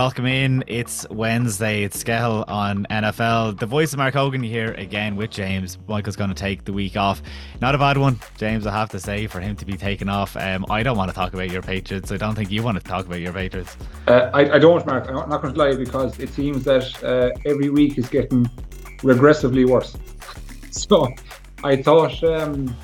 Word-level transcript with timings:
welcome 0.00 0.24
in. 0.24 0.64
It's 0.66 1.06
Wednesday. 1.10 1.82
It's 1.82 2.02
Skehill 2.02 2.48
on 2.48 2.86
NFL. 2.88 3.58
The 3.58 3.66
voice 3.66 3.92
of 3.92 3.98
Mark 3.98 4.14
Hogan 4.14 4.42
here 4.42 4.72
again 4.78 5.14
with 5.14 5.28
James. 5.28 5.76
Michael's 5.88 6.16
going 6.16 6.30
to 6.30 6.34
take 6.34 6.64
the 6.64 6.72
week 6.72 6.96
off. 6.96 7.20
Not 7.60 7.74
a 7.74 7.78
bad 7.78 7.98
one, 7.98 8.18
James, 8.38 8.66
I 8.66 8.70
have 8.70 8.88
to 8.92 8.98
say, 8.98 9.26
for 9.26 9.40
him 9.40 9.56
to 9.56 9.66
be 9.66 9.76
taken 9.76 10.08
off. 10.08 10.38
Um, 10.38 10.64
I 10.70 10.82
don't 10.82 10.96
want 10.96 11.10
to 11.10 11.14
talk 11.14 11.34
about 11.34 11.50
your 11.50 11.60
Patriots. 11.60 12.10
I 12.10 12.16
don't 12.16 12.34
think 12.34 12.50
you 12.50 12.62
want 12.62 12.78
to 12.78 12.82
talk 12.82 13.04
about 13.04 13.20
your 13.20 13.34
Patriots. 13.34 13.76
Uh, 14.08 14.30
I, 14.32 14.54
I, 14.54 14.58
don't, 14.58 14.86
Mark. 14.86 15.06
I'm 15.06 15.28
not 15.28 15.42
going 15.42 15.52
to 15.52 15.60
lie 15.60 15.76
because 15.76 16.18
it 16.18 16.30
seems 16.30 16.64
that 16.64 17.04
uh, 17.04 17.38
every 17.44 17.68
week 17.68 17.98
is 17.98 18.08
getting 18.08 18.46
regressively 19.02 19.68
worse. 19.68 19.98
So 20.72 21.12
I 21.62 21.82
thought, 21.82 22.24
um, 22.24 22.74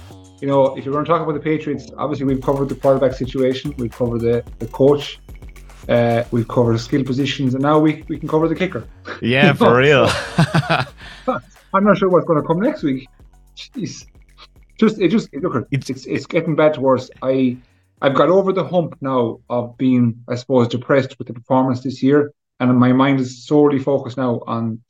you 0.42 0.48
know, 0.48 0.76
if 0.76 0.84
you're 0.84 0.92
going 0.92 1.04
to 1.04 1.10
talk 1.10 1.22
about 1.22 1.32
the 1.32 1.40
Patriots, 1.40 1.90
obviously 1.96 2.26
we've 2.26 2.42
covered 2.42 2.68
the 2.68 2.74
quarterback 2.74 3.14
situation, 3.14 3.72
we've 3.78 3.92
covered 3.92 4.20
the, 4.20 4.44
the 4.58 4.66
coach 4.66 5.18
uh, 5.88 6.24
we've 6.30 6.48
covered 6.48 6.78
skill 6.78 7.04
positions, 7.04 7.54
and 7.54 7.62
now 7.62 7.78
we, 7.78 8.04
we 8.08 8.18
can 8.18 8.28
cover 8.28 8.48
the 8.48 8.54
kicker. 8.54 8.86
Yeah, 9.20 9.52
for 9.52 9.76
real. 9.78 10.08
I'm 11.74 11.84
not 11.84 11.98
sure 11.98 12.08
what's 12.08 12.26
going 12.26 12.40
to 12.40 12.46
come 12.46 12.60
next 12.60 12.82
week. 12.82 13.08
Jeez. 13.56 14.06
Just 14.78 14.98
it 15.00 15.08
just 15.08 15.34
look 15.34 15.66
it's, 15.70 15.88
it's 15.88 16.06
it's 16.06 16.26
getting 16.26 16.54
bad 16.54 16.74
to 16.74 16.80
worse. 16.80 17.10
I 17.22 17.56
I've 18.02 18.14
got 18.14 18.28
over 18.28 18.52
the 18.52 18.64
hump 18.64 18.96
now 19.00 19.40
of 19.48 19.78
being 19.78 20.22
I 20.28 20.34
suppose 20.34 20.68
depressed 20.68 21.18
with 21.18 21.28
the 21.28 21.34
performance 21.34 21.82
this 21.82 22.02
year, 22.02 22.32
and 22.60 22.78
my 22.78 22.92
mind 22.92 23.20
is 23.20 23.46
solely 23.46 23.78
focused 23.78 24.18
now 24.18 24.42
on 24.46 24.82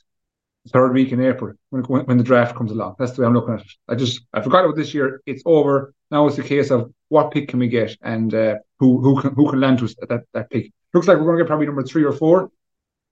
the 0.65 0.71
third 0.71 0.93
week 0.93 1.13
in 1.13 1.23
April 1.23 1.55
when, 1.71 1.85
when 1.85 2.19
the 2.19 2.25
draft 2.25 2.57
comes 2.57 2.73
along. 2.73 2.97
That's 2.99 3.13
the 3.13 3.23
way 3.23 3.29
I'm 3.29 3.35
looking 3.35 3.55
at 3.55 3.61
it. 3.61 3.73
I 3.89 3.95
just 3.95 4.23
I 4.35 4.41
forgot 4.41 4.65
about 4.65 4.77
this 4.77 4.93
year. 4.93 5.21
It's 5.25 5.43
over 5.47 5.95
now. 6.11 6.27
It's 6.27 6.39
a 6.39 6.43
case 6.43 6.73
of 6.73 6.93
what 7.09 7.31
pick 7.31 7.49
can 7.49 7.61
we 7.61 7.69
get 7.69 7.97
and 8.03 8.35
uh, 8.35 8.57
who 8.81 9.01
who 9.01 9.21
can 9.21 9.35
who 9.35 9.49
can 9.51 9.61
land 9.61 9.79
to 9.79 9.85
us 9.85 9.95
at 10.03 10.09
that 10.09 10.25
that 10.35 10.51
pick 10.51 10.73
looks 10.93 11.07
like 11.07 11.19
we're 11.19 11.25
going 11.25 11.39
to 11.39 11.45
get 11.45 11.49
probably 11.49 11.67
number 11.67 11.83
three 11.83 12.05
or 12.05 12.13
four. 12.13 12.51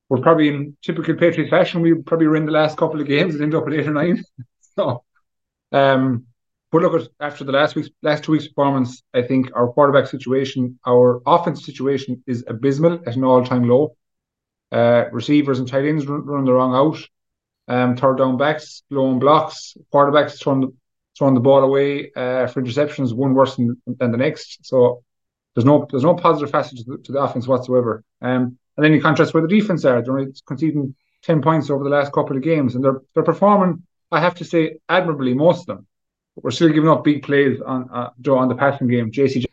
We're 0.08 0.20
probably 0.20 0.48
in 0.48 0.76
typical 0.82 1.14
Patriots 1.14 1.50
fashion. 1.50 1.80
We 1.80 1.94
probably 1.94 2.26
were 2.26 2.36
in 2.36 2.46
the 2.46 2.52
last 2.52 2.76
couple 2.76 3.00
of 3.00 3.06
games 3.06 3.34
and 3.34 3.42
end 3.42 3.54
up 3.54 3.66
at 3.66 3.72
eight 3.72 3.86
or 3.86 3.92
nine. 3.92 4.22
so, 4.76 5.02
um, 5.72 6.26
but 6.70 6.82
look 6.82 7.00
at 7.00 7.08
after 7.20 7.44
the 7.44 7.52
last 7.52 7.74
week's 7.74 7.90
last 8.02 8.24
two 8.24 8.32
weeks' 8.32 8.48
performance, 8.48 9.02
I 9.14 9.22
think 9.22 9.50
our 9.54 9.68
quarterback 9.68 10.08
situation, 10.08 10.78
our 10.86 11.22
offense 11.26 11.64
situation 11.64 12.22
is 12.26 12.44
abysmal 12.48 13.00
at 13.06 13.16
an 13.16 13.24
all-time 13.24 13.68
low. 13.68 13.96
Uh, 14.72 15.04
receivers 15.12 15.60
and 15.60 15.68
tight 15.68 15.84
ends 15.84 16.06
run, 16.06 16.24
running 16.26 16.46
the 16.46 16.52
wrong 16.52 16.74
out. 16.74 16.98
Um, 17.66 17.96
third 17.96 18.18
down 18.18 18.36
backs, 18.36 18.82
blowing 18.90 19.20
blocks, 19.20 19.76
quarterbacks 19.92 20.40
throwing 20.40 20.60
the, 20.62 20.74
throwing 21.16 21.34
the 21.34 21.40
ball 21.40 21.62
away 21.62 22.10
uh, 22.14 22.46
for 22.48 22.60
interceptions, 22.60 23.14
one 23.14 23.34
worse 23.34 23.56
than, 23.56 23.80
than 23.86 24.10
the 24.10 24.18
next. 24.18 24.66
So 24.66 25.02
there's 25.54 25.64
no 25.64 25.86
there's 25.90 26.02
no 26.02 26.14
positive 26.14 26.50
facet 26.50 26.78
to 26.78 26.84
the, 26.84 26.98
to 26.98 27.12
the 27.12 27.20
offense 27.20 27.46
whatsoever. 27.46 28.02
Um, 28.20 28.58
and 28.76 28.84
then 28.84 28.92
you 28.92 29.00
contrast 29.00 29.34
where 29.34 29.42
the 29.42 29.48
defense 29.48 29.84
are. 29.84 30.02
They're 30.02 30.26
conceding 30.46 30.94
ten 31.22 31.42
points 31.42 31.70
over 31.70 31.84
the 31.84 31.90
last 31.90 32.12
couple 32.12 32.36
of 32.36 32.42
games, 32.42 32.74
and 32.74 32.84
they're 32.84 33.00
they're 33.14 33.22
performing. 33.22 33.82
I 34.10 34.20
have 34.20 34.34
to 34.36 34.44
say 34.44 34.78
admirably, 34.88 35.34
most 35.34 35.60
of 35.60 35.66
them. 35.66 35.86
But 36.34 36.44
we're 36.44 36.50
still 36.50 36.68
giving 36.68 36.90
up 36.90 37.04
big 37.04 37.22
plays 37.22 37.60
on 37.60 37.88
uh, 37.92 38.10
on 38.32 38.48
the 38.48 38.54
passing 38.54 38.88
game. 38.88 39.12
J.C. 39.12 39.46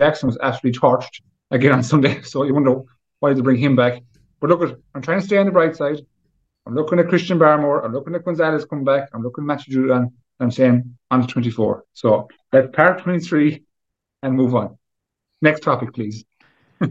Jackson 0.00 0.26
was 0.28 0.38
absolutely 0.42 0.78
torched 0.78 1.20
again 1.50 1.72
on 1.72 1.82
Sunday, 1.82 2.22
so 2.22 2.42
you 2.42 2.54
wonder 2.54 2.80
why 3.20 3.32
they 3.32 3.40
bring 3.40 3.58
him 3.58 3.76
back. 3.76 4.02
But 4.40 4.50
look, 4.50 4.62
at, 4.62 4.76
I'm 4.94 5.02
trying 5.02 5.20
to 5.20 5.26
stay 5.26 5.38
on 5.38 5.46
the 5.46 5.52
bright 5.52 5.76
side. 5.76 6.00
I'm 6.66 6.74
looking 6.74 6.98
at 6.98 7.08
Christian 7.08 7.38
Barmore. 7.38 7.84
I'm 7.84 7.92
looking 7.92 8.14
at 8.14 8.24
Gonzalez 8.24 8.64
come 8.64 8.84
back. 8.84 9.08
I'm 9.12 9.22
looking 9.22 9.44
at 9.44 9.46
Matthew 9.46 9.76
Judon. 9.76 10.12
I'm 10.40 10.50
saying 10.50 10.96
on 11.10 11.22
to 11.22 11.26
24. 11.26 11.84
So 11.94 12.28
let's 12.52 12.74
part 12.74 13.02
23 13.02 13.62
and 14.22 14.34
move 14.34 14.54
on. 14.54 14.76
Next 15.42 15.60
topic, 15.60 15.92
please. 15.92 16.24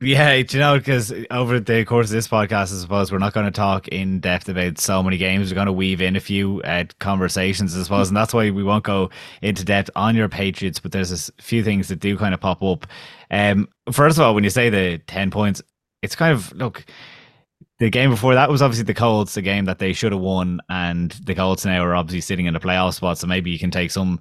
Yeah, 0.00 0.34
you 0.34 0.60
know, 0.60 0.78
because 0.78 1.12
over 1.28 1.58
the 1.58 1.84
course 1.84 2.06
of 2.06 2.12
this 2.12 2.28
podcast, 2.28 2.72
I 2.72 2.80
suppose 2.80 3.10
we're 3.10 3.18
not 3.18 3.32
going 3.32 3.46
to 3.46 3.52
talk 3.52 3.88
in 3.88 4.20
depth 4.20 4.48
about 4.48 4.78
so 4.78 5.02
many 5.02 5.16
games. 5.16 5.50
We're 5.50 5.56
going 5.56 5.66
to 5.66 5.72
weave 5.72 6.00
in 6.00 6.14
a 6.14 6.20
few 6.20 6.62
uh, 6.62 6.84
conversations, 7.00 7.76
I 7.76 7.82
suppose, 7.82 8.06
and 8.06 8.16
that's 8.16 8.32
why 8.32 8.50
we 8.50 8.62
won't 8.62 8.84
go 8.84 9.10
into 9.42 9.64
depth 9.64 9.90
on 9.96 10.14
your 10.14 10.28
Patriots. 10.28 10.78
But 10.78 10.92
there's 10.92 11.28
a 11.28 11.42
few 11.42 11.64
things 11.64 11.88
that 11.88 11.98
do 11.98 12.16
kind 12.16 12.32
of 12.32 12.40
pop 12.40 12.62
up. 12.62 12.86
Um, 13.32 13.68
first 13.90 14.18
of 14.18 14.22
all, 14.22 14.36
when 14.36 14.44
you 14.44 14.50
say 14.50 14.70
the 14.70 14.98
ten 14.98 15.32
points, 15.32 15.62
it's 16.00 16.14
kind 16.14 16.32
of 16.32 16.52
look. 16.52 16.86
The 17.80 17.90
game 17.90 18.10
before 18.10 18.34
that 18.34 18.50
was 18.50 18.62
obviously 18.62 18.84
the 18.84 18.94
Colts, 18.94 19.34
the 19.34 19.42
game 19.42 19.64
that 19.64 19.80
they 19.80 19.92
should 19.92 20.12
have 20.12 20.20
won, 20.20 20.60
and 20.68 21.10
the 21.10 21.34
Colts 21.34 21.64
now 21.64 21.84
are 21.84 21.96
obviously 21.96 22.20
sitting 22.20 22.46
in 22.46 22.54
a 22.54 22.60
playoff 22.60 22.94
spot. 22.94 23.18
So 23.18 23.26
maybe 23.26 23.50
you 23.50 23.58
can 23.58 23.72
take 23.72 23.90
some 23.90 24.20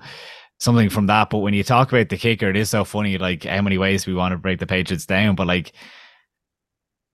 something 0.60 0.90
from 0.90 1.08
that. 1.08 1.30
But 1.30 1.40
when 1.40 1.54
you 1.54 1.64
talk 1.64 1.92
about 1.92 2.10
the 2.10 2.18
kicker, 2.18 2.50
it 2.50 2.58
is 2.58 2.70
so 2.70 2.84
funny, 2.84 3.18
like 3.18 3.44
how 3.44 3.62
many 3.62 3.78
ways 3.78 4.08
we 4.08 4.14
want 4.14 4.32
to 4.32 4.38
break 4.38 4.60
the 4.60 4.68
Patriots 4.68 5.06
down, 5.06 5.36
but 5.36 5.48
like 5.48 5.74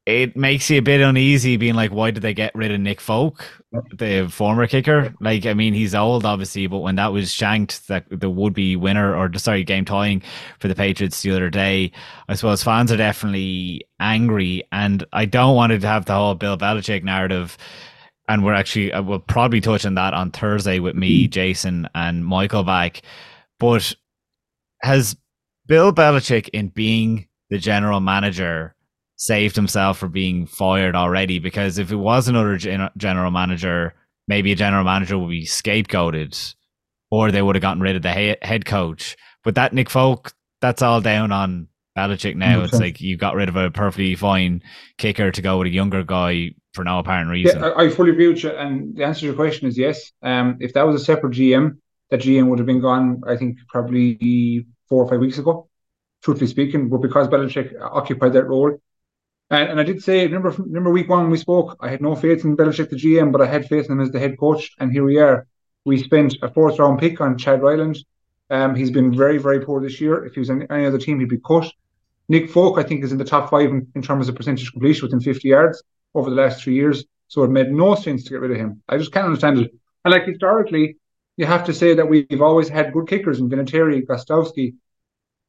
it 0.06 0.36
makes 0.36 0.70
you 0.70 0.80
a 0.80 0.82
bit 0.82 1.00
uneasy 1.00 1.56
being 1.56 1.76
like, 1.76 1.92
why 1.92 2.12
did 2.12 2.24
they 2.24 2.34
get 2.34 2.54
rid 2.54 2.72
of 2.72 2.80
Nick 2.82 3.00
Folk, 3.00 3.46
the 3.94 4.28
former 4.30 4.68
kicker? 4.68 5.14
Like, 5.22 5.46
I 5.46 5.54
mean, 5.54 5.74
he's 5.74 5.96
old, 5.96 6.26
obviously, 6.26 6.68
but 6.68 6.80
when 6.80 6.96
that 6.98 7.14
was 7.14 7.32
shanked, 7.32 7.88
that 7.88 8.06
the 8.10 8.30
would 8.30 8.54
be 8.54 8.76
winner 8.76 9.16
or 9.16 9.30
the 9.30 9.40
sorry, 9.40 9.64
game 9.64 9.86
tying 9.86 10.22
for 10.60 10.68
the 10.68 10.76
Patriots 10.76 11.22
the 11.22 11.32
other 11.32 11.50
day, 11.50 11.94
I 12.28 12.36
suppose 12.36 12.64
fans 12.64 12.92
are 12.92 12.98
definitely 12.98 13.88
angry. 14.02 14.68
And 14.74 15.06
I 15.14 15.24
don't 15.24 15.56
want 15.56 15.72
to 15.72 15.88
have 15.88 16.04
the 16.04 16.16
whole 16.16 16.36
Bill 16.36 16.58
Belichick 16.58 17.04
narrative. 17.04 17.58
And 18.28 18.44
we're 18.44 18.54
actually, 18.54 18.92
uh, 18.92 19.02
we'll 19.02 19.20
probably 19.20 19.62
touch 19.62 19.86
on 19.86 19.96
that 19.96 20.14
on 20.14 20.32
Thursday 20.32 20.80
with 20.80 20.96
me, 20.96 21.28
Jason, 21.30 21.88
and 21.96 22.26
Michael 22.26 22.64
back. 22.64 23.04
But 23.64 23.96
has 24.82 25.16
Bill 25.68 25.94
Belichick, 25.94 26.50
in 26.50 26.68
being 26.68 27.28
the 27.50 27.58
general 27.58 28.02
manager, 28.02 28.76
saved 29.16 29.56
himself 29.56 29.98
from 29.98 30.12
being 30.12 30.46
fired 30.48 30.98
already? 30.98 31.40
Because 31.40 31.78
if 31.78 31.90
it 31.90 31.96
was 31.96 32.28
another 32.28 32.58
gen- 32.58 32.90
general 32.98 33.32
manager, 33.32 33.94
maybe 34.28 34.52
a 34.52 34.56
general 34.56 34.84
manager 34.84 35.18
would 35.18 35.30
be 35.30 35.46
scapegoated, 35.46 36.56
or 37.10 37.32
they 37.32 37.42
would 37.42 37.56
have 37.56 37.62
gotten 37.62 37.82
rid 37.82 37.96
of 37.96 38.02
the 38.02 38.12
he- 38.12 38.36
head 38.42 38.66
coach. 38.66 39.16
But 39.46 39.56
that 39.56 39.72
Nick 39.72 39.90
Folk, 39.90 40.34
that's 40.60 40.82
all 40.82 41.00
down 41.00 41.32
on 41.32 41.70
Belichick 41.98 42.36
now. 42.36 42.58
Okay. 42.58 42.66
It's 42.66 42.80
like 42.80 43.00
you 43.00 43.16
got 43.16 43.36
rid 43.36 43.48
of 43.48 43.56
a 43.56 43.72
perfectly 43.72 44.16
fine 44.16 44.62
kicker 44.98 45.32
to 45.32 45.42
go 45.42 45.60
with 45.60 45.68
a 45.68 45.72
younger 45.72 46.04
guy 46.04 46.52
for 46.74 46.84
no 46.84 47.00
apparent 47.00 47.30
reason. 47.30 47.62
Yeah, 47.62 47.74
I, 47.78 47.90
fully 47.90 48.12
agree 48.12 48.28
with 48.28 48.44
you. 48.44 48.50
And 48.50 48.94
the 48.96 49.06
answer 49.06 49.22
to 49.22 49.26
your 49.28 49.36
question 49.36 49.68
is 49.68 49.78
yes. 49.78 50.12
Um, 50.22 50.58
if 50.60 50.74
that 50.74 50.86
was 50.86 51.02
a 51.02 51.06
separate 51.06 51.34
GM, 51.34 51.78
that 52.14 52.22
GM 52.22 52.48
would 52.48 52.60
have 52.60 52.68
been 52.68 52.80
gone, 52.80 53.24
I 53.28 53.36
think, 53.36 53.58
probably 53.68 54.68
four 54.88 55.04
or 55.04 55.10
five 55.10 55.20
weeks 55.20 55.40
ago, 55.40 55.68
truthfully 56.24 56.48
speaking. 56.48 56.88
But 56.88 57.00
because 57.00 57.28
Belichick 57.28 57.74
occupied 57.82 58.34
that 58.34 58.46
role, 58.46 58.78
and, 59.50 59.70
and 59.72 59.80
I 59.80 59.84
did 59.84 60.04
say, 60.04 60.24
remember, 60.28 60.52
remember 60.52 60.92
week 60.92 61.10
one 61.10 61.32
we 61.32 61.40
spoke, 61.40 61.76
I 61.80 61.90
had 61.90 62.02
no 62.02 62.16
faith 62.16 62.46
in 62.46 62.56
Belichick, 62.56 62.92
the 62.92 62.98
GM, 62.98 63.32
but 63.32 63.42
I 63.42 63.48
had 63.48 63.68
faith 63.68 63.88
in 63.88 63.94
him 63.94 64.00
as 64.00 64.12
the 64.12 64.20
head 64.20 64.38
coach. 64.38 64.70
And 64.80 64.92
here 64.92 65.04
we 65.04 65.18
are. 65.18 65.48
We 65.86 65.98
spent 65.98 66.38
a 66.44 66.52
fourth 66.52 66.78
round 66.78 67.00
pick 67.00 67.20
on 67.20 67.36
Chad 67.36 67.64
Ryland. 67.64 67.98
Um, 68.52 68.76
he's 68.76 68.92
been 68.92 69.18
very, 69.18 69.40
very 69.40 69.66
poor 69.66 69.82
this 69.82 70.00
year. 70.00 70.24
If 70.24 70.36
he 70.36 70.40
was 70.40 70.52
in 70.52 70.72
any 70.72 70.86
other 70.86 71.00
team, 71.00 71.20
he'd 71.20 71.30
be 71.30 71.40
cut. 71.40 71.66
Nick 72.30 72.52
Folk, 72.52 72.78
I 72.78 72.84
think, 72.84 73.04
is 73.04 73.12
in 73.12 73.18
the 73.18 73.26
top 73.26 73.50
five 73.50 73.72
in, 73.72 73.88
in 73.96 74.04
terms 74.04 74.30
of 74.30 74.36
percentage 74.36 74.72
completion 74.72 75.08
within 75.08 75.20
50 75.20 75.48
yards 75.48 75.82
over 76.14 76.30
the 76.30 76.36
last 76.36 76.64
three 76.64 76.76
years. 76.76 77.06
So 77.28 77.42
it 77.42 77.50
made 77.50 77.72
no 77.72 77.96
sense 77.96 78.24
to 78.26 78.30
get 78.30 78.42
rid 78.42 78.52
of 78.52 78.58
him. 78.58 78.84
I 78.88 79.00
just 79.00 79.12
can't 79.12 79.26
understand 79.26 79.58
it. 79.58 79.72
And 80.06 80.12
like 80.12 80.28
historically, 80.28 80.98
you 81.38 81.46
have 81.46 81.66
to 81.66 81.74
say 81.74 81.96
that 81.96 82.08
we've 82.08 82.42
always 82.42 82.70
had 82.70 82.94
good 82.94 83.08
kickers 83.08 83.40
in 83.40 83.50
Vinatieri, 83.50 84.06
Gostkowski, 84.06 84.76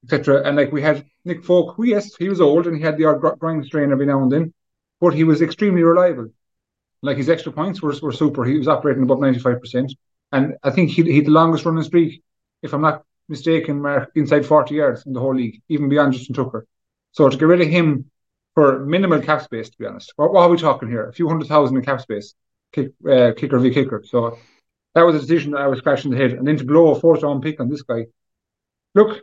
etc. 0.04 0.42
And 0.44 0.56
like 0.56 0.72
we 0.72 0.82
had 0.82 1.04
Nick 1.24 1.44
Folk, 1.44 1.76
who 1.76 1.84
yes, 1.84 2.14
he 2.16 2.28
was 2.28 2.40
old 2.40 2.66
and 2.66 2.76
he 2.76 2.82
had 2.82 2.96
the 2.96 3.06
odd 3.06 3.20
grind 3.38 3.66
strain 3.66 3.92
every 3.92 4.06
now 4.06 4.22
and 4.22 4.32
then, 4.32 4.54
but 5.00 5.14
he 5.14 5.24
was 5.24 5.42
extremely 5.42 5.82
reliable. 5.82 6.28
Like 7.02 7.18
his 7.18 7.28
extra 7.28 7.52
points 7.52 7.82
were, 7.82 7.94
were 8.02 8.12
super. 8.12 8.44
He 8.44 8.56
was 8.56 8.68
operating 8.68 9.02
above 9.02 9.18
95%. 9.18 9.92
And 10.32 10.54
I 10.62 10.70
think 10.70 10.90
he, 10.90 11.02
he 11.02 11.20
the 11.20 11.30
longest 11.30 11.64
running 11.64 11.84
streak, 11.84 12.22
if 12.62 12.72
I'm 12.72 12.80
not 12.80 13.04
mistaken, 13.28 13.82
Mark, 13.82 14.10
inside 14.14 14.46
40 14.46 14.74
yards 14.74 15.06
in 15.06 15.12
the 15.12 15.20
whole 15.20 15.34
league, 15.34 15.62
even 15.68 15.88
beyond 15.88 16.14
Justin 16.14 16.34
Tucker. 16.34 16.66
So 17.12 17.28
to 17.28 17.36
get 17.36 17.46
rid 17.46 17.60
of 17.60 17.68
him 17.68 18.10
for 18.54 18.84
minimal 18.84 19.20
cap 19.20 19.42
space, 19.42 19.68
to 19.68 19.78
be 19.78 19.86
honest, 19.86 20.12
what, 20.16 20.32
what 20.32 20.42
are 20.42 20.48
we 20.48 20.56
talking 20.56 20.88
here? 20.88 21.08
A 21.08 21.12
few 21.12 21.28
hundred 21.28 21.48
thousand 21.48 21.76
in 21.76 21.84
cap 21.84 22.00
space, 22.00 22.34
kick, 22.72 22.92
uh, 23.08 23.32
kicker 23.36 23.58
v 23.58 23.72
kicker. 23.72 24.02
So 24.04 24.38
that 24.94 25.02
was 25.02 25.16
a 25.16 25.20
decision 25.20 25.52
that 25.52 25.60
I 25.60 25.66
was 25.66 25.78
scratching 25.78 26.10
the 26.10 26.16
head. 26.16 26.32
And 26.32 26.46
then 26.46 26.56
to 26.56 26.64
blow 26.64 26.90
a 26.90 27.00
fourth 27.00 27.22
round 27.22 27.42
pick 27.42 27.60
on 27.60 27.68
this 27.68 27.82
guy, 27.82 28.06
look, 28.94 29.22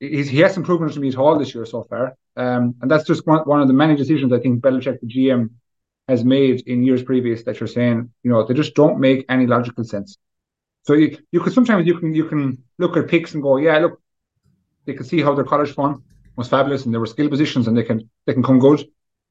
he 0.00 0.38
hasn't 0.38 0.66
proven 0.66 0.88
it 0.88 0.92
to 0.92 1.00
me 1.00 1.08
at 1.08 1.16
all 1.16 1.38
this 1.38 1.54
year 1.54 1.66
so 1.66 1.84
far. 1.84 2.16
Um, 2.36 2.74
and 2.80 2.90
that's 2.90 3.04
just 3.04 3.26
one, 3.26 3.40
one 3.40 3.60
of 3.60 3.68
the 3.68 3.74
many 3.74 3.96
decisions 3.96 4.32
I 4.32 4.38
think 4.38 4.62
Belichick, 4.62 5.00
the 5.00 5.06
GM, 5.06 5.50
has 6.08 6.24
made 6.24 6.62
in 6.66 6.82
years 6.82 7.02
previous 7.02 7.42
that 7.44 7.60
you're 7.60 7.66
saying, 7.66 8.10
you 8.22 8.30
know, 8.30 8.46
they 8.46 8.54
just 8.54 8.74
don't 8.74 8.98
make 8.98 9.26
any 9.28 9.46
logical 9.46 9.84
sense. 9.84 10.16
So 10.82 10.94
you, 10.94 11.18
you 11.32 11.40
could 11.40 11.52
sometimes 11.52 11.86
you 11.86 11.98
can 11.98 12.14
you 12.14 12.24
can 12.24 12.62
look 12.78 12.96
at 12.96 13.08
picks 13.08 13.34
and 13.34 13.42
go, 13.42 13.58
yeah, 13.58 13.78
look, 13.78 14.00
they 14.86 14.94
can 14.94 15.04
see 15.04 15.20
how 15.20 15.34
their 15.34 15.44
college 15.44 15.72
fun 15.74 16.02
was 16.36 16.48
fabulous 16.48 16.84
and 16.84 16.94
there 16.94 17.00
were 17.00 17.06
skill 17.06 17.28
positions 17.28 17.68
and 17.68 17.76
they 17.76 17.82
can 17.82 18.08
they 18.26 18.32
can 18.32 18.42
come 18.42 18.58
good, 18.58 18.86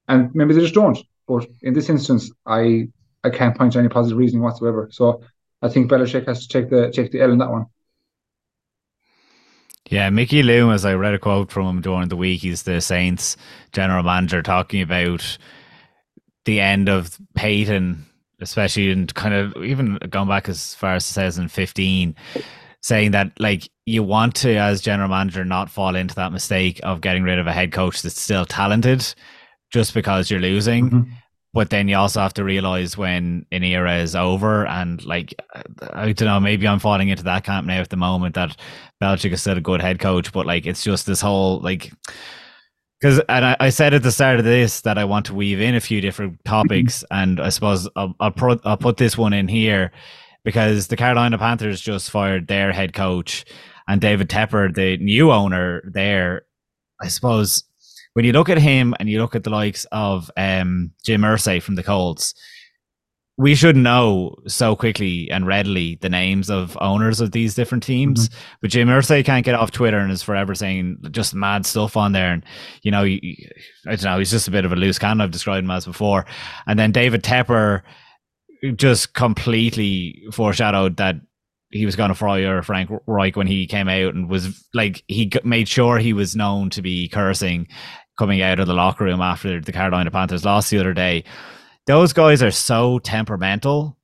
and 0.08 0.36
maybe 0.36 0.54
they 0.54 0.62
just 0.62 0.76
don't. 0.76 1.00
But 1.28 1.48
in 1.64 1.74
this 1.74 1.90
instance, 1.90 2.32
I 2.46 2.90
I 3.24 3.32
can't 3.32 3.58
point 3.58 3.74
to 3.74 3.80
any 3.80 3.90
positive 3.90 4.18
reasoning 4.20 4.44
whatsoever. 4.44 4.90
So 4.92 5.24
I 5.62 5.70
think 5.70 5.90
Belichick 5.90 6.28
has 6.28 6.46
to 6.46 6.48
take 6.48 6.70
the 6.70 6.92
take 6.92 7.12
the 7.12 7.22
L 7.22 7.32
in 7.32 7.40
that 7.40 7.52
one. 7.52 7.66
Yeah, 9.90 10.10
Mickey 10.10 10.44
Loomis, 10.44 10.84
I 10.84 10.94
read 10.94 11.14
a 11.14 11.20
quote 11.20 11.50
from 11.50 11.66
him 11.66 11.82
during 11.82 12.10
the 12.10 12.18
week. 12.18 12.42
He's 12.42 12.64
the 12.64 12.82
Saints 12.82 13.38
general 13.72 14.04
manager 14.04 14.42
talking 14.42 14.82
about 14.82 15.38
the 16.44 16.60
end 16.60 16.90
of 16.90 17.18
Payton, 17.36 18.06
especially 18.42 18.92
and 18.92 19.14
kind 19.16 19.34
of 19.34 19.64
even 19.64 19.98
going 20.10 20.28
back 20.28 20.50
as 20.50 20.76
far 20.76 20.96
as 20.96 21.08
2015, 21.08 22.16
saying 22.82 23.12
that 23.12 23.32
like 23.40 23.70
you 23.86 24.04
want 24.04 24.36
to, 24.36 24.58
as 24.58 24.82
general 24.82 25.08
manager, 25.08 25.46
not 25.46 25.70
fall 25.70 25.96
into 25.96 26.16
that 26.16 26.34
mistake 26.34 26.82
of 26.84 27.00
getting 27.00 27.24
rid 27.24 27.40
of 27.40 27.48
a 27.48 27.54
head 27.54 27.72
coach 27.72 28.02
that's 28.02 28.22
still 28.22 28.46
talented 28.46 29.06
just 29.72 29.94
because 29.94 30.30
you're 30.30 30.42
losing. 30.42 30.90
Mm-hmm 30.90 31.14
but 31.54 31.70
then 31.70 31.88
you 31.88 31.96
also 31.96 32.20
have 32.20 32.34
to 32.36 32.44
realize 32.44 32.98
when 32.98 33.46
an 33.52 33.64
era 33.64 33.98
is 33.98 34.16
over 34.16 34.66
and 34.68 35.04
like 35.06 35.34
I 35.94 36.12
don't 36.12 36.28
know, 36.28 36.40
maybe 36.40 36.68
I'm 36.68 36.80
falling 36.80 37.10
into 37.10 37.24
that 37.24 37.44
camp 37.44 37.66
now 37.68 37.80
at 37.80 37.90
the 37.90 37.98
moment 37.98 38.36
that 38.36 38.56
Belichick 39.02 39.32
is 39.32 39.42
still 39.42 39.58
a 39.58 39.62
good 39.62 39.82
head 39.82 40.00
coach, 40.00 40.32
but 40.32 40.46
like 40.46 40.66
it's 40.66 40.84
just 40.84 41.06
this 41.06 41.22
whole 41.22 41.60
like 41.62 41.92
because 43.00 43.20
and 43.30 43.46
I, 43.46 43.58
I, 43.60 43.70
said 43.70 43.94
at 43.94 44.04
the 44.04 44.12
start 44.12 44.40
of 44.40 44.46
this 44.46 44.82
that 44.82 44.98
I 44.98 45.06
want 45.06 45.28
to 45.28 45.36
weave 45.36 45.62
in 45.62 45.76
a 45.76 45.80
few 45.80 46.02
different 46.02 46.44
topics, 46.46 47.04
mm-hmm. 47.04 47.22
and 47.22 47.40
I 47.40 47.50
suppose 47.50 47.88
I'll 47.96 48.16
I'll, 48.20 48.32
pro, 48.32 48.60
I'll 48.64 48.78
put 48.78 48.98
this 48.98 49.18
one 49.18 49.34
in 49.34 49.48
here 49.48 49.92
because 50.44 50.88
the 50.88 50.98
Carolina 50.98 51.38
Panthers 51.38 51.82
just 51.82 52.10
fired 52.10 52.48
their 52.48 52.72
head 52.72 52.94
coach, 52.94 53.46
and 53.88 54.02
David 54.02 54.30
Tepper, 54.30 54.74
the 54.74 54.98
new 54.98 55.32
owner 55.32 55.84
there, 55.92 56.44
I 57.02 57.08
suppose 57.08 57.64
when 58.18 58.26
you 58.26 58.32
look 58.32 58.50
at 58.50 58.58
him 58.58 58.96
and 59.00 59.08
you 59.08 59.22
look 59.22 59.36
at 59.36 59.44
the 59.44 59.52
likes 59.52 59.86
of 59.92 60.32
um, 60.38 60.92
Jim 61.06 61.22
Irsay 61.22 61.62
from 61.62 61.76
the 61.76 61.84
Colts, 61.84 62.34
we 63.38 63.54
should 63.54 63.76
know 63.76 64.36
so 64.48 64.76
quickly 64.76 65.30
and 65.30 65.46
readily 65.46 66.00
the 66.02 66.10
names 66.10 66.50
of 66.50 66.76
owners 66.82 67.22
of 67.22 67.32
these 67.32 67.54
different 67.54 67.84
teams. 67.84 68.28
Mm-hmm. 68.28 68.40
But 68.60 68.72
Jim 68.72 68.88
Irsay 68.88 69.24
can't 69.24 69.46
get 69.46 69.54
off 69.54 69.70
Twitter 69.70 70.00
and 70.00 70.12
is 70.12 70.24
forever 70.24 70.56
saying 70.56 70.98
just 71.12 71.36
mad 71.36 71.68
stuff 71.68 71.96
on 71.96 72.14
there. 72.14 72.34
And, 72.34 72.44
you 72.82 72.90
know, 72.90 73.04
I 73.04 73.22
don't 73.86 74.04
know, 74.04 74.18
he's 74.18 74.32
just 74.32 74.48
a 74.48 74.52
bit 74.52 74.66
of 74.66 74.72
a 74.72 74.76
loose 74.76 74.98
cannon. 74.98 75.22
I've 75.22 75.30
described 75.30 75.66
him 75.66 75.70
as 75.70 75.86
before. 75.86 76.26
And 76.66 76.80
then 76.80 76.92
David 76.92 77.22
Tepper 77.22 77.84
just 78.78 79.14
completely 79.14 80.24
foreshadowed 80.32 80.98
that 80.98 81.18
he 81.70 81.86
was 81.86 81.96
going 81.96 82.10
to 82.10 82.16
fire 82.16 82.64
Frank 82.64 82.90
Reich 83.06 83.36
when 83.36 83.46
he 83.46 83.68
came 83.68 83.90
out 83.90 84.16
and 84.16 84.28
was 84.28 84.68
like, 84.74 85.04
he 85.08 85.32
made 85.44 85.68
sure 85.68 86.00
he 86.00 86.14
was 86.14 86.36
known 86.36 86.72
to 86.72 86.82
be 86.82 87.10
cursing 87.10 87.68
coming 88.18 88.42
out 88.42 88.60
of 88.60 88.68
the 88.68 88.74
locker 88.74 89.04
room 89.04 89.22
after 89.22 89.62
the 89.62 89.72
Carolina 89.72 90.12
Panthers 90.12 90.46
lost 90.46 90.70
the 90.70 90.80
other 90.80 90.94
day. 90.94 91.24
Those 91.86 92.14
guys 92.14 92.44
are 92.44 92.52
so 92.52 93.00
temperamental 93.00 93.98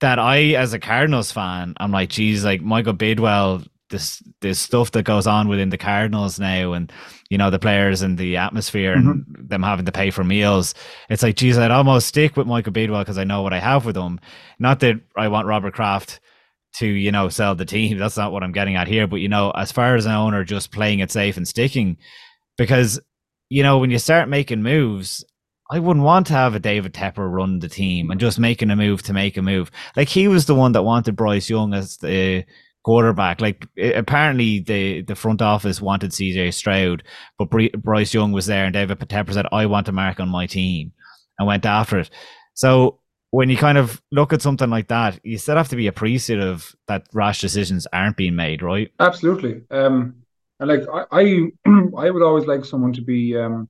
that 0.00 0.18
I, 0.18 0.52
as 0.54 0.72
a 0.72 0.78
Cardinals 0.78 1.32
fan, 1.32 1.74
I'm 1.78 1.90
like, 1.90 2.10
geez, 2.10 2.44
like 2.44 2.60
Michael 2.60 2.94
Bidwill, 2.94 3.66
this 3.90 4.22
this 4.40 4.58
stuff 4.58 4.90
that 4.92 5.04
goes 5.04 5.26
on 5.26 5.48
within 5.48 5.70
the 5.70 5.78
Cardinals 5.78 6.38
now, 6.38 6.72
and 6.72 6.92
you 7.30 7.38
know 7.38 7.50
the 7.50 7.58
players 7.58 8.02
and 8.02 8.18
the 8.18 8.36
atmosphere 8.36 8.96
mm-hmm. 8.96 9.10
and 9.10 9.48
them 9.48 9.62
having 9.62 9.86
to 9.86 9.92
pay 9.92 10.10
for 10.10 10.24
meals. 10.24 10.74
It's 11.08 11.22
like, 11.22 11.36
geez, 11.36 11.58
I'd 11.58 11.70
almost 11.70 12.08
stick 12.08 12.36
with 12.36 12.46
Michael 12.46 12.72
Bidwill 12.72 13.00
because 13.00 13.18
I 13.18 13.24
know 13.24 13.42
what 13.42 13.52
I 13.52 13.60
have 13.60 13.86
with 13.86 13.96
him. 13.96 14.20
Not 14.58 14.80
that 14.80 15.00
I 15.16 15.28
want 15.28 15.46
Robert 15.46 15.74
Kraft 15.74 16.20
to 16.76 16.86
you 16.86 17.12
know 17.12 17.28
sell 17.28 17.54
the 17.54 17.64
team. 17.64 17.98
That's 17.98 18.16
not 18.16 18.32
what 18.32 18.42
I'm 18.42 18.52
getting 18.52 18.76
at 18.76 18.88
here. 18.88 19.06
But 19.06 19.16
you 19.16 19.28
know, 19.28 19.50
as 19.52 19.72
far 19.72 19.94
as 19.96 20.06
an 20.06 20.12
owner, 20.12 20.44
just 20.44 20.72
playing 20.72 20.98
it 20.98 21.10
safe 21.10 21.36
and 21.36 21.46
sticking, 21.46 21.96
because 22.56 23.00
you 23.54 23.62
know, 23.62 23.78
when 23.78 23.92
you 23.92 24.00
start 24.00 24.28
making 24.28 24.64
moves, 24.64 25.24
I 25.70 25.78
wouldn't 25.78 26.04
want 26.04 26.26
to 26.26 26.32
have 26.32 26.56
a 26.56 26.58
David 26.58 26.92
Tepper 26.92 27.32
run 27.32 27.60
the 27.60 27.68
team 27.68 28.10
and 28.10 28.18
just 28.18 28.36
making 28.36 28.68
a 28.68 28.74
move 28.74 29.04
to 29.04 29.12
make 29.12 29.36
a 29.36 29.42
move. 29.42 29.70
Like 29.94 30.08
he 30.08 30.26
was 30.26 30.46
the 30.46 30.56
one 30.56 30.72
that 30.72 30.82
wanted 30.82 31.14
Bryce 31.14 31.48
Young 31.48 31.72
as 31.72 31.98
the 31.98 32.46
quarterback. 32.82 33.40
Like 33.40 33.64
apparently 33.78 34.58
the 34.58 35.02
the 35.02 35.14
front 35.14 35.40
office 35.40 35.80
wanted 35.80 36.10
CJ 36.10 36.52
Stroud, 36.52 37.04
but 37.38 37.48
Bryce 37.78 38.12
Young 38.12 38.32
was 38.32 38.46
there, 38.46 38.64
and 38.64 38.72
David 38.72 38.98
Tepper 38.98 39.32
said, 39.32 39.46
"I 39.52 39.66
want 39.66 39.86
to 39.86 39.92
mark 39.92 40.18
on 40.18 40.28
my 40.28 40.46
team," 40.48 40.90
and 41.38 41.46
went 41.46 41.64
after 41.64 42.00
it. 42.00 42.10
So 42.54 42.98
when 43.30 43.50
you 43.50 43.56
kind 43.56 43.78
of 43.78 44.02
look 44.10 44.32
at 44.32 44.42
something 44.42 44.68
like 44.68 44.88
that, 44.88 45.20
you 45.22 45.38
still 45.38 45.56
have 45.56 45.68
to 45.68 45.76
be 45.76 45.86
appreciative 45.86 46.74
that 46.88 47.06
rash 47.12 47.40
decisions 47.40 47.86
aren't 47.92 48.16
being 48.16 48.34
made, 48.34 48.62
right? 48.62 48.90
Absolutely. 48.98 49.62
Um, 49.70 50.23
and 50.60 50.68
like 50.68 50.82
I, 50.92 51.04
I, 51.10 51.22
I 51.98 52.10
would 52.10 52.22
always 52.22 52.46
like 52.46 52.64
someone 52.64 52.92
to 52.94 53.02
be, 53.02 53.36
um, 53.36 53.68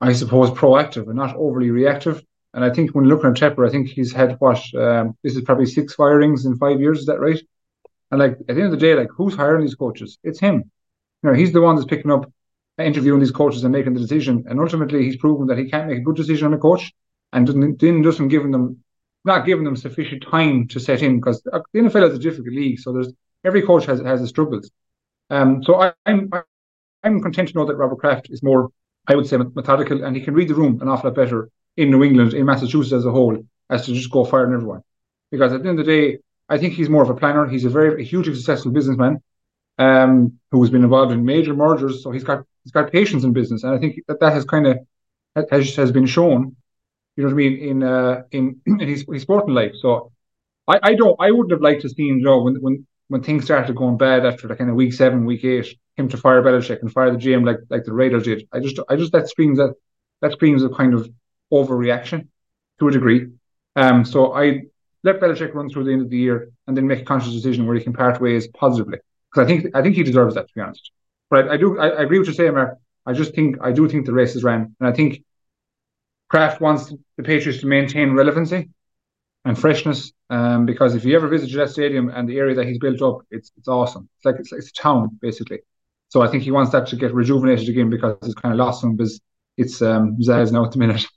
I 0.00 0.12
suppose, 0.12 0.50
proactive 0.50 1.06
and 1.06 1.16
not 1.16 1.36
overly 1.36 1.70
reactive. 1.70 2.22
And 2.52 2.64
I 2.64 2.70
think 2.70 2.94
when 2.94 3.06
looking 3.06 3.30
at 3.30 3.36
Tepper, 3.36 3.66
I 3.66 3.70
think 3.70 3.88
he's 3.88 4.12
had 4.12 4.36
what 4.38 4.62
um, 4.74 5.16
this 5.22 5.34
is 5.34 5.42
probably 5.42 5.66
six 5.66 5.94
firings 5.94 6.46
in 6.46 6.56
five 6.56 6.80
years. 6.80 7.00
Is 7.00 7.06
that 7.06 7.20
right? 7.20 7.40
And 8.10 8.20
like 8.20 8.32
at 8.32 8.46
the 8.46 8.62
end 8.62 8.64
of 8.66 8.70
the 8.70 8.76
day, 8.76 8.94
like 8.94 9.08
who's 9.16 9.34
hiring 9.34 9.62
these 9.62 9.74
coaches? 9.74 10.18
It's 10.22 10.38
him. 10.38 10.70
You 11.22 11.30
know, 11.30 11.34
he's 11.34 11.52
the 11.52 11.60
one 11.60 11.74
that's 11.74 11.86
picking 11.86 12.10
up, 12.10 12.30
interviewing 12.78 13.20
these 13.20 13.30
coaches 13.30 13.64
and 13.64 13.72
making 13.72 13.94
the 13.94 14.00
decision. 14.00 14.44
And 14.46 14.60
ultimately, 14.60 15.04
he's 15.04 15.16
proven 15.16 15.46
that 15.48 15.58
he 15.58 15.70
can't 15.70 15.88
make 15.88 15.98
a 15.98 16.02
good 16.02 16.16
decision 16.16 16.46
on 16.46 16.54
a 16.54 16.58
coach, 16.58 16.92
and 17.32 17.48
then 17.48 18.02
doesn't 18.02 18.28
giving 18.28 18.52
them, 18.52 18.84
not 19.24 19.46
giving 19.46 19.64
them 19.64 19.76
sufficient 19.76 20.24
time 20.30 20.68
to 20.68 20.78
set 20.78 21.02
in 21.02 21.16
because 21.16 21.42
the 21.42 21.64
NFL 21.74 22.10
is 22.10 22.16
a 22.16 22.22
difficult 22.22 22.54
league. 22.54 22.78
So 22.78 22.92
there's 22.92 23.12
every 23.44 23.62
coach 23.62 23.86
has 23.86 24.00
has 24.00 24.20
its 24.20 24.30
struggles. 24.30 24.70
Um, 25.30 25.62
so 25.64 25.76
I, 25.76 25.92
am 26.06 26.28
I'm, 26.32 26.42
I'm 27.02 27.22
content 27.22 27.48
to 27.48 27.54
know 27.54 27.66
that 27.66 27.76
Robert 27.76 27.98
Kraft 27.98 28.28
is 28.30 28.42
more, 28.42 28.70
I 29.06 29.14
would 29.14 29.26
say, 29.26 29.36
methodical, 29.36 30.04
and 30.04 30.16
he 30.16 30.22
can 30.22 30.34
read 30.34 30.48
the 30.48 30.54
room 30.54 30.80
an 30.80 30.88
awful 30.88 31.10
lot 31.10 31.16
better 31.16 31.50
in 31.76 31.90
New 31.90 32.04
England, 32.04 32.34
in 32.34 32.46
Massachusetts 32.46 32.92
as 32.92 33.06
a 33.06 33.10
whole, 33.10 33.36
as 33.70 33.86
to 33.86 33.92
just 33.92 34.10
go 34.10 34.24
firing 34.24 34.54
everyone. 34.54 34.82
Because 35.30 35.52
at 35.52 35.62
the 35.62 35.68
end 35.68 35.80
of 35.80 35.86
the 35.86 35.92
day, 35.92 36.18
I 36.48 36.58
think 36.58 36.74
he's 36.74 36.90
more 36.90 37.02
of 37.02 37.10
a 37.10 37.14
planner. 37.14 37.46
He's 37.48 37.64
a 37.64 37.70
very 37.70 38.02
a 38.02 38.04
hugely 38.04 38.34
successful 38.34 38.70
businessman 38.70 39.22
um, 39.78 40.38
who 40.50 40.62
has 40.62 40.70
been 40.70 40.84
involved 40.84 41.12
in 41.12 41.24
major 41.24 41.54
mergers. 41.54 42.02
So 42.02 42.10
he's 42.10 42.24
got 42.24 42.44
he's 42.62 42.72
got 42.72 42.92
patience 42.92 43.24
in 43.24 43.32
business, 43.32 43.64
and 43.64 43.74
I 43.74 43.78
think 43.78 44.00
that 44.08 44.20
that 44.20 44.32
has 44.32 44.44
kind 44.44 44.66
of 44.66 44.78
has 45.50 45.74
has 45.76 45.90
been 45.92 46.06
shown. 46.06 46.56
You 47.16 47.22
know 47.22 47.28
what 47.28 47.34
I 47.34 47.36
mean 47.36 47.58
in 47.58 47.82
uh, 47.82 48.22
in 48.30 48.60
in 48.66 48.80
his, 48.80 49.04
his 49.10 49.22
sporting 49.22 49.54
life. 49.54 49.72
So 49.80 50.12
I, 50.68 50.78
I 50.82 50.94
don't 50.94 51.16
I 51.20 51.30
wouldn't 51.30 51.52
have 51.52 51.62
liked 51.62 51.82
to 51.82 51.88
see 51.88 52.02
you 52.02 52.16
know 52.16 52.42
when 52.42 52.56
when 52.56 52.86
when 53.08 53.22
things 53.22 53.44
started 53.44 53.76
going 53.76 53.96
bad 53.96 54.24
after 54.24 54.48
the 54.48 54.56
kind 54.56 54.70
of 54.70 54.76
week 54.76 54.92
seven, 54.92 55.24
week 55.24 55.44
eight, 55.44 55.76
him 55.96 56.08
to 56.08 56.16
fire 56.16 56.42
Belichick 56.42 56.80
and 56.80 56.92
fire 56.92 57.10
the 57.10 57.18
GM 57.18 57.46
like 57.46 57.58
like 57.70 57.84
the 57.84 57.92
Raiders 57.92 58.24
did. 58.24 58.48
I 58.52 58.60
just 58.60 58.78
I 58.88 58.96
just 58.96 59.12
that 59.12 59.28
screams 59.28 59.58
that 59.58 59.74
that 60.20 60.32
screams 60.32 60.62
a 60.62 60.68
kind 60.68 60.94
of 60.94 61.08
overreaction 61.52 62.28
to 62.80 62.88
a 62.88 62.90
degree. 62.90 63.28
Um, 63.76 64.04
so 64.04 64.34
I 64.34 64.62
let 65.02 65.20
Belichick 65.20 65.54
run 65.54 65.68
through 65.68 65.84
the 65.84 65.92
end 65.92 66.02
of 66.02 66.10
the 66.10 66.16
year 66.16 66.50
and 66.66 66.76
then 66.76 66.86
make 66.86 67.00
a 67.00 67.04
conscious 67.04 67.32
decision 67.32 67.66
where 67.66 67.76
he 67.76 67.82
can 67.82 67.92
part 67.92 68.20
ways 68.20 68.48
positively 68.48 68.98
because 69.30 69.44
I 69.44 69.46
think 69.46 69.76
I 69.76 69.82
think 69.82 69.96
he 69.96 70.02
deserves 70.02 70.34
that 70.34 70.48
to 70.48 70.54
be 70.54 70.60
honest. 70.60 70.90
But 71.30 71.48
I, 71.48 71.54
I 71.54 71.56
do 71.56 71.78
I, 71.78 71.88
I, 71.88 72.02
agree 72.02 72.18
with 72.18 72.28
you 72.28 72.34
saying, 72.34 72.54
Mark. 72.54 72.78
I 73.06 73.12
just 73.12 73.34
think 73.34 73.56
I 73.60 73.72
do 73.72 73.88
think 73.88 74.06
the 74.06 74.12
race 74.12 74.34
is 74.34 74.42
ran, 74.42 74.74
and 74.80 74.88
I 74.88 74.92
think 74.92 75.22
Kraft 76.30 76.60
wants 76.60 76.92
the 77.16 77.22
Patriots 77.22 77.60
to 77.60 77.66
maintain 77.66 78.12
relevancy 78.12 78.70
and 79.44 79.58
freshness. 79.58 80.12
Um, 80.30 80.66
because 80.66 80.94
if 80.94 81.04
you 81.04 81.16
ever 81.16 81.28
visit 81.28 81.48
Gillette 81.48 81.70
Stadium 81.70 82.08
and 82.08 82.28
the 82.28 82.38
area 82.38 82.54
that 82.54 82.66
he's 82.66 82.78
built 82.78 83.02
up, 83.02 83.18
it's 83.30 83.52
it's 83.56 83.68
awesome. 83.68 84.08
It's 84.16 84.24
like 84.24 84.36
it's, 84.38 84.52
it's 84.52 84.70
a 84.70 84.72
town 84.72 85.18
basically. 85.20 85.60
So 86.08 86.22
I 86.22 86.28
think 86.28 86.42
he 86.42 86.50
wants 86.50 86.72
that 86.72 86.86
to 86.88 86.96
get 86.96 87.12
rejuvenated 87.12 87.68
again 87.68 87.90
because 87.90 88.16
it's 88.22 88.34
kind 88.34 88.52
of 88.52 88.58
lost 88.58 88.80
some 88.80 88.96
because 88.96 89.20
it's 89.56 89.82
um 89.82 90.16
Zaz 90.20 90.52
now 90.52 90.64
at 90.64 90.72
the 90.72 90.78
minute. 90.78 91.04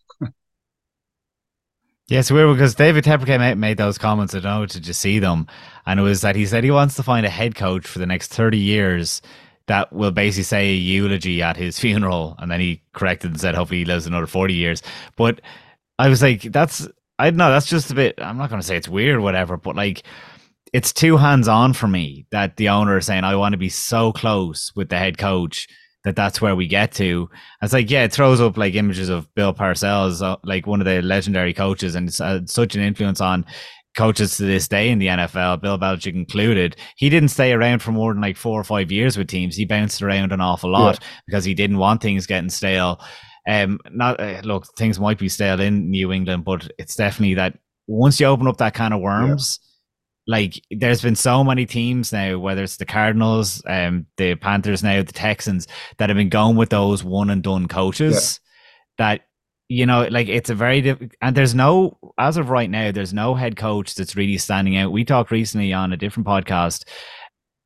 Yeah, 2.10 2.20
it's 2.20 2.32
weird 2.32 2.56
because 2.56 2.74
David 2.74 3.04
Tepper 3.04 3.26
came 3.26 3.42
out 3.42 3.52
and 3.52 3.60
made 3.60 3.76
those 3.78 3.98
comments. 3.98 4.34
I 4.34 4.40
don't 4.40 4.62
know 4.62 4.66
to 4.66 4.80
just 4.80 5.02
see 5.02 5.20
them, 5.20 5.46
and 5.86 6.00
it 6.00 6.04
was 6.04 6.22
that 6.22 6.38
he 6.38 6.46
said 6.46 6.64
he 6.64 6.72
wants 6.72 6.96
to 6.96 7.04
find 7.04 7.26
a 7.26 7.30
head 7.30 7.56
coach 7.56 7.86
for 7.86 8.00
the 8.00 8.06
next 8.06 8.34
thirty 8.34 8.58
years 8.58 9.22
that 9.66 9.92
will 9.92 10.12
basically 10.12 10.44
say 10.44 10.70
a 10.70 10.74
eulogy 10.74 11.42
at 11.42 11.58
his 11.58 11.78
funeral, 11.82 12.36
and 12.40 12.50
then 12.50 12.62
he 12.62 12.82
corrected 12.94 13.32
and 13.32 13.42
said 13.42 13.56
hopefully 13.56 13.80
he 13.80 13.86
lives 13.86 14.08
another 14.08 14.26
forty 14.26 14.54
years. 14.54 14.82
But 15.18 15.42
I 16.00 16.08
was 16.08 16.22
like, 16.22 16.44
that's 16.44 16.88
I 17.20 17.30
don't 17.30 17.38
know. 17.38 17.52
That's 17.52 17.68
just 17.68 17.92
a 17.92 17.96
bit. 17.96 18.16
I'm 18.20 18.38
not 18.38 18.50
going 18.50 18.62
to 18.62 18.68
say 18.68 18.78
it's 18.78 18.88
weird, 18.88 19.20
whatever, 19.20 19.58
but 19.58 19.76
like, 19.76 20.04
it's 20.74 20.94
too 20.94 21.18
hands 21.18 21.48
on 21.48 21.74
for 21.74 21.88
me 21.88 22.28
that 22.32 22.58
the 22.58 22.70
owner 22.70 22.98
is 22.98 23.06
saying, 23.06 23.24
I 23.24 23.36
want 23.36 23.54
to 23.54 23.58
be 23.58 23.70
so 23.70 24.12
close 24.12 24.72
with 24.76 24.90
the 24.90 24.98
head 24.98 25.18
coach 25.18 25.68
that 26.04 26.16
that's 26.16 26.42
where 26.42 26.56
we 26.56 26.68
get 26.68 26.92
to. 26.94 27.30
It's 27.62 27.74
like, 27.74 27.90
yeah, 27.90 28.04
it 28.04 28.14
throws 28.14 28.40
up 28.40 28.58
like 28.58 28.76
images 28.76 29.10
of 29.10 29.34
Bill 29.36 29.54
Parcells, 29.54 30.22
uh, 30.22 30.38
like 30.44 30.68
one 30.68 30.80
of 30.80 30.86
the 30.86 31.02
legendary 31.02 31.54
coaches, 31.54 31.96
and 31.96 32.08
it's 32.08 32.22
uh, 32.22 32.46
such 32.46 32.76
an 32.76 32.82
influence 32.82 33.22
on 33.22 33.46
coaches 33.98 34.38
to 34.38 34.44
this 34.44 34.68
day 34.68 34.90
in 34.90 35.00
the 35.00 35.08
NFL, 35.08 35.60
Bill 35.62 35.78
Belichick 35.78 36.14
included. 36.14 36.78
He 36.96 37.10
didn't 37.10 37.30
stay 37.30 37.52
around 37.52 37.82
for 37.82 37.92
more 37.92 38.14
than 38.14 38.22
like 38.22 38.38
four 38.38 38.60
or 38.60 38.64
five 38.64 38.92
years 38.92 39.18
with 39.18 39.28
teams. 39.28 39.56
He 39.56 39.66
bounced 39.66 40.02
around 40.02 40.32
an 40.32 40.40
awful 40.40 40.72
lot 40.72 41.00
yeah. 41.02 41.08
because 41.26 41.44
he 41.44 41.56
didn't 41.56 41.80
want 41.80 42.02
things 42.02 42.28
getting 42.28 42.50
stale. 42.50 43.02
Um, 43.48 43.80
not 43.92 44.20
uh, 44.20 44.42
look, 44.44 44.66
things 44.76 45.00
might 45.00 45.18
be 45.18 45.30
stale 45.30 45.62
in 45.62 45.90
New 45.90 46.12
England, 46.12 46.44
but 46.44 46.70
it's 46.78 46.96
definitely 46.96 47.36
that 47.36 47.58
once 47.88 48.20
you 48.20 48.26
open 48.26 48.48
up 48.48 48.58
that 48.58 48.74
kind 48.74 48.94
of 48.94 49.00
worms, 49.00 49.60
yeah. 50.26 50.36
like 50.36 50.62
there's 50.70 51.02
been 51.02 51.16
so 51.16 51.44
many 51.44 51.66
teams 51.66 52.12
now, 52.12 52.38
whether 52.38 52.64
it's 52.64 52.76
the 52.76 52.86
Cardinals, 52.86 53.64
um, 53.66 54.06
the 54.18 54.36
Panthers 54.36 54.84
now, 54.84 55.02
the 55.02 55.14
Texans, 55.14 55.68
that 55.98 56.10
have 56.10 56.18
been 56.18 56.30
going 56.30 56.58
with 56.58 56.70
those 56.70 57.06
one 57.06 57.30
and 57.30 57.42
done 57.42 57.68
coaches. 57.68 58.40
Yeah. 59.00 59.06
That 59.06 59.22
you 59.70 59.86
know, 59.86 60.08
like 60.10 60.28
it's 60.28 60.50
a 60.50 60.56
very 60.56 60.82
diff- 60.82 61.12
and 61.22 61.36
there's 61.36 61.56
no 61.56 61.98
as 62.18 62.36
of 62.36 62.50
right 62.50 62.70
now, 62.70 62.92
there's 62.92 63.14
no 63.14 63.34
head 63.34 63.56
coach 63.56 63.96
that's 63.96 64.16
really 64.18 64.38
standing 64.38 64.76
out. 64.76 64.92
We 64.92 65.06
talked 65.06 65.32
recently 65.32 65.72
on 65.72 65.94
a 65.94 65.98
different 65.98 66.28
podcast 66.28 66.84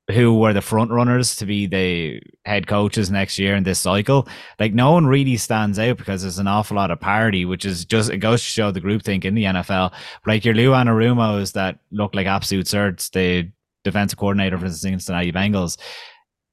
who 0.10 0.38
were 0.38 0.53
the 0.53 0.62
front 0.62 0.91
runners 0.91 1.36
to 1.38 1.46
be 1.46 1.67
the 1.67 2.22
head 2.46 2.67
coaches 2.67 3.12
next 3.12 3.38
year 3.38 3.55
in 3.55 3.63
this 3.63 3.79
cycle. 3.79 4.27
Like 4.60 4.74
no 4.74 4.91
one 4.91 5.05
really 5.05 5.38
stands 5.38 5.79
out 5.79 5.98
because 5.98 6.22
there's 6.22 6.39
an 6.39 6.48
awful 6.48 6.77
lot 6.77 6.91
of 6.91 7.00
parity, 7.00 7.46
which 7.46 7.65
is 7.65 7.86
just 7.86 8.10
it 8.10 8.17
goes 8.17 8.41
to 8.41 8.48
show 8.48 8.72
the 8.72 8.81
groupthink 8.81 9.25
in 9.25 9.36
the 9.36 9.46
NFL. 9.46 9.93
Like 10.25 10.43
your 10.43 10.55
Lou 10.55 10.72
Anarumo's 10.72 11.53
that 11.53 11.79
look 11.91 12.15
like 12.15 12.27
absolute 12.27 12.65
certs, 12.65 13.12
the 13.12 13.51
defensive 13.84 14.20
coordinator 14.20 14.58
for 14.58 14.70
the 14.70 14.75
Cincinnati 14.75 15.31
Bengals. 15.31 15.77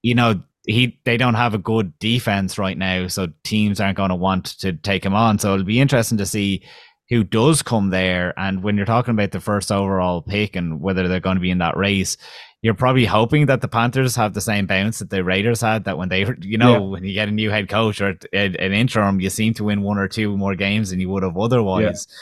You 0.03 0.15
know, 0.15 0.43
he 0.67 1.01
they 1.05 1.17
don't 1.17 1.35
have 1.35 1.55
a 1.55 1.59
good 1.59 1.99
defense 1.99 2.59
right 2.59 2.77
now, 2.77 3.09
so 3.09 3.29
teams 3.45 3.81
aren't 3.81 3.97
going 3.97 4.11
to 4.11 4.15
want 4.15 4.59
to 4.61 4.75
take 4.75 5.05
him 5.05 5.15
on. 5.15 5.39
So 5.39 5.55
it'll 5.55 5.65
be 5.65 5.81
interesting 5.81 6.19
to 6.19 6.27
see 6.27 6.63
who 7.09 7.25
does 7.25 7.63
come 7.63 7.91
there. 7.91 8.39
And 8.39 8.63
when 8.63 8.77
you're 8.77 8.87
talking 8.87 9.13
about 9.13 9.31
the 9.31 9.41
first 9.41 9.73
overall 9.73 10.21
pick 10.21 10.57
and 10.57 10.81
whether 10.81 11.09
they're 11.09 11.21
going 11.21 11.37
to 11.37 11.41
be 11.41 11.51
in 11.51 11.59
that 11.59 11.77
race, 11.77 12.17
you're 12.63 12.75
probably 12.75 13.05
hoping 13.05 13.47
that 13.47 13.61
the 13.61 13.69
Panthers 13.69 14.17
have 14.17 14.35
the 14.35 14.41
same 14.41 14.67
bounce 14.67 14.99
that 14.99 15.11
the 15.11 15.23
Raiders 15.23 15.61
had. 15.61 15.85
That 15.85 15.97
when 15.97 16.09
they, 16.09 16.27
you 16.41 16.59
know, 16.59 16.73
yeah. 16.73 16.79
when 16.79 17.05
you 17.05 17.13
get 17.13 17.29
a 17.29 17.33
new 17.33 17.51
head 17.51 17.69
coach 17.69 18.01
or 18.01 18.19
an 18.33 18.55
interim, 18.55 19.21
you 19.21 19.31
seem 19.31 19.55
to 19.55 19.65
win 19.65 19.83
one 19.83 19.99
or 19.99 20.09
two 20.09 20.37
more 20.37 20.55
games 20.55 20.91
than 20.91 21.01
you 21.01 21.09
would 21.11 21.23
have 21.23 21.37
otherwise. 21.37 22.07
Yeah. 22.09 22.15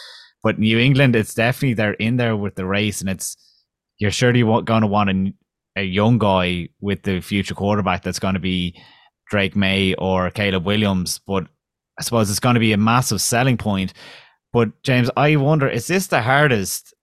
But 0.43 0.59
New 0.59 0.79
England, 0.79 1.17
it's 1.17 1.35
definitely 1.35 1.75
they're 1.75 1.95
in 1.95 2.19
there 2.19 2.37
with 2.37 2.55
the 2.55 2.67
race, 2.67 3.01
and 3.01 3.11
it's 3.11 3.37
you're 3.99 4.11
surely 4.11 4.43
going 4.43 4.83
to 4.83 4.87
want 4.87 5.11
a, 5.11 5.35
a 5.77 5.83
young 5.83 6.19
guy 6.19 6.69
with 6.81 7.03
the 7.03 7.21
future 7.21 7.55
quarterback 7.55 8.03
that's 8.03 8.19
going 8.19 8.35
to 8.35 8.41
be 8.41 8.81
Drake 9.31 9.57
Maye 9.57 9.95
or 9.95 10.31
Caleb 10.31 10.65
Williams. 10.65 11.19
But 11.27 11.47
I 11.99 12.03
suppose 12.03 12.31
it's 12.31 12.41
going 12.41 12.55
to 12.55 12.61
be 12.61 12.73
a 12.73 12.77
massive 12.77 13.23
selling 13.23 13.57
point. 13.57 13.95
But 14.53 14.83
James, 14.83 15.11
I 15.17 15.37
wonder, 15.37 15.69
is 15.69 15.87
this 15.87 16.07
the 16.07 16.23
hardest 16.23 16.95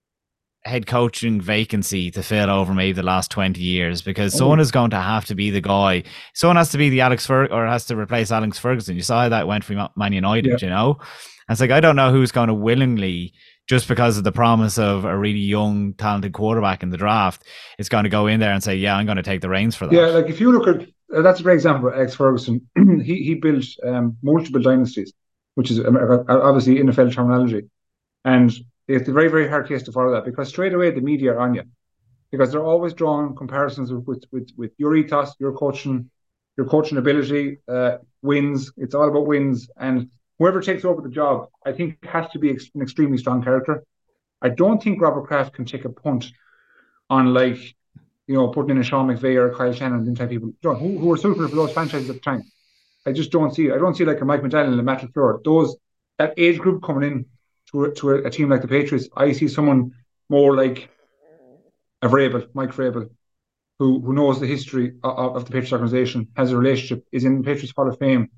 head 0.66 0.88
coaching 0.88 1.42
vacancy 1.42 2.10
to 2.12 2.24
fill 2.24 2.50
over 2.50 2.74
maybe 2.74 2.94
the 2.94 3.04
last 3.04 3.30
20 3.32 3.60
years 3.62 4.02
because 4.02 4.34
oh. 4.36 4.38
someone 4.38 4.60
is 4.60 4.72
going 4.72 4.92
to 4.92 5.00
have 5.00 5.26
to 5.26 5.36
be 5.36 5.50
the 5.50 5.62
guy. 5.62 6.04
Someone 6.34 6.56
has 6.56 6.70
to 6.70 6.78
be 6.78 6.90
the 6.90 7.02
Alex 7.02 7.26
Fer- 7.26 7.48
or 7.48 7.66
has 7.68 7.86
to 7.86 7.98
replace 7.98 8.32
Alex 8.32 8.58
Ferguson. 8.60 8.96
You 8.96 9.02
saw 9.02 9.24
how 9.24 9.30
that 9.30 9.48
went 9.48 9.64
for 9.64 9.90
Man 9.96 10.14
United, 10.14 10.62
yeah. 10.62 10.68
you 10.68 10.70
know? 10.70 10.98
And 11.48 11.56
it's 11.56 11.62
like, 11.62 11.72
I 11.72 11.82
don't 11.82 11.98
know 11.98 12.12
who's 12.12 12.32
going 12.32 12.48
to 12.48 12.54
willingly, 12.54 13.34
just 13.68 13.90
because 13.90 14.18
of 14.18 14.24
the 14.24 14.32
promise 14.32 14.78
of 14.78 15.04
a 15.04 15.18
really 15.18 15.40
young, 15.40 15.94
talented 15.94 16.32
quarterback 16.32 16.82
in 16.82 16.90
the 16.90 16.98
draft, 16.98 17.44
is 17.78 17.90
going 17.90 18.06
to 18.06 18.10
go 18.10 18.28
in 18.28 18.40
there 18.40 18.54
and 18.54 18.64
say, 18.64 18.76
yeah, 18.76 18.96
I'm 18.96 19.06
going 19.06 19.18
to 19.18 19.24
take 19.24 19.42
the 19.42 19.50
reins 19.50 19.76
for 19.76 19.88
that. 19.88 19.94
Yeah, 19.94 20.08
like 20.08 20.28
if 20.28 20.40
you 20.40 20.58
look 20.58 20.68
at, 20.68 20.88
uh, 21.14 21.22
that's 21.22 21.42
a 21.42 21.44
great 21.44 21.56
example 21.56 21.90
of 21.90 21.96
Alex 21.96 22.16
Ferguson. 22.16 22.70
he, 23.04 23.24
he 23.24 23.36
built 23.36 23.66
um, 23.86 24.16
multiple 24.22 24.62
dynasties, 24.62 25.12
which 25.56 25.72
is 25.72 25.80
obviously 25.82 26.76
NFL 26.76 27.14
terminology. 27.14 27.64
And 28.24 28.54
it's 28.88 29.08
a 29.08 29.14
very, 29.14 29.30
very 29.30 29.48
hard 29.48 29.68
case 29.68 29.84
to 29.84 29.92
follow 29.92 30.12
that 30.12 30.26
because 30.26 30.50
straight 30.50 30.74
away 30.74 30.92
the 30.92 31.02
media 31.02 31.34
are 31.34 31.40
on 31.40 31.56
you 31.56 31.64
because 32.32 32.52
they're 32.52 32.66
always 32.66 32.94
drawing 32.94 33.36
comparisons 33.36 33.94
with 33.94 34.26
with 34.32 34.50
with 34.58 34.72
your 34.78 34.96
ethos, 34.96 35.34
your 35.40 35.54
coaching, 35.54 36.10
your 36.58 36.66
coaching 36.66 36.98
ability, 36.98 37.60
uh, 37.68 37.98
wins. 38.22 38.72
It's 38.76 38.96
all 38.96 39.08
about 39.08 39.28
wins, 39.28 39.70
and 39.78 40.10
whoever 40.40 40.60
takes 40.60 40.84
over 40.84 41.02
the 41.02 41.10
job, 41.10 41.48
I 41.66 41.72
think, 41.72 42.04
has 42.06 42.30
to 42.32 42.40
be 42.40 42.50
an 42.50 42.82
extremely 42.82 43.20
strong 43.20 43.44
character. 43.44 43.84
I 44.42 44.50
don't 44.50 44.82
think 44.82 45.00
Robert 45.00 45.28
Kraft 45.28 45.54
can 45.54 45.66
take 45.66 45.86
a 45.86 45.90
punt 45.90 46.32
on 47.10 47.34
like 47.34 47.60
you 48.28 48.36
know 48.36 48.48
putting 48.48 48.72
in 48.72 48.80
a 48.80 48.84
Sean 48.84 49.08
McVay 49.08 49.36
or 49.36 49.54
Kyle 49.56 49.72
Shanahan 49.72 50.08
and 50.08 50.18
type 50.18 50.30
people 50.30 50.54
who, 50.62 50.98
who 50.98 51.16
suitable 51.16 51.48
for 51.48 51.56
those 51.56 51.72
franchises 51.72 52.10
at 52.10 52.16
the 52.16 52.22
time. 52.22 52.44
I 53.06 53.12
just 53.12 53.32
don't 53.32 53.54
see 53.54 53.68
it. 53.68 53.74
I 53.74 53.78
don't 53.78 53.96
see 53.96 54.06
like 54.06 54.22
a 54.22 54.26
Mike 54.26 54.42
McDaniel 54.42 54.72
and 54.72 54.80
a 54.80 54.84
Matt 54.84 55.02
LaFleur. 55.02 55.44
Those 55.44 55.76
that 56.18 56.34
age 56.38 56.58
group 56.58 56.82
coming 56.82 57.04
in 57.10 57.26
to 57.74 57.86
a, 57.86 57.94
to 57.96 58.10
a, 58.12 58.24
a, 58.24 58.30
team 58.30 58.50
like 58.50 58.62
the 58.62 58.68
Patriots, 58.68 59.10
I 59.16 59.32
see 59.32 59.48
someone 59.48 59.94
more 60.30 60.56
like 60.56 60.90
a 62.02 62.08
Vrabel, 62.08 62.48
Mike 62.54 62.72
Vrabel, 62.72 63.10
who 63.80 64.00
who 64.00 64.14
knows 64.14 64.40
the 64.40 64.48
history 64.48 64.94
of, 65.04 65.36
of, 65.36 65.46
the 65.46 65.52
Patriots 65.52 65.74
organization, 65.74 66.28
has 66.38 66.52
a 66.52 66.58
relationship, 66.58 67.06
is 67.12 67.26
in 67.26 67.40
the 67.40 67.44
Patriots 67.44 67.74
Hall 67.76 67.90
of 67.90 67.98
Fame, 68.00 68.30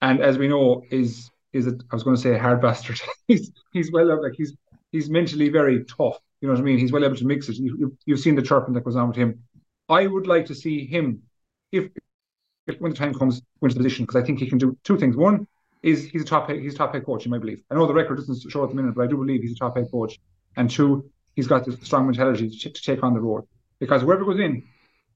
and 0.00 0.20
as 0.20 0.38
we 0.38 0.48
know, 0.48 0.82
is 0.90 1.30
is 1.52 1.66
a, 1.66 1.78
I 1.90 1.94
was 1.94 2.02
going 2.02 2.16
to 2.16 2.22
say 2.22 2.34
a 2.34 2.38
hard 2.38 2.60
bastard. 2.60 3.00
he's 3.28 3.50
he's 3.72 3.90
well 3.90 4.22
like 4.22 4.34
he's 4.36 4.54
he's 4.92 5.10
mentally 5.10 5.48
very 5.48 5.84
tough. 5.84 6.18
You 6.40 6.48
know 6.48 6.54
what 6.54 6.60
I 6.60 6.64
mean? 6.64 6.78
He's 6.78 6.92
well 6.92 7.04
able 7.04 7.16
to 7.16 7.26
mix 7.26 7.48
it. 7.48 7.56
You, 7.56 7.96
have 8.08 8.18
seen 8.18 8.34
the 8.34 8.42
chirping 8.42 8.74
that 8.74 8.84
goes 8.84 8.96
on 8.96 9.08
with 9.08 9.16
him. 9.16 9.44
I 9.88 10.06
would 10.06 10.26
like 10.26 10.46
to 10.46 10.54
see 10.54 10.86
him, 10.86 11.22
if, 11.70 11.88
if 12.66 12.80
when 12.80 12.90
the 12.90 12.98
time 12.98 13.14
comes, 13.14 13.42
into 13.62 13.74
the 13.74 13.78
position 13.78 14.04
because 14.04 14.20
I 14.20 14.26
think 14.26 14.40
he 14.40 14.48
can 14.48 14.58
do 14.58 14.76
two 14.82 14.98
things. 14.98 15.16
One, 15.16 15.46
is 15.82 16.04
he's 16.04 16.22
a 16.22 16.24
top 16.24 16.48
he's 16.50 16.74
a 16.74 16.78
top 16.78 16.94
head 16.94 17.04
coach 17.04 17.24
in 17.24 17.30
my 17.30 17.38
belief. 17.38 17.60
I 17.70 17.74
know 17.74 17.86
the 17.86 17.94
record 17.94 18.16
doesn't 18.18 18.50
show 18.50 18.62
at 18.62 18.70
the 18.70 18.76
minute, 18.76 18.94
but 18.94 19.02
I 19.02 19.06
do 19.06 19.16
believe 19.16 19.42
he's 19.42 19.52
a 19.52 19.56
top 19.56 19.76
head 19.76 19.90
coach. 19.90 20.18
And 20.56 20.70
two, 20.70 21.10
he's 21.34 21.46
got 21.46 21.64
the 21.64 21.76
strong 21.84 22.06
mentality 22.06 22.50
to, 22.50 22.70
to 22.70 22.82
take 22.82 23.02
on 23.02 23.14
the 23.14 23.20
role. 23.20 23.48
Because 23.80 24.02
whoever 24.02 24.24
goes 24.24 24.38
in, 24.38 24.62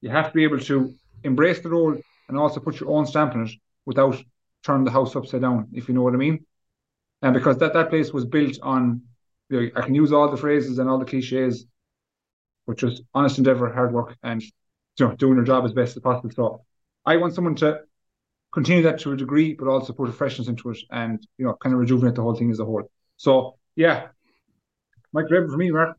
you 0.01 0.09
have 0.09 0.27
to 0.27 0.33
be 0.33 0.43
able 0.43 0.59
to 0.59 0.93
embrace 1.23 1.61
the 1.61 1.69
role 1.69 1.95
and 2.27 2.37
also 2.37 2.59
put 2.59 2.79
your 2.79 2.89
own 2.89 3.05
stamp 3.05 3.35
on 3.35 3.47
it 3.47 3.51
without 3.85 4.21
turning 4.63 4.83
the 4.83 4.91
house 4.91 5.15
upside 5.15 5.41
down, 5.41 5.69
if 5.73 5.87
you 5.87 5.93
know 5.93 6.01
what 6.01 6.13
I 6.13 6.17
mean. 6.17 6.45
And 7.21 7.33
because 7.33 7.57
that, 7.59 7.73
that 7.73 7.89
place 7.89 8.11
was 8.11 8.25
built 8.25 8.59
on, 8.61 9.01
you 9.49 9.61
know, 9.61 9.69
I 9.75 9.81
can 9.81 9.95
use 9.95 10.11
all 10.11 10.29
the 10.29 10.37
phrases 10.37 10.77
and 10.79 10.89
all 10.89 10.99
the 10.99 11.05
cliches, 11.05 11.65
but 12.65 12.77
just 12.77 13.01
honest 13.13 13.37
endeavor, 13.37 13.71
hard 13.71 13.93
work, 13.93 14.17
and 14.23 14.41
you 14.41 14.49
know, 14.99 15.15
doing 15.15 15.35
your 15.35 15.45
job 15.45 15.63
as 15.65 15.73
best 15.73 15.95
as 15.95 16.03
possible. 16.03 16.31
So 16.35 16.61
I 17.05 17.17
want 17.17 17.33
someone 17.33 17.55
to 17.55 17.81
continue 18.57 18.81
that 18.81 18.97
to 18.97 19.11
a 19.11 19.15
degree, 19.15 19.53
but 19.53 19.67
also 19.67 19.93
put 19.93 20.09
a 20.09 20.11
freshness 20.11 20.47
into 20.47 20.71
it 20.71 20.79
and 20.89 21.25
you 21.37 21.45
know 21.45 21.53
kind 21.61 21.73
of 21.73 21.79
rejuvenate 21.79 22.15
the 22.15 22.23
whole 22.23 22.33
thing 22.33 22.49
as 22.49 22.59
a 22.59 22.65
whole. 22.65 22.89
So 23.17 23.55
yeah, 23.75 24.07
Mike 25.13 25.27
Graham 25.27 25.47
for 25.47 25.57
me, 25.57 25.69
Mark. 25.69 25.95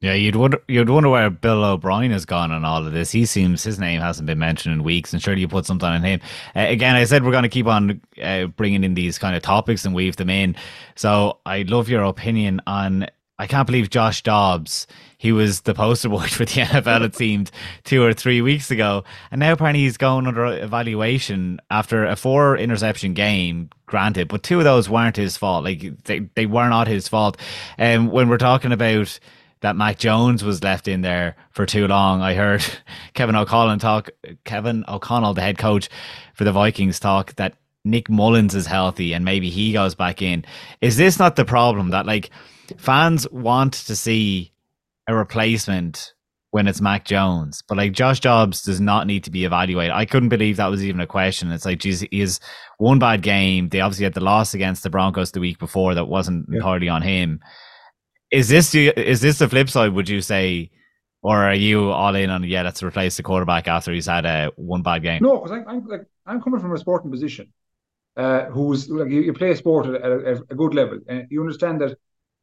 Yeah, 0.00 0.12
you'd 0.12 0.36
wonder 0.36 0.60
you'd 0.68 0.90
wonder 0.90 1.08
where 1.08 1.30
Bill 1.30 1.64
O'Brien 1.64 2.10
has 2.10 2.26
gone 2.26 2.52
on 2.52 2.66
all 2.66 2.86
of 2.86 2.92
this. 2.92 3.10
He 3.10 3.24
seems 3.24 3.64
his 3.64 3.78
name 3.78 4.02
hasn't 4.02 4.26
been 4.26 4.38
mentioned 4.38 4.74
in 4.74 4.84
weeks, 4.84 5.14
and 5.14 5.22
surely 5.22 5.40
you 5.40 5.48
put 5.48 5.64
something 5.64 5.88
on 5.88 6.04
him. 6.04 6.20
Uh, 6.54 6.66
again, 6.68 6.96
I 6.96 7.04
said 7.04 7.24
we're 7.24 7.32
going 7.32 7.44
to 7.44 7.48
keep 7.48 7.66
on 7.66 8.02
uh, 8.22 8.44
bringing 8.46 8.84
in 8.84 8.92
these 8.92 9.18
kind 9.18 9.34
of 9.36 9.42
topics 9.42 9.86
and 9.86 9.94
weave 9.94 10.16
them 10.16 10.28
in. 10.28 10.54
So 10.96 11.38
I 11.46 11.62
love 11.62 11.88
your 11.88 12.02
opinion 12.04 12.60
on 12.66 13.06
I 13.38 13.46
can't 13.46 13.66
believe 13.66 13.90
Josh 13.90 14.22
Dobbs. 14.22 14.86
He 15.16 15.32
was 15.32 15.62
the 15.62 15.74
poster 15.74 16.08
boy 16.08 16.26
for 16.28 16.44
the 16.44 16.62
NFL, 16.62 17.04
it 17.04 17.14
seemed, 17.16 17.50
two 17.84 18.02
or 18.02 18.12
three 18.12 18.40
weeks 18.40 18.70
ago. 18.70 19.04
And 19.30 19.40
now 19.40 19.52
apparently 19.52 19.82
he's 19.82 19.96
going 19.96 20.26
under 20.26 20.46
evaluation 20.46 21.60
after 21.70 22.04
a 22.04 22.16
four 22.16 22.56
interception 22.56 23.14
game, 23.14 23.70
granted, 23.86 24.28
but 24.28 24.42
two 24.42 24.58
of 24.58 24.64
those 24.64 24.88
weren't 24.88 25.16
his 25.16 25.36
fault. 25.36 25.64
Like 25.64 26.04
they, 26.04 26.20
they 26.34 26.46
were 26.46 26.68
not 26.68 26.88
his 26.88 27.08
fault. 27.08 27.36
And 27.76 28.02
um, 28.02 28.10
when 28.10 28.28
we're 28.28 28.38
talking 28.38 28.72
about 28.72 29.18
that 29.60 29.76
Mac 29.76 29.98
Jones 29.98 30.44
was 30.44 30.62
left 30.62 30.86
in 30.88 31.02
there 31.02 31.36
for 31.50 31.66
too 31.66 31.86
long, 31.86 32.22
I 32.22 32.34
heard 32.34 32.64
Kevin 33.14 33.36
O'Connell 33.36 33.78
talk, 33.78 34.10
Kevin 34.44 34.84
O'Connell, 34.88 35.34
the 35.34 35.42
head 35.42 35.58
coach 35.58 35.88
for 36.34 36.44
the 36.44 36.52
Vikings, 36.52 37.00
talk 37.00 37.34
that 37.36 37.54
Nick 37.84 38.08
Mullens 38.08 38.54
is 38.54 38.66
healthy 38.66 39.12
and 39.12 39.24
maybe 39.24 39.50
he 39.50 39.72
goes 39.72 39.94
back 39.94 40.22
in. 40.22 40.44
Is 40.80 40.96
this 40.96 41.18
not 41.18 41.36
the 41.36 41.44
problem 41.44 41.90
that 41.90 42.06
like, 42.06 42.30
fans 42.78 43.28
want 43.30 43.72
to 43.74 43.96
see 43.96 44.52
a 45.06 45.14
replacement 45.14 46.12
when 46.50 46.66
it's 46.66 46.80
Mac 46.80 47.04
Jones, 47.04 47.62
but 47.68 47.76
like 47.76 47.92
Josh 47.92 48.20
Dobbs 48.20 48.62
does 48.62 48.80
not 48.80 49.06
need 49.06 49.24
to 49.24 49.30
be 49.30 49.44
evaluated. 49.44 49.92
I 49.92 50.06
couldn't 50.06 50.30
believe 50.30 50.56
that 50.56 50.70
was 50.70 50.82
even 50.82 51.00
a 51.00 51.06
question. 51.06 51.52
It's 51.52 51.66
like, 51.66 51.78
geez, 51.78 52.00
he 52.00 52.20
has 52.20 52.40
one 52.78 52.98
bad 52.98 53.22
game. 53.22 53.68
They 53.68 53.80
obviously 53.80 54.04
had 54.04 54.14
the 54.14 54.20
loss 54.20 54.54
against 54.54 54.82
the 54.82 54.90
Broncos 54.90 55.32
the 55.32 55.40
week 55.40 55.58
before 55.58 55.94
that 55.94 56.06
wasn't 56.06 56.46
yeah. 56.48 56.56
entirely 56.56 56.88
on 56.88 57.02
him. 57.02 57.40
Is 58.30 58.48
this 58.48 58.70
the, 58.70 58.88
is 58.88 59.20
this 59.20 59.38
the 59.38 59.48
flip 59.48 59.68
side? 59.68 59.92
Would 59.92 60.08
you 60.08 60.22
say, 60.22 60.70
or 61.22 61.36
are 61.36 61.54
you 61.54 61.90
all 61.90 62.14
in 62.14 62.30
on 62.30 62.44
yeah, 62.44 62.62
let's 62.62 62.82
replace 62.82 63.16
the 63.16 63.22
quarterback 63.22 63.68
after 63.68 63.92
he's 63.92 64.06
had 64.06 64.24
a 64.24 64.50
one 64.56 64.82
bad 64.82 65.02
game? 65.02 65.22
No, 65.22 65.40
because 65.40 65.64
I'm 65.66 65.86
like 65.86 66.06
I'm 66.26 66.40
coming 66.40 66.60
from 66.60 66.72
a 66.72 66.78
sporting 66.78 67.10
position, 67.10 67.52
uh, 68.16 68.44
who's 68.46 68.88
like 68.88 69.10
you, 69.10 69.20
you 69.22 69.32
play 69.32 69.50
a 69.50 69.56
sport 69.56 69.86
at 69.86 70.02
a, 70.02 70.42
a 70.50 70.54
good 70.54 70.74
level, 70.74 71.00
and 71.08 71.26
you 71.30 71.40
understand 71.40 71.80
that 71.80 71.98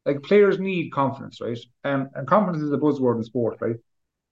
like 0.06 0.22
players 0.22 0.58
need 0.58 0.92
confidence, 0.92 1.40
right? 1.40 1.58
Um, 1.84 2.08
and 2.14 2.26
confidence 2.26 2.62
is 2.62 2.72
a 2.72 2.78
buzzword 2.78 3.16
in 3.16 3.24
sport, 3.24 3.58
right? 3.60 3.76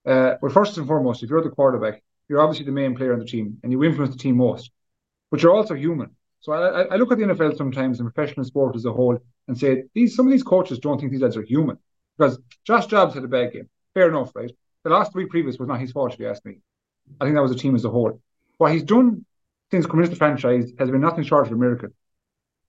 Uh, 0.07 0.37
but 0.41 0.53
first 0.53 0.79
and 0.79 0.87
foremost, 0.87 1.23
if 1.23 1.31
you're 1.31 1.43
the 1.43 1.51
quarterback, 1.51 2.03
you're 2.29 2.41
obviously 2.41 2.65
the 2.65 2.73
main 2.73 2.95
player 2.95 3.13
on 3.13 3.19
the 3.19 3.25
team 3.25 3.59
and 3.63 3.73
you 3.73 3.83
influence 3.83 4.15
the 4.15 4.21
team 4.21 4.37
most, 4.37 4.71
but 5.31 5.43
you're 5.43 5.55
also 5.55 5.75
human. 5.75 6.11
So 6.41 6.53
I, 6.53 6.85
I 6.85 6.97
look 6.97 7.11
at 7.11 7.19
the 7.19 7.25
NFL 7.25 7.57
sometimes 7.57 8.01
and 8.01 8.13
professional 8.13 8.45
sport 8.45 8.77
as 8.77 8.85
a 8.85 8.93
whole 8.93 9.19
and 9.49 9.59
say 9.59 9.85
these 9.95 10.15
some 10.15 10.27
of 10.27 10.33
these 10.33 10.43
coaches 10.43 10.79
don't 10.79 10.99
think 10.99 11.11
these 11.11 11.23
lads 11.23 11.37
are 11.37 11.43
human 11.43 11.79
because 12.17 12.39
Josh 12.65 12.87
Dobbs 12.87 13.15
had 13.15 13.25
a 13.25 13.29
bad 13.29 13.53
game. 13.53 13.69
Fair 13.95 14.09
enough, 14.09 14.35
right? 14.37 14.53
The 14.85 14.91
last 14.91 15.15
week 15.15 15.31
previous 15.31 15.59
was 15.59 15.69
not 15.69 15.81
his 15.81 15.93
fault, 15.93 16.13
if 16.13 16.21
you 16.21 16.29
ask 16.29 16.45
me. 16.45 16.59
I 17.21 17.25
think 17.25 17.35
that 17.35 17.43
was 17.43 17.53
the 17.53 17.59
team 17.59 17.75
as 17.75 17.85
a 17.85 17.91
whole. 17.91 18.21
What 18.59 18.73
he's 18.73 18.83
done 18.83 19.25
since 19.71 19.87
coming 19.87 20.05
into 20.05 20.15
the 20.15 20.19
franchise 20.19 20.73
has 20.79 20.91
been 20.91 21.01
nothing 21.01 21.25
short 21.25 21.47
of 21.47 21.53
a 21.53 21.57
miracle 21.57 21.89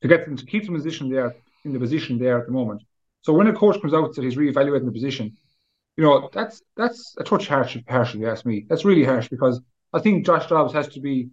to 0.02 0.08
get 0.08 0.26
them 0.26 0.38
to 0.38 0.46
keep 0.46 0.66
the 0.66 0.72
position 0.72 1.10
there 1.10 1.36
in 1.66 1.74
the 1.74 1.80
position 1.80 2.18
there 2.18 2.40
at 2.40 2.46
the 2.46 2.52
moment 2.52 2.82
so 3.26 3.34
when 3.34 3.48
a 3.48 3.54
coach 3.54 3.82
comes 3.82 3.92
out 3.92 4.14
that 4.14 4.24
he's 4.24 4.36
reevaluating 4.36 4.86
the 4.86 4.92
position, 4.92 5.36
you 5.98 6.04
know, 6.04 6.30
that's 6.32 6.62
that's 6.78 7.16
a 7.18 7.24
touch 7.24 7.48
harsh, 7.48 7.76
harsh 7.90 8.14
if 8.14 8.20
you 8.20 8.30
ask 8.30 8.46
me. 8.46 8.68
That's 8.70 8.86
really 8.86 9.04
harsh 9.04 9.30
because 9.30 9.60
I 9.92 10.00
think 10.00 10.28
Josh 10.28 10.46
Dobbs 10.46 10.74
has 10.74 10.90
to 10.90 11.00
be, 11.00 11.30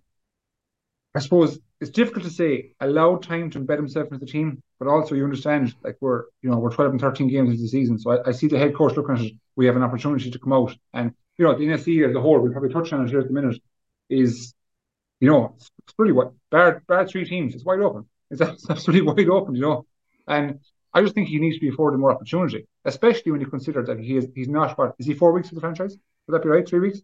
I 1.14 1.18
suppose, 1.18 1.58
it's 1.82 1.90
difficult 1.90 2.24
to 2.24 2.30
say, 2.30 2.72
allow 2.80 3.16
time 3.16 3.50
to 3.50 3.60
embed 3.60 3.76
himself 3.76 4.06
into 4.06 4.24
the 4.24 4.32
team, 4.32 4.62
but 4.78 4.88
also 4.88 5.14
you 5.14 5.24
understand, 5.24 5.74
like 5.84 5.98
we're, 6.00 6.22
you 6.40 6.48
know, 6.48 6.58
we're 6.58 6.72
12 6.72 6.92
and 6.92 7.00
13 7.00 7.28
games 7.28 7.50
into 7.50 7.60
the 7.60 7.68
season. 7.68 7.98
So 7.98 8.12
I, 8.12 8.28
I 8.30 8.32
see 8.32 8.46
the 8.46 8.58
head 8.58 8.74
coach 8.74 8.96
looking 8.96 9.16
at 9.16 9.20
it, 9.20 9.34
we 9.54 9.66
have 9.66 9.76
an 9.76 9.82
opportunity 9.82 10.30
to 10.30 10.38
come 10.38 10.54
out. 10.54 10.74
And, 10.94 11.12
you 11.36 11.44
know, 11.44 11.54
the 11.58 11.66
NFC 11.66 12.08
as 12.08 12.16
a 12.16 12.20
whole, 12.22 12.40
we'll 12.40 12.52
probably 12.52 12.72
touch 12.72 12.90
on 12.94 13.04
it 13.04 13.10
here 13.10 13.20
at 13.20 13.26
the 13.26 13.34
minute, 13.34 13.60
is, 14.08 14.54
you 15.20 15.28
know, 15.28 15.52
it's, 15.58 15.70
it's 15.84 15.92
pretty 15.92 16.12
wide. 16.12 16.30
Bar, 16.50 16.82
bar 16.88 17.06
three 17.06 17.26
teams, 17.26 17.54
it's 17.54 17.66
wide 17.66 17.80
open. 17.80 18.06
It's 18.30 18.40
absolutely 18.70 19.02
wide 19.02 19.28
open, 19.28 19.56
you 19.56 19.60
know. 19.60 19.84
And 20.26 20.60
I 20.94 21.02
just 21.02 21.14
think 21.14 21.28
he 21.28 21.38
needs 21.38 21.56
to 21.56 21.60
be 21.60 21.68
afforded 21.68 21.98
more 21.98 22.12
opportunity, 22.12 22.66
especially 22.84 23.32
when 23.32 23.40
you 23.40 23.46
consider 23.46 23.82
that 23.84 23.98
he 23.98 24.16
is 24.16 24.28
he's 24.34 24.48
not 24.48 24.76
what 24.78 24.94
is 24.98 25.06
he 25.06 25.14
four 25.14 25.32
weeks 25.32 25.48
of 25.48 25.54
the 25.54 25.60
franchise? 25.60 25.96
Would 26.26 26.34
that 26.34 26.42
be 26.42 26.48
right? 26.48 26.68
Three 26.68 26.80
weeks? 26.80 27.00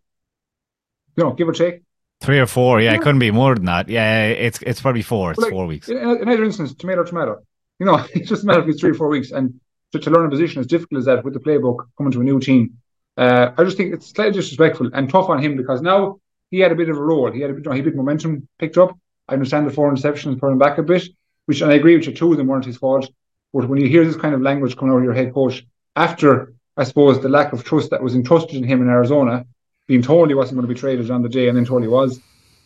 You 1.17 1.25
know, 1.25 1.33
give 1.33 1.49
or 1.49 1.53
take. 1.53 1.83
Three 2.21 2.41
or 2.41 2.47
four, 2.47 2.81
yeah, 2.81 2.91
yeah. 2.91 2.97
it 2.97 3.03
couldn't 3.03 3.21
be 3.21 3.31
more 3.31 3.55
than 3.55 3.67
that. 3.67 3.89
Yeah, 3.89 4.27
it's 4.27 4.61
it's 4.63 4.81
probably 4.81 5.03
four. 5.03 5.31
It's 5.31 5.41
like, 5.41 5.51
four 5.51 5.67
weeks. 5.67 5.89
In, 5.89 5.97
in 5.97 6.29
either 6.29 6.45
instance, 6.45 6.75
tomato, 6.75 7.05
tomato. 7.05 7.39
You 7.79 7.87
know, 7.87 8.05
it's 8.15 8.29
just 8.29 8.43
a 8.43 8.47
matter 8.47 8.61
of 8.61 8.81
three 8.81 8.91
or 8.91 8.95
four 8.95 9.09
weeks, 9.09 9.31
and 9.31 9.61
to, 9.93 9.99
to 9.99 10.11
learn 10.11 10.27
a 10.27 10.31
position 10.31 10.61
as 10.61 10.67
difficult 10.67 10.99
as 10.99 11.05
that 11.07 11.25
with 11.25 11.35
the 11.35 11.41
playbook 11.41 11.87
coming 11.97 12.13
to 12.13 12.21
a 12.21 12.25
new 12.25 12.41
team. 12.41 12.79
Uh, 13.17 13.53
I 13.57 13.65
just 13.65 13.77
think 13.77 13.95
it's 13.95 14.11
slightly 14.11 14.33
disrespectful 14.33 14.91
and 14.93 15.11
tough 15.11 15.29
on 15.29 15.43
him 15.43 15.57
because 15.57 15.81
now 15.81 16.21
he 16.51 16.61
had 16.61 16.73
a 16.73 16.77
bit 16.77 16.89
of 16.89 16.97
a 16.97 17.03
role. 17.03 17.33
He 17.33 17.41
had 17.41 17.51
a 17.51 17.55
bit, 17.55 17.65
you 17.65 17.71
know, 17.71 17.77
he 17.77 17.83
bit 17.83 17.97
momentum 17.97 18.49
picked 18.59 18.79
up. 18.79 18.97
I 19.29 19.35
understand 19.35 19.67
the 19.67 19.73
four 19.73 19.93
interceptions 19.93 20.39
put 20.39 20.53
him 20.53 20.59
back 20.59 20.79
a 20.79 20.83
bit, 20.83 21.09
which 21.47 21.61
and 21.61 21.71
I 21.71 21.75
agree 21.75 21.97
with 21.97 22.07
you, 22.07 22.15
two 22.15 22.31
of 22.31 22.39
them 22.39 22.47
weren't 22.47 22.65
his 22.65 22.77
fault. 22.77 23.11
But 23.53 23.69
when 23.69 23.81
you 23.81 23.89
hear 23.89 24.05
this 24.05 24.17
kind 24.17 24.35
of 24.35 24.43
language 24.43 24.77
coming 24.77 24.95
out 24.95 24.99
of 24.99 25.05
your 25.05 25.15
head 25.15 25.33
coach 25.33 25.67
after, 25.97 26.55
I 26.77 26.85
suppose, 26.85 27.21
the 27.21 27.29
lack 27.29 27.53
of 27.53 27.65
trust 27.65 27.91
that 27.91 28.03
was 28.03 28.15
entrusted 28.15 28.57
in 28.57 28.65
him 28.65 28.83
in 28.83 28.89
Arizona, 28.89 29.47
being 29.87 30.03
told 30.03 30.29
he 30.29 30.35
wasn't 30.35 30.57
going 30.57 30.69
to 30.69 30.75
be 30.75 30.79
traded 30.79 31.11
on 31.11 31.23
the 31.23 31.29
day 31.29 31.49
and 31.49 31.57
then 31.57 31.65
told 31.65 31.83
he 31.83 31.89
was, 31.89 32.21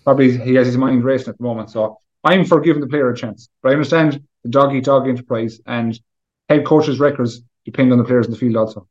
probably 0.05 0.37
he 0.37 0.55
has 0.55 0.67
his 0.67 0.77
mind 0.77 1.05
racing 1.05 1.29
at 1.29 1.39
the 1.39 1.45
moment. 1.45 1.71
So 1.71 1.99
I'm 2.25 2.45
for 2.45 2.61
giving 2.61 2.81
the 2.81 2.89
player 2.89 3.11
a 3.11 3.17
chance. 3.17 3.49
But 3.63 3.71
I 3.71 3.73
understand 3.73 4.23
the 4.43 4.51
dog 4.51 4.75
eat 4.75 4.85
dog 4.85 5.09
enterprise 5.09 5.61
and 5.67 5.99
head 6.49 6.67
coaches' 6.67 6.99
records 6.99 7.43
depend 7.65 7.93
on 7.93 7.99
the 7.99 8.05
players 8.05 8.27
in 8.27 8.33
the 8.33 8.39
field 8.39 8.57
also. 8.57 8.89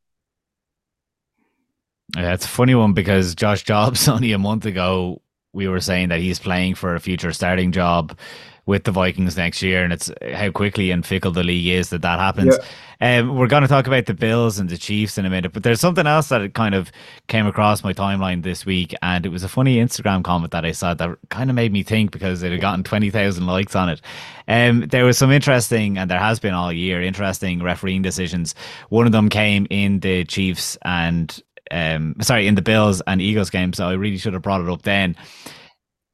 Yeah, 2.15 2.33
it's 2.33 2.45
a 2.45 2.49
funny 2.49 2.75
one 2.75 2.93
because 2.93 3.35
Josh 3.35 3.63
Dobbs 3.63 4.07
only 4.07 4.31
a 4.31 4.37
month 4.37 4.65
ago 4.65 5.21
we 5.53 5.67
were 5.67 5.79
saying 5.81 6.09
that 6.09 6.19
he's 6.19 6.39
playing 6.39 6.75
for 6.75 6.95
a 6.95 6.99
future 6.99 7.33
starting 7.33 7.71
job 7.71 8.17
with 8.65 8.83
the 8.83 8.91
Vikings 8.91 9.37
next 9.37 9.61
year, 9.61 9.83
and 9.83 9.91
it's 9.91 10.11
how 10.33 10.51
quickly 10.51 10.91
and 10.91 11.05
fickle 11.05 11.31
the 11.31 11.43
league 11.43 11.67
is 11.67 11.89
that 11.89 12.01
that 12.03 12.19
happens. 12.19 12.57
Yeah. 12.57 12.65
Um, 13.19 13.35
we're 13.35 13.47
going 13.47 13.63
to 13.63 13.67
talk 13.67 13.87
about 13.87 14.05
the 14.05 14.13
Bills 14.13 14.59
and 14.59 14.69
the 14.69 14.77
Chiefs 14.77 15.17
in 15.17 15.25
a 15.25 15.29
minute, 15.29 15.53
but 15.53 15.63
there's 15.63 15.79
something 15.79 16.05
else 16.05 16.29
that 16.29 16.53
kind 16.53 16.75
of 16.75 16.91
came 17.27 17.47
across 17.47 17.83
my 17.83 17.93
timeline 17.93 18.43
this 18.43 18.63
week, 18.63 18.93
and 19.01 19.25
it 19.25 19.29
was 19.29 19.43
a 19.43 19.49
funny 19.49 19.77
Instagram 19.77 20.23
comment 20.23 20.51
that 20.51 20.65
I 20.65 20.71
saw 20.71 20.93
that 20.93 21.17
kind 21.29 21.49
of 21.49 21.55
made 21.55 21.73
me 21.73 21.81
think 21.81 22.11
because 22.11 22.43
it 22.43 22.51
had 22.51 22.61
gotten 22.61 22.83
twenty 22.83 23.09
thousand 23.09 23.47
likes 23.47 23.75
on 23.75 23.89
it. 23.89 24.01
Um, 24.47 24.81
there 24.81 25.05
was 25.05 25.17
some 25.17 25.31
interesting, 25.31 25.97
and 25.97 26.11
there 26.11 26.19
has 26.19 26.39
been 26.39 26.53
all 26.53 26.71
year, 26.71 27.01
interesting 27.01 27.63
refereeing 27.63 28.03
decisions. 28.03 28.53
One 28.89 29.07
of 29.07 29.11
them 29.11 29.29
came 29.29 29.65
in 29.71 30.01
the 30.01 30.23
Chiefs 30.25 30.77
and 30.83 31.41
um, 31.71 32.15
sorry, 32.21 32.47
in 32.47 32.55
the 32.55 32.61
Bills 32.61 33.01
and 33.07 33.21
Eagles 33.21 33.49
game. 33.49 33.73
So 33.73 33.87
I 33.87 33.93
really 33.93 34.17
should 34.17 34.33
have 34.33 34.41
brought 34.41 34.61
it 34.61 34.69
up 34.69 34.83
then. 34.83 35.15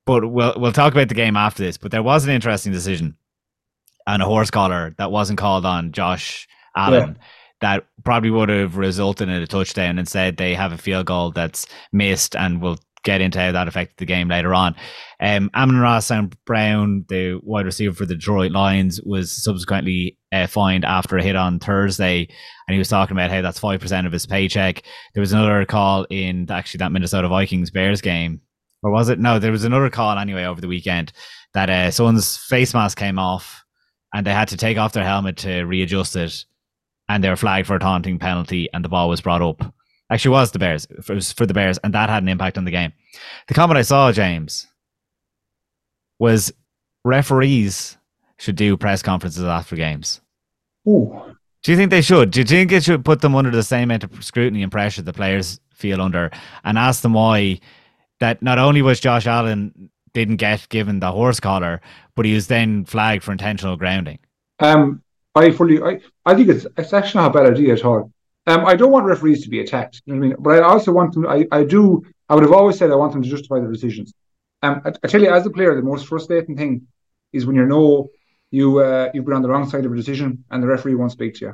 But 0.07 0.31
we'll 0.31 0.53
we'll 0.57 0.71
talk 0.71 0.93
about 0.93 1.09
the 1.09 1.15
game 1.15 1.37
after 1.37 1.61
this. 1.61 1.77
But 1.77 1.91
there 1.91 2.01
was 2.01 2.23
an 2.23 2.31
interesting 2.31 2.71
decision 2.71 3.15
and 4.07 4.23
a 4.23 4.25
horse 4.25 4.49
collar 4.49 4.95
that 4.97 5.11
wasn't 5.11 5.37
called 5.37 5.65
on 5.65 5.91
Josh 5.91 6.47
Allen. 6.75 7.17
Yeah. 7.19 7.23
That 7.59 7.85
probably 8.03 8.29
would 8.29 8.49
have 8.49 8.77
resulted 8.77 9.29
in 9.29 9.41
a 9.41 9.47
touchdown. 9.47 9.99
Instead, 9.99 10.37
they 10.37 10.53
have 10.53 10.71
a 10.71 10.77
field 10.77 11.07
goal 11.07 11.31
that's 11.31 11.65
missed, 11.91 12.35
and 12.35 12.61
we'll 12.61 12.77
get 13.03 13.21
into 13.21 13.39
how 13.39 13.51
that 13.51 13.67
affected 13.67 13.97
the 13.97 14.05
game 14.05 14.27
later 14.27 14.53
on. 14.53 14.75
Um, 15.19 15.49
Amon-Ra 15.55 15.99
St. 15.99 16.35
Brown, 16.45 17.05
the 17.09 17.39
wide 17.41 17.65
receiver 17.65 17.95
for 17.95 18.05
the 18.05 18.15
Detroit 18.15 18.51
Lions, 18.51 19.01
was 19.01 19.31
subsequently 19.31 20.17
uh, 20.31 20.45
fined 20.45 20.85
after 20.85 21.17
a 21.17 21.23
hit 21.23 21.35
on 21.35 21.57
Thursday, 21.57 22.27
and 22.67 22.73
he 22.73 22.77
was 22.77 22.89
talking 22.89 23.15
about 23.15 23.31
how 23.31 23.41
that's 23.41 23.59
five 23.59 23.79
percent 23.79 24.05
of 24.05 24.13
his 24.13 24.25
paycheck. 24.25 24.83
There 25.15 25.21
was 25.21 25.33
another 25.33 25.65
call 25.65 26.05
in 26.09 26.49
actually 26.51 26.79
that 26.79 26.91
Minnesota 26.91 27.27
Vikings 27.27 27.71
Bears 27.71 28.01
game, 28.01 28.41
or 28.83 28.91
was 28.91 29.09
it? 29.09 29.19
No, 29.19 29.39
there 29.39 29.51
was 29.51 29.63
another 29.63 29.89
call 29.89 30.17
anyway 30.17 30.43
over 30.43 30.61
the 30.61 30.67
weekend 30.67 31.11
that 31.53 31.69
uh, 31.69 31.91
someone's 31.91 32.37
face 32.37 32.73
mask 32.73 32.97
came 32.97 33.19
off, 33.19 33.63
and 34.13 34.25
they 34.25 34.33
had 34.33 34.49
to 34.49 34.57
take 34.57 34.77
off 34.77 34.93
their 34.93 35.03
helmet 35.03 35.37
to 35.37 35.63
readjust 35.63 36.15
it, 36.15 36.45
and 37.09 37.23
they 37.23 37.29
were 37.29 37.35
flagged 37.35 37.67
for 37.67 37.75
a 37.75 37.79
taunting 37.79 38.19
penalty, 38.19 38.69
and 38.73 38.83
the 38.83 38.89
ball 38.89 39.09
was 39.09 39.21
brought 39.21 39.41
up. 39.41 39.73
Actually, 40.09 40.31
was 40.31 40.51
the 40.51 40.59
Bears. 40.59 40.87
It 40.89 41.09
was 41.09 41.33
for 41.33 41.45
the 41.45 41.53
Bears, 41.53 41.77
and 41.79 41.93
that 41.93 42.09
had 42.09 42.23
an 42.23 42.29
impact 42.29 42.57
on 42.57 42.65
the 42.65 42.71
game. 42.71 42.93
The 43.47 43.53
comment 43.53 43.77
I 43.77 43.81
saw, 43.81 44.11
James, 44.11 44.65
was 46.19 46.53
referees 47.03 47.97
should 48.37 48.55
do 48.55 48.77
press 48.77 49.01
conferences 49.01 49.43
after 49.43 49.75
games. 49.75 50.21
Ooh. 50.87 51.35
Do 51.63 51.71
you 51.71 51.77
think 51.77 51.89
they 51.89 52.01
should? 52.01 52.31
Do 52.31 52.39
you 52.39 52.45
think 52.45 52.71
it 52.71 52.83
should 52.83 53.03
put 53.03 53.19
them 53.19 53.35
under 53.35 53.51
the 53.51 53.63
same 53.63 53.85
amount 53.85 54.05
of 54.05 54.23
scrutiny 54.23 54.63
and 54.63 54.71
pressure 54.71 55.01
the 55.01 55.11
players 55.11 55.59
feel 55.73 56.01
under, 56.01 56.31
and 56.63 56.77
ask 56.77 57.01
them 57.01 57.13
why 57.13 57.59
that 58.19 58.41
not 58.41 58.59
only 58.59 58.81
was 58.81 58.99
Josh 58.99 59.27
Allen 59.27 59.89
didn't 60.13 60.37
get 60.37 60.67
given 60.69 60.99
the 60.99 61.11
horse 61.11 61.39
collar, 61.39 61.81
but 62.15 62.25
he 62.25 62.33
was 62.33 62.47
then 62.47 62.85
flagged 62.85 63.23
for 63.23 63.31
intentional 63.31 63.77
grounding? 63.77 64.19
Um, 64.59 65.01
I 65.35 65.51
fully, 65.51 65.81
I, 65.81 65.99
I 66.25 66.35
think 66.35 66.49
it's 66.49 66.65
it's 66.77 66.93
actually 66.93 67.21
not 67.21 67.35
a 67.35 67.39
bad 67.39 67.53
idea 67.53 67.73
at 67.73 67.85
all. 67.85 68.11
Um, 68.47 68.65
I 68.65 68.75
don't 68.75 68.91
want 68.91 69.05
referees 69.05 69.43
to 69.43 69.49
be 69.49 69.59
attacked. 69.59 70.01
You 70.05 70.13
know 70.13 70.19
what 70.19 70.25
I 70.25 70.29
mean? 70.29 70.37
But 70.39 70.49
I 70.55 70.61
also 70.61 70.91
want 70.91 71.13
them. 71.13 71.27
I, 71.27 71.45
I 71.51 71.63
do. 71.63 72.03
I 72.29 72.33
would 72.33 72.43
have 72.43 72.53
always 72.53 72.77
said 72.77 72.91
I 72.91 72.95
want 72.95 73.13
them 73.13 73.21
to 73.21 73.29
justify 73.29 73.59
their 73.59 73.71
decisions. 73.71 74.13
Um, 74.63 74.81
I, 74.85 74.91
I 75.03 75.07
tell 75.07 75.21
you, 75.21 75.29
as 75.29 75.45
a 75.45 75.49
player, 75.49 75.75
the 75.75 75.81
most 75.81 76.07
frustrating 76.07 76.57
thing 76.57 76.87
is 77.33 77.45
when 77.45 77.55
you 77.55 77.65
know 77.65 78.09
you 78.51 78.79
uh, 78.79 79.09
you've 79.13 79.25
been 79.25 79.35
on 79.35 79.41
the 79.41 79.49
wrong 79.49 79.69
side 79.69 79.85
of 79.85 79.91
a 79.91 79.95
decision 79.95 80.43
and 80.49 80.63
the 80.63 80.67
referee 80.67 80.95
won't 80.95 81.11
speak 81.11 81.35
to 81.35 81.45
you. 81.45 81.53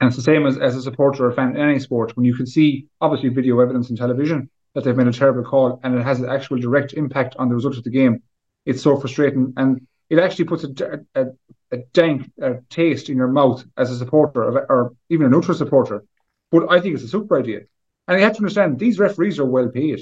And 0.00 0.08
it's 0.08 0.16
the 0.16 0.22
same 0.22 0.46
as, 0.46 0.58
as 0.58 0.76
a 0.76 0.82
supporter 0.82 1.24
or 1.24 1.30
a 1.30 1.34
fan 1.34 1.56
in 1.56 1.62
any 1.62 1.78
sport 1.78 2.16
when 2.16 2.24
you 2.24 2.34
can 2.34 2.46
see 2.46 2.86
obviously 3.00 3.28
video 3.28 3.60
evidence 3.60 3.90
in 3.90 3.96
television 3.96 4.50
that 4.74 4.84
they've 4.84 4.96
made 4.96 5.06
a 5.06 5.12
terrible 5.12 5.44
call 5.44 5.80
and 5.82 5.96
it 5.96 6.02
has 6.02 6.20
an 6.20 6.28
actual 6.28 6.58
direct 6.58 6.92
impact 6.92 7.36
on 7.38 7.48
the 7.48 7.54
result 7.54 7.76
of 7.76 7.84
the 7.84 7.90
game. 7.90 8.22
It's 8.66 8.82
so 8.82 8.96
frustrating 8.96 9.54
and 9.56 9.86
it 10.10 10.18
actually 10.18 10.46
puts 10.46 10.64
a, 10.64 11.00
a, 11.14 11.26
a 11.70 11.76
dank 11.92 12.30
a 12.40 12.56
taste 12.68 13.08
in 13.08 13.16
your 13.16 13.28
mouth 13.28 13.64
as 13.76 13.90
a 13.90 13.96
supporter 13.96 14.42
or, 14.42 14.66
or 14.70 14.96
even 15.08 15.26
a 15.26 15.30
neutral 15.30 15.56
supporter. 15.56 16.04
But 16.50 16.70
I 16.70 16.80
think 16.80 16.94
it's 16.94 17.04
a 17.04 17.08
super 17.08 17.38
idea. 17.38 17.60
And 18.06 18.18
you 18.18 18.24
have 18.24 18.34
to 18.34 18.40
understand 18.40 18.78
these 18.78 18.98
referees 18.98 19.38
are 19.38 19.46
well 19.46 19.68
paid. 19.68 20.00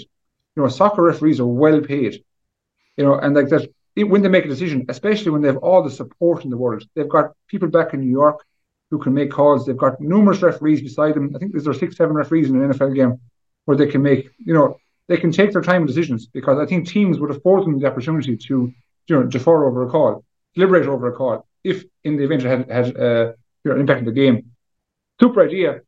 You 0.56 0.62
know, 0.62 0.68
soccer 0.68 1.02
referees 1.02 1.40
are 1.40 1.46
well 1.46 1.80
paid. 1.80 2.24
You 2.96 3.04
know, 3.04 3.14
and 3.14 3.34
like 3.34 3.48
that 3.48 3.68
when 3.96 4.22
they 4.22 4.28
make 4.28 4.44
a 4.44 4.48
decision, 4.48 4.86
especially 4.88 5.30
when 5.30 5.42
they 5.42 5.48
have 5.48 5.58
all 5.58 5.82
the 5.82 5.90
support 5.90 6.44
in 6.44 6.50
the 6.50 6.56
world, 6.56 6.84
they've 6.94 7.08
got 7.08 7.32
people 7.46 7.68
back 7.68 7.94
in 7.94 8.00
New 8.00 8.10
York 8.10 8.44
who 8.90 8.98
can 8.98 9.14
make 9.14 9.30
calls. 9.30 9.64
They've 9.64 9.76
got 9.76 10.00
numerous 10.00 10.42
referees 10.42 10.82
beside 10.82 11.14
them. 11.14 11.32
I 11.34 11.38
think 11.38 11.52
there's 11.52 11.78
six, 11.78 11.96
seven 11.96 12.14
referees 12.14 12.50
in 12.50 12.60
an 12.60 12.72
NFL 12.72 12.94
game 12.94 13.20
where 13.64 13.76
they 13.76 13.86
can 13.86 14.02
make, 14.02 14.28
you 14.38 14.54
know, 14.54 14.76
they 15.08 15.16
can 15.16 15.32
take 15.32 15.52
their 15.52 15.62
time 15.62 15.82
in 15.82 15.86
decisions 15.86 16.26
because 16.26 16.58
I 16.58 16.66
think 16.66 16.88
teams 16.88 17.18
would 17.18 17.30
afford 17.30 17.64
them 17.64 17.78
the 17.78 17.86
opportunity 17.86 18.36
to, 18.36 18.72
you 19.06 19.16
know, 19.16 19.24
defer 19.24 19.66
over 19.66 19.86
a 19.86 19.90
call, 19.90 20.24
deliberate 20.54 20.86
over 20.86 21.08
a 21.08 21.16
call 21.16 21.46
if 21.64 21.84
in 22.04 22.16
the 22.16 22.24
event 22.24 22.44
it 22.44 22.48
had, 22.48 22.70
had 22.70 22.96
uh, 22.96 23.32
you 23.64 23.70
know, 23.70 23.74
an 23.74 23.80
impact 23.80 24.00
on 24.00 24.04
the 24.06 24.12
game. 24.12 24.50
Super 25.20 25.44
idea. 25.44 25.80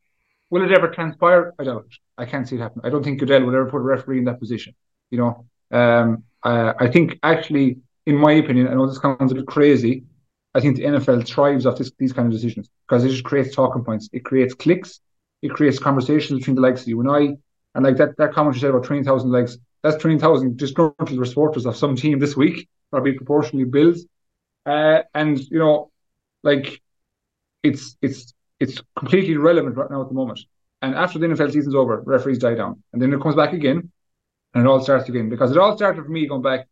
Will 0.50 0.62
it 0.62 0.72
ever 0.72 0.88
transpire? 0.88 1.52
I 1.58 1.64
doubt 1.64 1.86
it. 1.86 1.96
I 2.16 2.26
can't 2.26 2.48
see 2.48 2.56
it 2.56 2.60
happen. 2.60 2.82
I 2.84 2.90
don't 2.90 3.02
think 3.02 3.18
Goodell 3.18 3.44
would 3.44 3.54
ever 3.54 3.66
put 3.66 3.78
a 3.78 3.80
referee 3.80 4.18
in 4.18 4.24
that 4.26 4.38
position. 4.38 4.74
You 5.10 5.18
know, 5.18 5.46
um, 5.76 6.24
uh, 6.42 6.74
I 6.78 6.88
think 6.88 7.18
actually, 7.22 7.78
in 8.06 8.16
my 8.16 8.32
opinion, 8.32 8.68
I 8.68 8.74
know 8.74 8.86
this 8.86 9.00
sounds 9.00 9.32
a 9.32 9.34
bit 9.34 9.46
crazy. 9.46 10.04
I 10.54 10.60
think 10.60 10.76
the 10.76 10.84
NFL 10.84 11.26
thrives 11.26 11.66
off 11.66 11.78
this, 11.78 11.90
these 11.98 12.12
kind 12.12 12.26
of 12.26 12.32
decisions 12.32 12.68
because 12.86 13.04
it 13.04 13.08
just 13.08 13.24
creates 13.24 13.54
talking 13.54 13.84
points. 13.84 14.08
It 14.12 14.24
creates 14.24 14.54
clicks. 14.54 15.00
It 15.42 15.50
creates 15.50 15.78
conversations 15.78 16.38
between 16.38 16.54
the 16.54 16.62
likes 16.62 16.82
of 16.82 16.88
you 16.88 17.00
and 17.00 17.10
I. 17.10 17.36
And 17.74 17.84
like 17.84 17.96
that, 17.96 18.16
that 18.18 18.32
comment 18.32 18.54
you 18.54 18.60
said 18.60 18.70
about 18.70 18.84
20,000 18.84 19.30
legs, 19.30 19.58
that's 19.82 19.96
20,000 19.96 20.56
disgruntled 20.56 21.26
supporters 21.26 21.66
of 21.66 21.76
some 21.76 21.96
team 21.96 22.18
this 22.18 22.36
week, 22.36 22.68
probably 22.90 23.12
proportionally 23.12 23.64
Bills. 23.64 24.06
Uh, 24.64 25.02
and 25.14 25.38
you 25.38 25.58
know, 25.58 25.90
like 26.42 26.80
it's 27.62 27.96
it's 28.00 28.32
it's 28.60 28.80
completely 28.96 29.34
irrelevant 29.34 29.76
right 29.76 29.90
now 29.90 30.02
at 30.02 30.08
the 30.08 30.14
moment. 30.14 30.40
And 30.80 30.94
after 30.94 31.18
the 31.18 31.26
NFL 31.26 31.52
season's 31.52 31.74
over, 31.74 32.00
referees 32.00 32.38
die 32.38 32.54
down, 32.54 32.82
and 32.92 33.02
then 33.02 33.12
it 33.12 33.20
comes 33.20 33.34
back 33.34 33.52
again, 33.52 33.90
and 34.54 34.64
it 34.64 34.68
all 34.68 34.80
starts 34.80 35.08
again 35.08 35.28
because 35.28 35.50
it 35.50 35.58
all 35.58 35.76
started 35.76 36.04
for 36.04 36.10
me 36.10 36.26
going 36.26 36.42
back. 36.42 36.66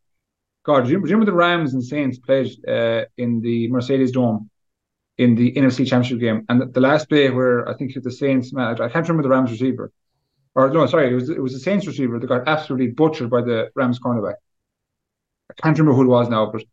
God, 0.64 0.84
do 0.84 0.90
you, 0.90 0.98
remember 1.00 1.26
the 1.26 1.32
Rams 1.32 1.74
and 1.74 1.82
Saints 1.82 2.18
played 2.18 2.46
uh, 2.68 3.04
in 3.16 3.40
the 3.40 3.68
Mercedes 3.68 4.12
Dome 4.12 4.48
in 5.18 5.34
the 5.34 5.52
NFC 5.52 5.86
Championship 5.86 6.20
game, 6.20 6.44
and 6.48 6.60
the, 6.60 6.66
the 6.66 6.80
last 6.80 7.08
play 7.08 7.28
where 7.30 7.68
I 7.68 7.74
think 7.74 7.92
the 7.94 8.10
Saints, 8.10 8.52
man, 8.52 8.80
I 8.80 8.88
can't 8.88 9.06
remember 9.08 9.24
the 9.24 9.34
Rams 9.34 9.50
receiver, 9.50 9.90
or 10.54 10.70
no, 10.70 10.86
sorry, 10.86 11.10
it 11.10 11.14
was 11.14 11.30
it 11.30 11.42
was 11.42 11.52
the 11.52 11.58
Saints 11.58 11.86
receiver 11.86 12.18
that 12.18 12.26
got 12.26 12.46
absolutely 12.46 12.88
butchered 12.88 13.30
by 13.30 13.42
the 13.42 13.70
Rams 13.74 13.98
cornerback. 13.98 14.34
I 15.50 15.54
can't 15.62 15.78
remember 15.78 15.96
who 15.96 16.04
it 16.04 16.14
was 16.14 16.28
now, 16.28 16.50
but 16.50 16.64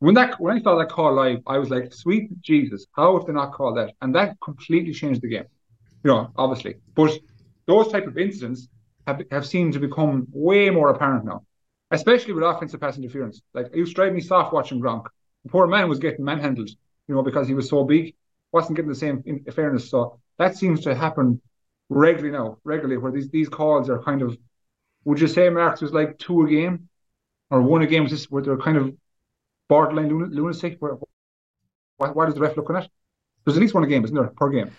when 0.00 0.14
that 0.14 0.40
when 0.40 0.56
I 0.56 0.60
saw 0.60 0.76
that 0.78 0.88
call 0.88 1.14
live, 1.14 1.40
I 1.46 1.58
was 1.58 1.70
like, 1.70 1.92
"Sweet 1.92 2.40
Jesus, 2.40 2.86
how 2.92 3.16
have 3.16 3.26
they 3.26 3.32
not 3.32 3.52
called 3.52 3.76
that?" 3.76 3.94
And 4.00 4.14
that 4.14 4.36
completely 4.42 4.92
changed 4.92 5.22
the 5.22 5.28
game. 5.28 5.46
You 6.04 6.10
know, 6.10 6.32
obviously, 6.36 6.76
but 6.94 7.16
those 7.66 7.92
type 7.92 8.06
of 8.06 8.18
incidents 8.18 8.68
have 9.06 9.22
have 9.30 9.46
seemed 9.46 9.74
to 9.74 9.78
become 9.78 10.26
way 10.32 10.70
more 10.70 10.90
apparent 10.90 11.24
now, 11.24 11.44
especially 11.92 12.32
with 12.32 12.42
offensive 12.44 12.80
pass 12.80 12.96
interference. 12.98 13.42
Like 13.54 13.66
it 13.66 13.76
used 13.76 13.92
to 13.92 13.94
drive 13.94 14.12
me 14.12 14.20
soft 14.20 14.52
watching 14.52 14.80
Gronk. 14.80 15.04
The 15.44 15.50
poor 15.50 15.66
man 15.68 15.88
was 15.88 16.00
getting 16.00 16.24
manhandled, 16.24 16.70
you 17.06 17.14
know, 17.14 17.22
because 17.22 17.46
he 17.46 17.54
was 17.54 17.68
so 17.68 17.84
big, 17.84 18.14
wasn't 18.50 18.76
getting 18.76 18.90
the 18.90 18.96
same 18.96 19.22
fairness. 19.52 19.90
So 19.90 20.18
that 20.38 20.56
seems 20.56 20.80
to 20.82 20.94
happen 20.94 21.40
regularly 21.94 22.36
now, 22.36 22.58
regularly, 22.64 22.96
where 22.96 23.12
these 23.12 23.28
these 23.30 23.48
calls 23.48 23.88
are 23.88 24.02
kind 24.02 24.22
of. 24.22 24.36
Would 25.04 25.20
you 25.20 25.26
say 25.26 25.48
Marks 25.48 25.80
was 25.80 25.92
like 25.92 26.18
two 26.18 26.42
a 26.42 26.48
game, 26.48 26.88
or 27.50 27.60
one 27.60 27.82
a 27.82 27.86
game? 27.86 28.06
This 28.06 28.30
where 28.30 28.42
they're 28.42 28.56
kind 28.56 28.76
of 28.76 28.94
borderline 29.68 30.08
lunatic? 30.08 30.76
Where, 30.78 30.96
what, 31.96 32.16
what 32.16 32.28
is 32.28 32.34
the 32.34 32.40
ref 32.40 32.56
looking 32.56 32.76
at? 32.76 32.88
There's 33.44 33.56
at 33.56 33.60
least 33.60 33.74
one 33.74 33.84
a 33.84 33.88
game, 33.88 34.04
isn't 34.04 34.14
there, 34.14 34.28
per 34.28 34.50
game? 34.50 34.70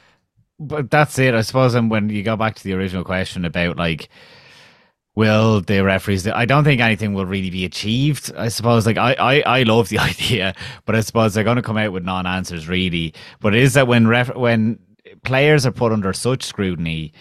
But 0.60 0.90
that's 0.90 1.20
it, 1.20 1.34
I 1.34 1.42
suppose. 1.42 1.76
And 1.76 1.90
when 1.90 2.10
you 2.10 2.24
go 2.24 2.38
back 2.38 2.56
to 2.56 2.64
the 2.64 2.74
original 2.74 3.04
question 3.04 3.44
about 3.44 3.78
like 3.78 4.10
will 5.16 5.62
the 5.62 5.84
referees 5.84 6.28
i 6.28 6.46
don't 6.46 6.64
think 6.64 6.82
anything 6.82 7.14
will 7.14 7.26
really 7.26 7.50
be 7.50 7.66
achieved 7.66 8.32
i 8.36 8.48
suppose 8.48 8.86
like 8.86 8.98
i 8.98 9.14
i, 9.14 9.60
I 9.60 9.64
love 9.64 9.90
the 9.90 10.00
idea 10.00 10.56
but 10.86 10.96
i 10.96 11.02
suppose 11.02 11.34
they're 11.34 11.44
going 11.44 11.58
to 11.58 11.62
come 11.62 11.78
out 11.78 11.92
with 11.92 12.04
non-answers 12.04 12.68
really 12.68 13.14
but 13.40 13.54
it 13.54 13.62
is 13.62 13.74
that 13.74 13.88
when 13.88 14.08
ref 14.08 14.36
when 14.36 14.80
players 15.24 15.66
are 15.66 15.72
put 15.72 15.92
under 15.92 16.14
such 16.14 16.44
scrutiny 16.44 17.14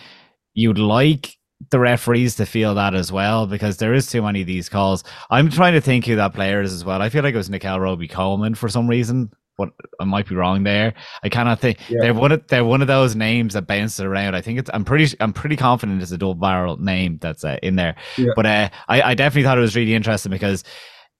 you'd 0.54 0.78
like 0.78 1.36
the 1.70 1.78
referees 1.78 2.34
to 2.34 2.44
feel 2.44 2.74
that 2.74 2.94
as 2.94 3.12
well 3.12 3.46
because 3.46 3.76
there 3.76 3.94
is 3.94 4.08
too 4.08 4.22
many 4.22 4.40
of 4.40 4.46
these 4.46 4.68
calls 4.68 5.04
i'm 5.30 5.48
trying 5.48 5.72
to 5.72 5.80
think 5.80 6.04
who 6.04 6.16
that 6.16 6.34
player 6.34 6.60
is 6.60 6.72
as 6.72 6.84
well 6.84 7.00
i 7.00 7.08
feel 7.08 7.22
like 7.22 7.34
it 7.34 7.38
was 7.38 7.50
Nickell 7.50 7.80
Robey-Coleman 7.80 8.54
for 8.54 8.68
some 8.68 8.88
reason 8.88 9.30
but 9.58 9.70
I 10.00 10.04
might 10.04 10.28
be 10.28 10.34
wrong 10.34 10.62
there. 10.62 10.94
I 11.22 11.28
cannot 11.28 11.60
think 11.60 11.78
yeah. 11.88 11.98
they're 12.00 12.14
one 12.14 12.32
of 12.32 12.46
they're 12.48 12.64
one 12.64 12.80
of 12.80 12.88
those 12.88 13.14
names 13.14 13.54
that 13.54 13.66
bounces 13.66 14.00
around. 14.00 14.34
I 14.34 14.40
think 14.40 14.58
it's 14.58 14.70
I'm 14.72 14.84
pretty 14.84 15.14
I'm 15.20 15.32
pretty 15.32 15.56
confident 15.56 16.02
it's 16.02 16.10
a 16.10 16.18
double 16.18 16.34
barrel 16.34 16.78
name 16.78 17.18
that's 17.20 17.44
uh, 17.44 17.58
in 17.62 17.76
there. 17.76 17.94
Yeah. 18.16 18.32
But 18.34 18.46
uh, 18.46 18.70
I 18.88 19.02
I 19.02 19.14
definitely 19.14 19.44
thought 19.44 19.58
it 19.58 19.62
was 19.62 19.76
really 19.76 19.94
interesting 19.94 20.30
because 20.30 20.64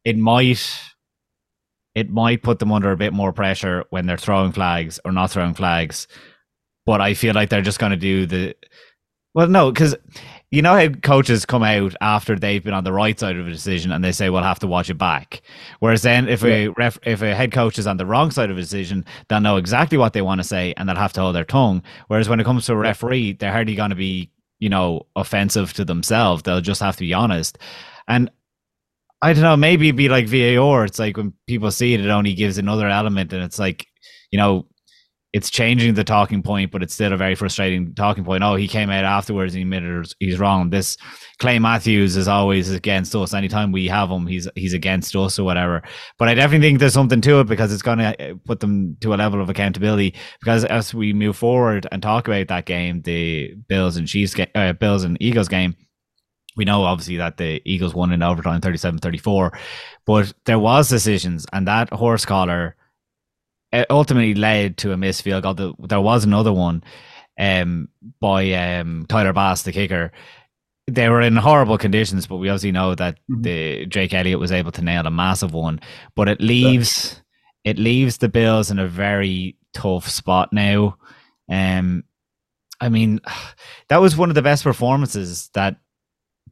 it 0.05 0.17
might 0.17 0.67
it 1.95 2.11
might 2.11 2.43
put 2.43 2.59
them 2.59 2.73
under 2.73 2.91
a 2.91 2.97
bit 2.97 3.13
more 3.13 3.33
pressure 3.33 3.85
when 3.91 4.07
they're 4.07 4.17
throwing 4.17 4.53
flags 4.53 4.99
or 5.05 5.13
not 5.13 5.31
throwing 5.31 5.55
flags. 5.55 6.09
But 6.85 7.01
I 7.01 7.15
feel 7.15 7.35
like 7.35 7.49
they're 7.49 7.63
just 7.63 7.79
going 7.79 7.91
to 7.91 7.97
do 7.97 8.27
the 8.27 8.57
well, 9.35 9.49
no, 9.49 9.73
because 9.73 9.95
you 10.51 10.61
know 10.61 10.75
how 10.75 10.89
coaches 10.89 11.47
come 11.47 11.63
out 11.63 11.95
after 12.03 12.39
they've 12.39 12.63
been 12.63 12.75
on 12.75 12.85
the 12.85 12.93
right 12.93 13.19
side 13.19 13.37
of 13.37 13.47
a 13.47 13.51
decision 13.51 13.91
and 13.91 14.05
they 14.05 14.13
say 14.13 14.29
we'll 14.29 14.43
have 14.43 14.59
to 14.59 14.67
watch 14.67 14.91
it 14.91 14.99
back. 14.99 15.41
Whereas 15.81 16.03
then 16.03 16.29
if 16.29 16.43
yeah. 16.43 16.49
a 16.51 16.69
ref, 16.73 16.99
if 17.05 17.23
a 17.23 17.35
head 17.35 17.53
coach 17.53 17.79
is 17.79 17.87
on 17.87 17.97
the 17.97 18.05
wrong 18.05 18.31
side 18.31 18.51
of 18.51 18.59
a 18.59 18.61
decision, 18.61 19.07
they'll 19.29 19.41
know 19.41 19.57
exactly 19.57 19.97
what 19.97 20.13
they 20.13 20.21
want 20.21 20.41
to 20.41 20.47
say 20.47 20.75
and 20.77 20.87
they'll 20.87 20.97
have 20.97 21.15
to 21.15 21.23
hold 21.23 21.35
their 21.35 21.47
tongue. 21.47 21.83
Whereas 22.09 22.29
when 22.29 22.41
it 22.41 22.45
comes 22.45 22.67
to 22.67 22.75
a 22.75 22.77
referee, 22.77 23.33
they're 23.33 23.53
hardly 23.53 23.75
going 23.75 23.91
to 23.91 23.97
be 23.97 24.31
you 24.59 24.69
know 24.69 25.07
offensive 25.17 25.73
to 25.75 25.85
themselves. 25.85 26.43
They'll 26.43 26.61
just 26.61 26.83
have 26.83 26.97
to 26.97 27.05
be 27.05 27.15
honest. 27.15 27.57
And 28.07 28.31
I 29.23 29.33
don't 29.33 29.45
know, 29.45 29.57
maybe 29.57 29.89
it'd 29.89 29.97
be 29.97 30.11
like 30.11 30.27
VAR. 30.27 30.85
It's 30.85 30.99
like 30.99 31.17
when 31.17 31.33
people 31.47 31.71
see 31.71 31.95
it, 31.95 32.01
it 32.01 32.11
only 32.11 32.35
gives 32.35 32.59
another 32.59 32.89
element, 32.89 33.33
and 33.33 33.43
it's 33.43 33.59
like 33.59 33.87
you 34.31 34.39
know 34.39 34.67
it's 35.33 35.49
changing 35.49 35.95
the 35.95 36.05
talking 36.05 36.43
point, 36.43 36.71
but 36.71 36.83
it's 36.83 36.93
still 36.93 37.13
a 37.13 37.17
very 37.17 37.35
frustrating 37.35 37.95
talking 37.95 38.23
point. 38.23 38.43
Oh, 38.43 38.55
he 38.55 38.69
came 38.69 38.91
out 38.91 39.05
afterwards 39.05 39.55
and 39.55 39.59
he 39.59 39.63
admitted 39.63 40.13
he's 40.19 40.39
wrong. 40.39 40.69
This 40.69 40.99
Clay 41.39 41.59
Matthews 41.59 42.17
is 42.17 42.29
always 42.29 42.71
against 42.71 43.15
us. 43.17 43.33
Anytime 43.33 43.73
we 43.73 43.89
have 43.89 44.11
him, 44.11 44.27
he's 44.27 44.47
he's 44.57 44.75
against 44.75 45.17
us 45.17 45.39
or 45.39 45.45
whatever. 45.45 45.83
But 46.19 46.29
I 46.29 46.35
definitely 46.35 46.69
think 46.69 46.81
there's 46.81 46.93
something 46.93 47.23
to 47.23 47.41
it 47.41 47.47
because 47.47 47.73
it's 47.73 47.83
going 47.83 47.99
to 47.99 48.33
uh, 48.33 48.35
put 48.45 48.61
them 48.61 48.97
to 49.01 49.15
a 49.15 49.17
level 49.17 49.41
of 49.41 49.49
accountability. 49.49 50.15
Because 50.41 50.67
as 50.67 50.93
we 50.93 51.15
move 51.15 51.37
forward 51.37 51.87
and 51.91 52.03
talk 52.03 52.29
about 52.29 52.49
that 52.49 52.67
game, 52.67 53.01
the 53.01 53.55
Bills 53.69 53.97
and 53.97 54.07
Chiefs, 54.07 54.37
uh, 54.55 54.75
Bills 54.75 55.03
and 55.03 55.17
Eagles 55.21 55.49
game, 55.49 55.75
we 56.57 56.67
know 56.67 56.83
obviously 56.83 57.17
that 57.17 57.39
the 57.39 57.63
Eagles 57.65 57.95
won 57.95 58.13
in 58.13 58.23
overtime 58.23 58.61
37-34, 58.61 59.57
but 60.05 60.35
there 60.45 60.59
was 60.59 60.91
decisions 60.91 61.47
and 61.55 61.67
that 61.67 61.91
horse 61.91 62.27
collar 62.27 62.77
it 63.73 63.87
ultimately 63.91 64.35
led 64.35 64.77
to 64.79 64.93
a 64.93 64.97
missed 64.97 65.23
field 65.23 65.43
goal. 65.43 65.77
There 65.79 66.01
was 66.01 66.25
another 66.25 66.53
one 66.53 66.85
um, 67.39 67.89
by 68.21 68.53
um, 68.53 69.07
Tyler 69.09 69.33
Bass, 69.33 69.63
the 69.63 69.73
kicker. 69.73 70.13
They 70.89 71.09
were 71.09 71.23
in 71.23 71.37
horrible 71.37 71.79
conditions, 71.79 72.27
but 72.27 72.37
we 72.37 72.49
obviously 72.49 72.73
know 72.73 72.95
that 72.95 73.15
mm-hmm. 73.31 73.43
the 73.43 73.87
Jake 73.87 74.13
Elliott 74.13 74.41
was 74.41 74.53
able 74.53 74.73
to 74.73 74.83
nail 74.83 75.07
a 75.07 75.11
massive 75.11 75.55
one. 75.55 75.81
But 76.15 76.29
it 76.29 76.41
leaves 76.41 77.23
yeah. 77.65 77.71
it 77.71 77.79
leaves 77.79 78.19
the 78.19 78.29
Bills 78.29 78.71
in 78.71 78.79
a 78.79 78.89
very 78.89 79.57
tough 79.73 80.09
spot 80.09 80.53
now. 80.53 80.99
Um, 81.49 82.05
I 82.81 82.89
mean, 82.89 83.21
that 83.89 84.01
was 84.01 84.17
one 84.17 84.29
of 84.29 84.35
the 84.35 84.43
best 84.43 84.65
performances 84.65 85.49
that 85.55 85.77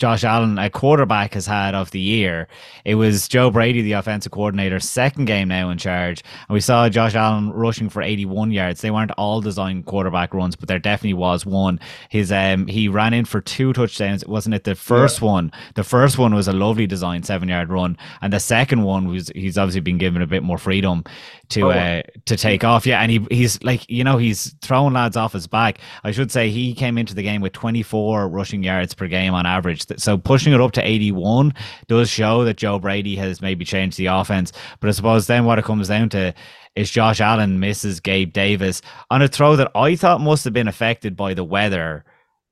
Josh 0.01 0.25
Allen, 0.25 0.59
a 0.59 0.71
quarterback, 0.71 1.35
has 1.35 1.45
had 1.45 1.75
of 1.75 1.91
the 1.91 2.01
year. 2.01 2.49
It 2.87 2.95
was 2.95 3.29
Joe 3.29 3.51
Brady, 3.51 3.83
the 3.83 3.93
offensive 3.93 4.33
coordinator, 4.33 4.81
second 4.81 5.27
game 5.27 5.49
now 5.49 5.69
in 5.69 5.77
charge. 5.77 6.23
And 6.49 6.55
we 6.55 6.61
saw 6.61 6.89
Josh 6.89 7.15
Allen 7.15 7.51
rushing 7.53 7.91
for 7.91 8.01
81 8.01 8.51
yards. 8.51 8.81
They 8.81 8.91
weren't 8.91 9.11
all 9.19 9.43
designed 9.43 9.85
quarterback 9.85 10.33
runs, 10.33 10.57
but 10.57 10.69
there 10.69 10.79
definitely 10.79 11.15
was 11.15 11.45
one. 11.45 11.79
His 12.09 12.33
um 12.33 12.67
he 12.67 12.89
ran 12.89 13.13
in 13.13 13.27
for 13.27 13.43
two 13.43 13.75
touchdowns. 13.75 14.27
Wasn't 14.27 14.55
it 14.55 14.65
the 14.65 14.75
first 14.75 15.21
yeah. 15.21 15.27
one? 15.27 15.53
The 15.75 15.85
first 15.85 16.17
one 16.17 16.35
was 16.35 16.49
a 16.49 16.55
lovely 16.55 16.87
design 16.87 17.23
seven 17.23 17.51
yard 17.51 17.69
run. 17.69 17.99
And 18.23 18.33
the 18.33 18.41
second 18.41 18.85
one 18.85 19.07
was 19.07 19.31
he's 19.35 19.59
obviously 19.59 19.83
been 19.83 19.99
given 19.99 20.23
a 20.23 20.27
bit 20.27 20.43
more 20.43 20.57
freedom 20.57 21.05
to 21.51 21.65
oh. 21.65 21.71
uh 21.73 22.03
to 22.25 22.37
take 22.39 22.65
off. 22.65 22.87
Yeah, 22.87 23.03
and 23.03 23.13
he 23.13 23.27
he's 23.31 23.63
like, 23.63 23.89
you 23.91 24.03
know, 24.03 24.17
he's 24.17 24.55
throwing 24.63 24.95
lads 24.95 25.19
off 25.19 25.35
his 25.35 25.47
back. 25.47 25.79
I 26.05 26.11
should 26.11 26.33
say 26.33 26.49
he 26.49 26.73
came 26.73 26.97
into 26.97 27.15
the 27.15 27.23
game 27.23 27.43
with 27.43 27.53
24 27.53 28.29
rushing 28.29 28.63
yards 28.63 28.95
per 28.95 29.07
game 29.07 29.35
on 29.35 29.45
average 29.45 29.90
so 29.99 30.19
pushing 30.19 30.53
it 30.53 30.61
up 30.61 30.73
to 30.73 30.87
81 30.87 31.55
does 31.89 32.11
show 32.11 32.45
that 32.45 32.57
Joe 32.57 32.79
Brady 32.79 33.17
has 33.17 33.41
maybe 33.41 33.65
changed 33.65 33.97
the 33.99 34.07
offense. 34.07 34.53
But 34.81 34.89
I 34.89 34.93
suppose 34.93 35.27
then 35.27 35.45
what 35.45 35.59
it 35.59 35.65
comes 35.65 35.89
down 35.89 36.09
to 36.11 36.35
is 36.77 36.91
Josh 36.91 37.21
Allen 37.21 37.61
misses 37.61 38.01
Gabe 38.01 38.33
Davis 38.33 38.83
on 39.11 39.23
a 39.23 39.29
throw 39.29 39.57
that 39.57 39.73
I 39.75 39.97
thought 39.97 40.21
must 40.21 40.45
have 40.45 40.53
been 40.53 40.69
affected 40.69 41.17
by 41.17 41.35
the 41.35 41.45
weather. 41.45 42.05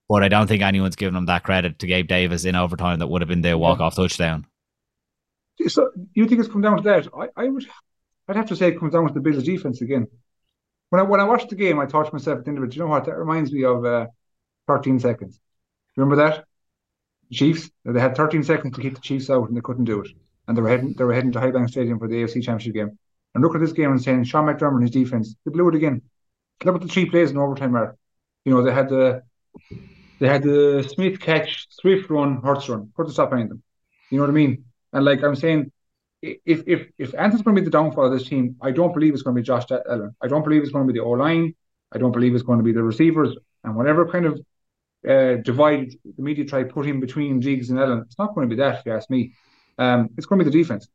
But 0.09 0.23
I 0.23 0.29
don't 0.29 0.47
think 0.47 0.63
anyone's 0.63 0.97
given 0.97 1.17
him 1.17 1.27
that 1.27 1.45
credit 1.45 1.79
to 1.81 1.87
Gabe 1.87 2.09
Davis 2.09 2.45
in 2.45 2.57
overtime 2.57 2.99
that 3.01 3.09
would 3.09 3.21
have 3.21 3.29
been 3.29 3.43
their 3.43 3.59
walk 3.59 3.81
off 3.81 3.95
touchdown. 3.95 4.47
So 5.67 5.91
you 6.15 6.27
think 6.27 6.41
it's 6.41 6.49
come 6.49 6.63
down 6.63 6.77
to 6.79 6.83
that? 6.85 7.09
I, 7.15 7.45
I 7.45 7.49
would 7.49 7.67
I'd 8.29 8.37
have 8.37 8.47
to 8.49 8.57
say 8.57 8.69
it 8.69 8.79
comes 8.79 8.93
down 8.93 9.07
to 9.09 9.15
the 9.15 9.21
Bills 9.21 9.43
defense 9.43 9.81
again. 9.81 10.07
When 10.91 11.01
I 11.01 11.03
when 11.03 11.21
I 11.21 11.25
watched 11.25 11.49
the 11.49 11.57
game, 11.57 11.79
I 11.79 11.87
thought 11.87 12.07
to 12.07 12.13
myself 12.13 12.39
at 12.39 12.45
the 12.45 12.51
end 12.51 12.59
of 12.59 12.65
it, 12.65 12.75
you 12.75 12.83
know 12.83 12.89
what? 12.89 13.05
That 13.05 13.17
reminds 13.17 13.53
me 13.53 13.65
of 13.65 13.85
uh, 13.85 14.07
13 14.67 15.01
seconds. 15.01 15.41
Remember 15.97 16.17
that? 16.17 16.45
Chiefs. 17.33 17.71
They 17.85 18.01
had 18.01 18.17
13 18.17 18.43
seconds 18.43 18.75
to 18.75 18.83
keep 18.83 18.95
the 18.95 19.01
Chiefs 19.01 19.31
out, 19.31 19.49
and 19.49 19.57
they 19.57 19.61
couldn't 19.61 19.85
do 19.85 20.01
it. 20.01 20.11
And 20.47 20.57
they 20.57 20.63
were 20.63 20.69
heading 20.69 20.95
they 20.97 21.05
were 21.05 21.13
heading 21.13 21.33
to 21.33 21.41
Highmark 21.41 21.69
Stadium 21.69 21.99
for 21.99 22.09
the 22.09 22.23
AFC 22.23 22.43
Championship 22.43 22.75
game. 22.75 22.99
And 23.35 23.45
look 23.45 23.55
at 23.55 23.61
this 23.61 23.73
game 23.73 23.91
and 23.91 24.03
saying 24.03 24.25
Sean 24.25 24.47
McDermott 24.47 24.77
and 24.77 24.83
his 24.83 24.91
defense, 24.91 25.35
they 25.45 25.51
blew 25.51 25.69
it 25.69 25.75
again. 25.75 26.03
Look 26.65 26.77
at 26.77 26.83
the 26.83 26.89
three 26.89 27.09
plays 27.09 27.31
in 27.31 27.37
overtime 27.37 27.77
are. 27.77 27.97
You 28.45 28.55
know, 28.55 28.63
they 28.63 28.73
had 28.73 28.89
the 28.89 29.23
they 30.19 30.27
had 30.27 30.43
the 30.43 30.89
Smith 30.95 31.21
catch, 31.21 31.67
Swift 31.71 32.11
run, 32.11 32.41
Hurts 32.43 32.69
run. 32.69 32.93
Put 32.97 33.07
the 33.07 33.13
stop 33.13 33.31
behind 33.31 33.51
them. 33.51 33.63
You 34.11 34.19
know 34.19 34.25
what 34.25 34.31
I 34.31 34.35
mean? 34.35 34.65
And 34.93 35.05
like 35.05 35.23
I'm 35.23 35.37
saying, 35.37 35.71
if 36.23 36.63
if 36.67 36.89
if 36.99 37.15
Anthony's 37.15 37.43
going 37.43 37.55
to 37.55 37.63
be 37.63 37.65
the 37.65 37.71
downfall 37.71 38.07
of 38.07 38.13
this 38.13 38.29
team, 38.29 38.57
I 38.61 38.71
don't 38.71 38.95
believe 38.95 39.13
it's 39.13 39.23
going 39.23 39.37
to 39.37 39.43
be 39.43 39.47
Josh 39.47 39.65
Allen. 39.71 40.17
I 40.23 40.29
don't 40.29 40.43
believe 40.43 40.63
it's 40.63 40.73
going 40.73 40.87
to 40.87 40.93
be 40.93 40.99
the 40.99 41.05
O 41.05 41.11
line. 41.11 41.55
I 41.93 41.99
don't 41.99 42.13
believe 42.13 42.35
it's 42.35 42.43
going 42.43 42.59
to 42.59 42.65
be 42.65 42.73
the 42.73 42.83
receivers 42.83 43.37
and 43.65 43.77
whatever 43.77 44.09
kind 44.09 44.27
of 44.27 44.41
uh, 45.07 45.35
divide 45.37 45.93
the 46.17 46.23
media 46.23 46.45
try 46.45 46.65
put 46.65 46.87
him 46.87 47.01
between 47.01 47.41
Diggs 47.41 47.71
and 47.71 47.79
Allen. 47.79 48.03
It's 48.07 48.19
not 48.19 48.35
going 48.35 48.49
to 48.49 48.55
be 48.55 48.61
that, 48.61 48.81
if 48.81 48.87
you 48.87 48.93
ask 48.93 49.11
me. 49.11 49.33
Um, 49.79 50.11
it's 50.17 50.27
going 50.27 50.39
to 50.39 50.45
be 50.45 50.51
the 50.51 50.59
defense. 50.59 50.89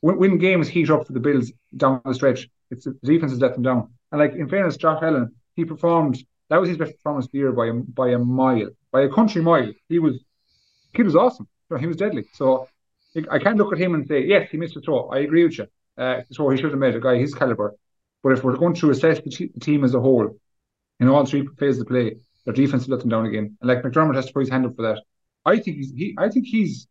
When, 0.00 0.18
when, 0.18 0.38
games 0.38 0.68
heat 0.68 0.90
up 0.90 1.06
for 1.06 1.12
the 1.12 1.20
Bills 1.20 1.52
down 1.76 2.00
the 2.04 2.14
stretch, 2.14 2.48
it's 2.70 2.84
the 2.84 2.96
defense 3.02 3.32
has 3.32 3.40
let 3.40 3.52
them 3.54 3.62
down. 3.62 3.92
And 4.10 4.20
like 4.20 4.34
in 4.34 4.48
fairness, 4.48 4.76
Josh 4.76 5.02
Allen, 5.02 5.34
he 5.54 5.64
performed. 5.64 6.24
That 6.48 6.60
was 6.60 6.68
his 6.68 6.78
best 6.78 6.92
performance 6.92 7.26
of 7.26 7.32
the 7.32 7.38
year 7.38 7.52
by 7.52 7.68
a 7.68 7.72
by 7.72 8.10
a 8.10 8.18
mile, 8.18 8.68
by 8.90 9.02
a 9.02 9.08
country 9.08 9.42
mile. 9.42 9.72
He 9.88 9.98
was, 9.98 10.22
kid 10.94 11.06
was 11.06 11.16
awesome. 11.16 11.48
He 11.78 11.86
was 11.86 11.96
deadly. 11.96 12.24
So 12.34 12.68
I 13.30 13.38
can't 13.38 13.56
look 13.56 13.72
at 13.72 13.78
him 13.78 13.94
and 13.94 14.06
say 14.06 14.24
yes, 14.24 14.50
he 14.50 14.56
missed 14.58 14.76
a 14.76 14.80
throw. 14.80 15.08
I 15.08 15.20
agree 15.20 15.44
with 15.44 15.58
you. 15.58 15.66
Uh, 15.96 16.22
throw 16.34 16.50
he 16.50 16.56
should 16.56 16.70
have 16.70 16.78
made 16.78 16.94
a 16.94 17.00
guy 17.00 17.16
his 17.16 17.34
caliber. 17.34 17.74
But 18.22 18.32
if 18.32 18.44
we're 18.44 18.56
going 18.56 18.74
to 18.74 18.90
assess 18.90 19.20
the, 19.20 19.50
the 19.54 19.60
team 19.60 19.84
as 19.84 19.94
a 19.94 20.00
whole 20.00 20.36
in 21.00 21.08
all 21.08 21.26
three 21.26 21.46
phases 21.58 21.82
of 21.82 21.88
play, 21.88 22.16
their 22.44 22.54
defense 22.54 22.88
let 22.88 23.00
them 23.00 23.08
down 23.08 23.26
again. 23.26 23.56
And 23.60 23.68
like 23.68 23.82
McDermott 23.82 24.16
has 24.16 24.26
to 24.26 24.32
put 24.32 24.40
his 24.40 24.50
hand 24.50 24.66
up 24.66 24.76
for 24.76 24.82
that. 24.82 25.02
I 25.44 25.58
think 25.58 25.76
he's 25.76 25.92
he 25.92 26.14
I 26.18 26.28
think 26.28 26.46
he's 26.46 26.86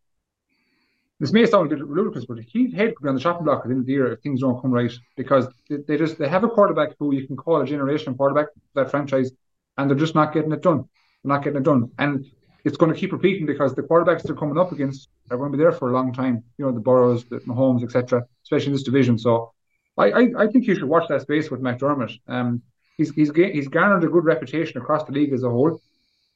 this 1.20 1.32
may 1.32 1.46
sound 1.46 1.72
a 1.72 1.76
bit 1.76 1.88
ludicrous, 1.88 2.26
but 2.26 2.40
he's 2.40 2.74
head 2.74 2.96
could 2.96 3.04
be 3.04 3.10
on 3.10 3.16
the 3.16 3.22
chopping 3.22 3.46
block 3.46 3.60
at 3.60 3.66
the 3.66 3.72
end 3.72 3.82
of 3.82 3.86
the 3.86 3.92
year 3.92 4.12
if 4.12 4.22
things 4.22 4.42
don't 4.42 4.60
come 4.60 4.72
right 4.72 4.92
because 5.16 5.48
they, 5.70 5.78
they 5.88 5.98
just 5.98 6.18
they 6.18 6.28
have 6.28 6.44
a 6.44 6.50
quarterback 6.50 6.96
who 6.98 7.14
you 7.14 7.28
can 7.28 7.38
call 7.38 7.62
a 7.62 7.66
generation 7.66 8.16
quarterback 8.16 8.48
that 8.74 8.90
franchise, 8.90 9.32
and 9.78 9.90
they're 9.90 9.98
just 9.98 10.16
not 10.16 10.34
getting 10.34 10.52
it 10.52 10.62
done. 10.62 10.86
They're 11.24 11.34
not 11.36 11.44
getting 11.44 11.60
it 11.60 11.64
done, 11.64 11.92
and 12.00 12.26
it's 12.64 12.78
going 12.78 12.94
to 12.94 13.00
keep 13.00 13.12
repeating 13.12 13.46
because 13.46 13.76
the 13.76 13.84
quarterbacks 13.84 14.24
they're 14.24 14.36
coming 14.36 14.58
up 14.58 14.72
against 14.72 15.10
are 15.30 15.38
going 15.38 15.52
to 15.52 15.58
be 15.58 15.64
there 15.64 15.72
for 15.72 15.90
a 15.90 15.94
long 15.94 16.14
time. 16.14 16.44
You 16.58 16.66
know, 16.66 16.72
the 16.72 16.80
Burrows, 16.80 17.24
the 17.26 17.38
Mahomes, 17.40 17.84
etc. 17.84 18.26
Especially 18.44 18.68
in 18.68 18.74
this 18.74 18.84
division. 18.84 19.18
So, 19.18 19.54
I, 19.98 20.12
I, 20.12 20.28
I 20.40 20.48
think 20.48 20.66
you 20.66 20.74
should 20.74 20.84
watch 20.86 21.08
that 21.10 21.22
space 21.22 21.52
with 21.52 21.62
McDermott. 21.62 22.18
Um, 22.28 22.64
he's 23.02 23.14
he's 23.16 23.32
he's 23.36 23.68
garnered 23.68 24.04
a 24.04 24.08
good 24.08 24.26
reputation 24.26 24.82
across 24.82 25.04
the 25.06 25.12
league 25.12 25.34
as 25.34 25.44
a 25.44 25.50
whole, 25.50 25.82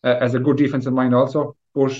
uh, 0.03 0.17
as 0.19 0.33
a 0.33 0.39
good 0.39 0.57
defensive 0.57 0.93
mind 0.93 1.13
also. 1.13 1.55
But 1.73 1.97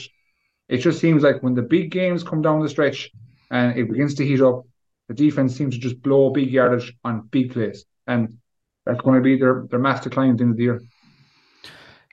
it 0.68 0.78
just 0.78 1.00
seems 1.00 1.24
like 1.24 1.44
when 1.44 1.54
the 1.54 1.62
big 1.62 1.92
games 1.92 2.24
come 2.24 2.42
down 2.42 2.62
the 2.62 2.70
stretch 2.70 3.12
and 3.52 3.78
it 3.78 3.90
begins 3.90 4.16
to 4.16 4.26
heat 4.26 4.42
up, 4.42 4.66
the 5.08 5.14
defense 5.14 5.56
seems 5.56 5.76
to 5.76 5.82
just 5.82 6.02
blow 6.02 6.30
big 6.32 6.50
yardage 6.50 6.94
on 7.04 7.28
big 7.32 7.54
plays, 7.54 7.86
and 8.08 8.38
that's 8.86 9.02
going 9.02 9.16
to 9.16 9.24
be 9.24 9.38
their 9.38 9.66
their 9.70 9.80
mass 9.80 10.02
decline 10.02 10.32
at 10.32 10.38
the 10.38 10.44
end 10.44 10.52
of 10.52 10.58
the 10.58 10.64
year. 10.64 10.82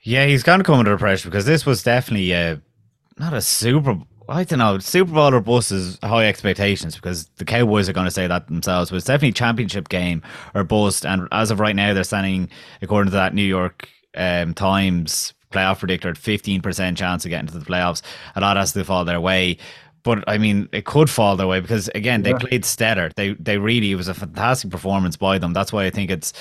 Yeah, 0.03 0.27
he's 0.27 0.43
going 0.43 0.59
to 0.59 0.65
come 0.65 0.81
under 0.81 0.99
pressure 0.99 1.29
because 1.29 1.45
this 1.45 1.65
was 1.65 1.85
definitely 1.85 2.33
a, 2.33 2.61
not 3.19 3.33
a 3.33 3.41
Super. 3.41 4.01
I 4.29 4.45
don't 4.45 4.59
know. 4.59 4.79
Super 4.79 5.13
Bowl 5.13 5.35
or 5.35 5.41
bust 5.41 5.73
is 5.73 5.99
high 6.03 6.27
expectations 6.27 6.95
because 6.95 7.27
the 7.37 7.45
Cowboys 7.45 7.89
are 7.89 7.93
going 7.93 8.07
to 8.07 8.11
say 8.11 8.27
that 8.27 8.47
themselves. 8.47 8.91
But 8.91 8.97
it's 8.97 9.07
definitely 9.07 9.33
championship 9.33 9.89
game 9.89 10.23
or 10.55 10.65
bust. 10.65 11.05
And 11.05 11.29
as 11.33 11.51
of 11.51 11.61
right 11.61 11.77
now, 11.77 11.95
they're 11.95 12.05
standing 12.05 12.49
according 12.81 13.11
to 13.11 13.17
that 13.17 13.35
New 13.35 13.43
York 13.43 13.89
um, 14.17 14.55
Times 14.55 15.35
playoff 15.51 15.81
predictor, 15.81 16.09
at 16.09 16.19
fifteen 16.19 16.63
percent 16.63 16.97
chance 16.99 17.25
of 17.25 17.31
getting 17.31 17.47
to 17.47 17.59
the 17.59 17.65
playoffs. 17.65 18.03
A 18.37 18.41
lot 18.41 18.57
has 18.57 18.73
to 18.73 18.85
fall 18.85 19.05
their 19.05 19.21
way. 19.21 19.59
But 20.03 20.25
I 20.27 20.39
mean, 20.39 20.69
it 20.73 20.85
could 20.85 21.09
fall 21.09 21.37
their 21.37 21.47
way 21.47 21.61
because 21.61 21.89
again, 21.95 22.23
they 22.23 22.31
yeah. 22.31 22.39
played 22.39 22.65
stellar. 22.65 23.11
They 23.15 23.35
they 23.35 23.59
really 23.59 23.93
it 23.93 23.97
was 23.97 24.09
a 24.09 24.15
fantastic 24.15 24.71
performance 24.71 25.17
by 25.17 25.39
them. 25.39 25.53
That's 25.53 25.73
why 25.73 25.85
I 25.85 25.91
think 25.91 26.11
it's 26.11 26.33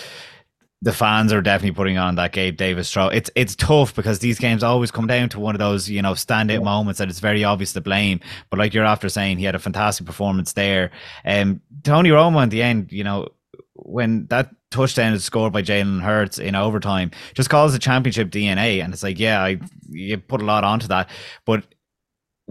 the 0.84 0.92
fans 0.92 1.32
are 1.32 1.42
definitely 1.42 1.76
putting 1.76 1.98
on 1.98 2.16
that 2.16 2.32
Gabe 2.32 2.58
Davis 2.58 2.92
throw. 2.92 3.08
It's 3.08 3.30
it's 3.36 3.56
tough 3.56 3.96
because 3.96 4.20
these 4.20 4.40
games 4.40 4.64
always 4.64 4.90
come 4.90 5.06
down 5.06 5.30
to 5.30 5.40
one 5.40 5.54
of 5.54 5.60
those 5.60 5.90
you 5.90 6.02
know 6.02 6.14
standout 6.14 6.54
yeah. 6.54 6.60
moments 6.60 6.98
that 6.98 7.10
it's 7.10 7.20
very 7.20 7.44
obvious 7.44 7.74
to 7.74 7.82
blame. 7.82 8.20
But 8.50 8.60
like 8.60 8.74
you're 8.74 8.86
after 8.86 9.08
saying, 9.08 9.38
he 9.38 9.46
had 9.46 9.56
a 9.56 9.60
fantastic 9.60 10.08
performance 10.08 10.54
there. 10.54 10.92
Um, 11.24 11.62
Tony 11.84 12.10
Romo 12.10 12.42
in 12.42 12.50
the 12.50 12.64
end, 12.64 12.92
you 12.92 13.04
know, 13.04 13.28
when 13.76 14.26
that 14.28 14.50
touchdown 14.72 15.14
is 15.14 15.24
scored 15.24 15.54
by 15.54 15.62
Jalen 15.62 16.02
Hurts 16.02 16.40
in 16.40 16.56
overtime, 16.56 17.12
just 17.36 17.50
calls 17.50 17.74
the 17.74 17.80
championship 17.80 18.32
DNA, 18.32 18.84
and 18.84 18.94
it's 18.94 19.04
like, 19.04 19.20
yeah, 19.20 19.44
I 19.44 19.60
you 19.90 20.18
put 20.18 20.42
a 20.42 20.46
lot 20.46 20.64
onto 20.64 20.88
that, 20.88 21.10
but 21.46 21.64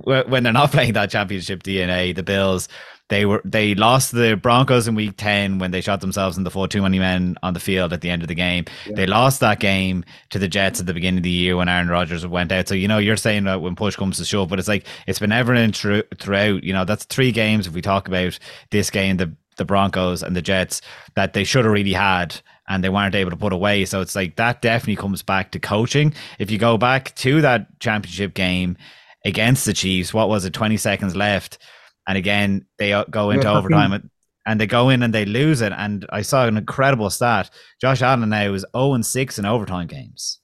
when 0.04 0.42
they're 0.42 0.52
not 0.52 0.70
playing 0.72 0.94
that 0.94 1.10
championship 1.10 1.62
DNA, 1.62 2.14
the 2.14 2.22
Bills 2.22 2.68
they 3.10 3.26
were 3.26 3.42
they 3.44 3.74
lost 3.74 4.12
the 4.12 4.36
Broncos 4.36 4.88
in 4.88 4.94
week 4.94 5.16
10 5.16 5.58
when 5.58 5.72
they 5.72 5.80
shot 5.80 6.00
themselves 6.00 6.38
in 6.38 6.44
the 6.44 6.50
foot 6.50 6.70
too 6.70 6.80
many 6.80 6.98
men 6.98 7.36
on 7.42 7.54
the 7.54 7.60
field 7.60 7.92
at 7.92 8.00
the 8.00 8.08
end 8.08 8.22
of 8.22 8.28
the 8.28 8.34
game. 8.34 8.64
Yeah. 8.86 8.94
They 8.94 9.06
lost 9.06 9.40
that 9.40 9.58
game 9.58 10.04
to 10.30 10.38
the 10.38 10.48
Jets 10.48 10.80
at 10.80 10.86
the 10.86 10.94
beginning 10.94 11.18
of 11.18 11.24
the 11.24 11.30
year 11.30 11.56
when 11.56 11.68
Aaron 11.68 11.88
Rodgers 11.88 12.24
went 12.26 12.52
out. 12.52 12.68
So 12.68 12.74
you 12.74 12.88
know 12.88 12.98
you're 12.98 13.16
saying 13.16 13.44
that 13.44 13.60
when 13.60 13.74
push 13.74 13.96
comes 13.96 14.16
to 14.18 14.24
shove, 14.24 14.48
but 14.48 14.58
it's 14.58 14.68
like 14.68 14.86
it's 15.06 15.18
been 15.18 15.32
evident 15.32 15.76
through, 15.76 16.04
throughout. 16.18 16.62
You 16.62 16.72
know 16.72 16.84
that's 16.84 17.04
three 17.04 17.32
games 17.32 17.66
if 17.66 17.74
we 17.74 17.82
talk 17.82 18.08
about 18.08 18.38
this 18.70 18.90
game, 18.90 19.18
the 19.18 19.34
the 19.56 19.64
Broncos 19.64 20.22
and 20.22 20.34
the 20.34 20.40
Jets 20.40 20.80
that 21.16 21.34
they 21.34 21.44
should 21.44 21.64
have 21.64 21.74
really 21.74 21.92
had 21.92 22.40
and 22.68 22.84
they 22.84 22.88
weren't 22.88 23.16
able 23.16 23.30
to 23.30 23.36
put 23.36 23.52
away. 23.52 23.84
So 23.84 24.00
it's 24.00 24.14
like 24.14 24.36
that 24.36 24.62
definitely 24.62 24.96
comes 24.96 25.22
back 25.22 25.50
to 25.50 25.58
coaching. 25.58 26.14
If 26.38 26.52
you 26.52 26.58
go 26.58 26.78
back 26.78 27.14
to 27.16 27.40
that 27.40 27.80
championship 27.80 28.34
game 28.34 28.76
against 29.24 29.64
the 29.64 29.72
Chiefs, 29.72 30.14
what 30.14 30.28
was 30.28 30.44
it, 30.44 30.52
20 30.52 30.76
seconds 30.76 31.16
left? 31.16 31.58
And 32.06 32.16
again, 32.16 32.66
they 32.78 32.90
go 33.10 33.30
into 33.30 33.46
yeah, 33.46 33.58
overtime 33.58 34.10
and 34.46 34.60
they 34.60 34.66
go 34.66 34.88
in 34.88 35.02
and 35.02 35.14
they 35.14 35.24
lose 35.24 35.60
it. 35.60 35.72
And 35.76 36.06
I 36.10 36.22
saw 36.22 36.46
an 36.46 36.56
incredible 36.56 37.10
stat. 37.10 37.50
Josh 37.80 38.02
Allen 38.02 38.28
now 38.28 38.52
is 38.52 38.64
0 38.76 38.94
and 38.94 39.06
6 39.06 39.38
in 39.38 39.44
overtime 39.44 39.86
games. 39.86 40.38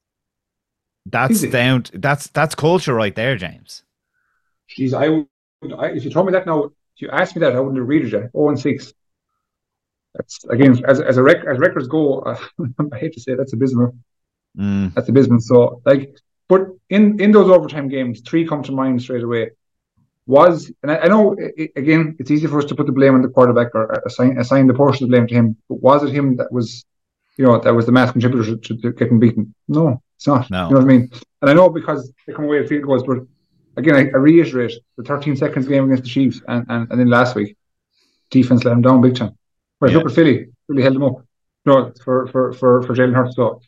That's 1.07 1.43
down. 1.43 1.85
That's 1.95 2.27
that's 2.29 2.55
culture 2.55 2.95
right 2.95 3.15
there, 3.15 3.37
James. 3.37 3.85
Jeez, 4.69 4.93
I, 4.93 5.09
would, 5.09 5.73
I 5.79 5.91
if 5.91 6.05
you 6.05 6.11
told 6.11 6.27
me 6.27 6.33
that 6.33 6.47
now, 6.47 6.65
if 6.65 6.73
you 6.97 7.09
asked 7.11 7.37
me 7.37 7.41
that, 7.41 7.55
I 7.55 7.61
wouldn't 7.61 7.79
have 7.79 7.89
read 7.89 8.05
it. 8.05 8.11
0 8.11 8.49
and 8.49 8.59
6. 8.59 8.93
That's 10.15 10.45
again 10.47 10.85
as 10.87 11.01
as 11.01 11.17
a 11.17 11.23
rec, 11.23 11.45
as 11.45 11.59
records 11.59 11.87
go. 11.87 12.21
Uh, 12.21 12.39
I 12.93 12.99
hate 12.99 13.13
to 13.13 13.21
say 13.21 13.33
it, 13.33 13.37
that's 13.37 13.53
abysmal. 13.53 13.97
Mm. 14.59 14.95
That's 14.95 15.09
abysmal. 15.09 15.41
So 15.41 15.83
like, 15.85 16.17
but 16.49 16.69
in 16.89 17.21
in 17.21 17.33
those 17.33 17.51
overtime 17.51 17.89
games, 17.89 18.21
three 18.21 18.47
come 18.47 18.63
to 18.65 18.73
mind 18.73 19.03
straight 19.03 19.23
away 19.23 19.51
was, 20.27 20.73
and 20.83 20.91
I, 20.91 20.99
I 20.99 21.09
know 21.09 21.37
it, 21.39 21.73
again, 21.77 22.17
it's 22.19 22.31
easy 22.31 22.47
for 22.47 22.59
us 22.59 22.65
to 22.67 22.75
put 22.75 22.87
the 22.87 22.93
blame 22.93 23.15
on 23.15 23.23
the 23.23 23.29
quarterback 23.29 23.75
or 23.75 24.03
assign 24.07 24.39
assign 24.39 24.67
the 24.67 24.75
portion 24.75 25.05
of 25.05 25.11
the 25.11 25.17
blame 25.17 25.27
to 25.29 25.35
him. 25.35 25.57
But 25.69 25.81
was 25.81 26.03
it 26.03 26.13
him 26.13 26.37
that 26.37 26.53
was, 26.53 26.85
you 27.37 27.45
know, 27.45 27.59
that 27.59 27.75
was 27.75 27.87
the 27.87 27.93
mass 27.93 28.13
contributor 28.13 28.57
to, 28.57 28.77
to 28.77 28.93
getting 28.93 29.21
beaten? 29.21 29.55
No, 29.69 30.03
it's 30.17 30.27
not. 30.27 30.51
No. 30.51 30.69
You 30.69 30.75
know 30.75 30.81
what 30.81 30.85
I 30.85 30.89
mean? 30.89 31.11
And 31.43 31.51
I 31.51 31.55
know 31.55 31.69
because 31.71 32.13
they 32.27 32.33
come 32.33 32.47
away 32.47 32.61
with 32.61 32.69
field 32.69 32.85
goals, 32.85 33.05
but 33.05 33.19
again, 33.77 33.95
I, 33.95 34.01
I, 34.01 34.19
reiterate 34.19 34.73
the 34.97 35.05
13 35.05 35.37
seconds 35.37 35.69
game 35.69 35.85
against 35.85 36.05
the 36.05 36.09
Chiefs, 36.09 36.41
and, 36.49 36.67
and, 36.69 36.91
and 36.91 37.01
then 37.01 37.09
last 37.09 37.35
week, 37.35 37.57
defense 38.31 38.65
let 38.65 38.73
him 38.73 38.83
down 38.83 39.01
big 39.01 39.15
time. 39.15 39.37
Whereas 39.79 39.93
yeah. 39.93 39.99
look 39.99 40.09
at 40.09 40.15
Philly, 40.15 40.47
really 40.69 40.83
held 40.83 40.97
him 40.97 41.05
up. 41.05 41.19
You 41.65 41.73
know, 41.73 41.93
for 42.03 42.27
for 42.29 42.53
for 42.53 42.83
for 42.83 42.95
Jalen 42.95 43.15
Hurts. 43.15 43.37
So 43.37 43.61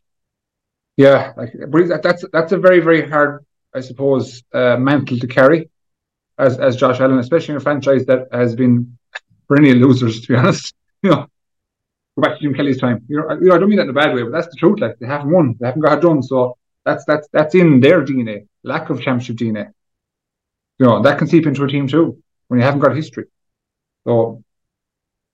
yeah, 0.98 1.32
like 1.36 1.52
that's 2.02 2.24
that's 2.32 2.50
a 2.50 2.58
very 2.58 2.80
very 2.80 3.08
hard, 3.08 3.46
I 3.72 3.80
suppose, 3.80 4.42
uh, 4.52 4.76
mantle 4.78 5.16
to 5.20 5.28
carry 5.28 5.70
as 6.36 6.58
as 6.58 6.74
Josh 6.74 6.98
Allen, 6.98 7.20
especially 7.20 7.52
in 7.52 7.58
a 7.58 7.60
franchise 7.60 8.04
that 8.06 8.26
has 8.32 8.56
been 8.56 8.98
perennial 9.46 9.76
losers. 9.76 10.20
To 10.22 10.26
be 10.26 10.34
honest, 10.40 10.74
you 11.02 11.10
know, 11.10 11.26
go 12.16 12.22
back 12.22 12.36
to 12.36 12.42
Jim 12.42 12.52
Kelly's 12.52 12.80
time. 12.80 13.04
You 13.08 13.18
know, 13.18 13.28
I, 13.30 13.34
you 13.34 13.42
know, 13.42 13.54
I 13.54 13.58
don't 13.58 13.68
mean 13.68 13.78
that 13.78 13.84
in 13.84 13.90
a 13.90 13.92
bad 13.92 14.12
way, 14.12 14.24
but 14.24 14.32
that's 14.32 14.48
the 14.48 14.56
truth. 14.58 14.80
Like 14.80 14.98
they 14.98 15.06
haven't 15.06 15.30
won, 15.30 15.54
they 15.60 15.66
haven't 15.66 15.82
got 15.82 15.98
it 15.98 16.02
done. 16.02 16.20
So 16.20 16.58
that's 16.84 17.04
that's 17.04 17.28
that's 17.32 17.54
in 17.54 17.78
their 17.78 18.04
DNA. 18.04 18.48
Lack 18.64 18.90
of 18.90 19.00
championship 19.00 19.36
DNA. 19.36 19.68
You 20.80 20.86
know, 20.86 21.02
that 21.02 21.16
can 21.18 21.28
seep 21.28 21.46
into 21.46 21.62
a 21.62 21.68
team 21.68 21.86
too 21.86 22.20
when 22.48 22.58
you 22.58 22.66
haven't 22.66 22.80
got 22.80 22.96
history. 22.96 23.26
So, 24.04 24.42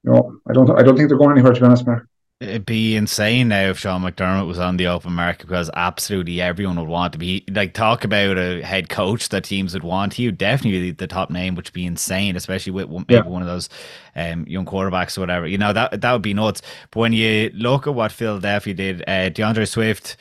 you 0.03 0.13
know, 0.13 0.41
I 0.47 0.53
don't 0.53 0.71
I 0.79 0.83
don't 0.83 0.95
think 0.95 1.09
they're 1.09 1.17
going 1.17 1.33
anywhere. 1.33 1.55
To 1.55 1.61
be 1.61 1.65
honest, 1.65 1.87
Mark. 1.87 2.07
It'd 2.49 2.67
be 2.67 2.97
insane 2.97 3.49
now 3.49 3.71
if 3.71 3.79
Sean 3.79 4.03
McDermott 4.03 4.47
was 4.47 4.59
on 4.59 4.77
the 4.77 4.87
open 4.87 5.13
market 5.13 5.47
because 5.47 5.71
absolutely 5.75 6.41
everyone 6.41 6.79
would 6.79 6.89
want 6.89 7.13
to 7.15 7.19
be 7.19 7.45
like 7.51 7.75
talk 7.75 8.05
about 8.05 8.39
a 8.39 8.63
head 8.63 8.89
coach 8.89 9.31
that 9.31 9.45
teams 9.45 9.75
would 9.75 9.83
want. 9.83 10.15
He 10.15 10.27
would 10.27 10.39
definitely 10.39 10.81
be 10.81 10.91
the 10.93 11.07
top 11.07 11.31
name, 11.31 11.55
which 11.55 11.69
would 11.69 11.75
be 11.75 11.87
insane, 11.87 12.37
especially 12.37 12.73
with 12.73 12.89
maybe 12.89 13.05
yeah. 13.15 13.23
one 13.23 13.43
of 13.43 13.49
those 13.49 13.69
um, 14.15 14.47
young 14.47 14.67
quarterbacks 14.67 15.17
or 15.17 15.23
whatever. 15.23 15.47
You 15.47 15.59
know 15.59 15.73
that 15.73 16.01
that 16.01 16.13
would 16.13 16.23
be 16.23 16.35
nuts. 16.35 16.63
But 16.91 17.01
when 17.01 17.13
you 17.13 17.51
look 17.55 17.87
at 17.87 17.95
what 17.95 18.13
Philadelphia 18.13 18.75
did, 18.75 19.09
uh, 19.09 19.31
D'Andre 19.31 19.65
Swift, 19.65 20.17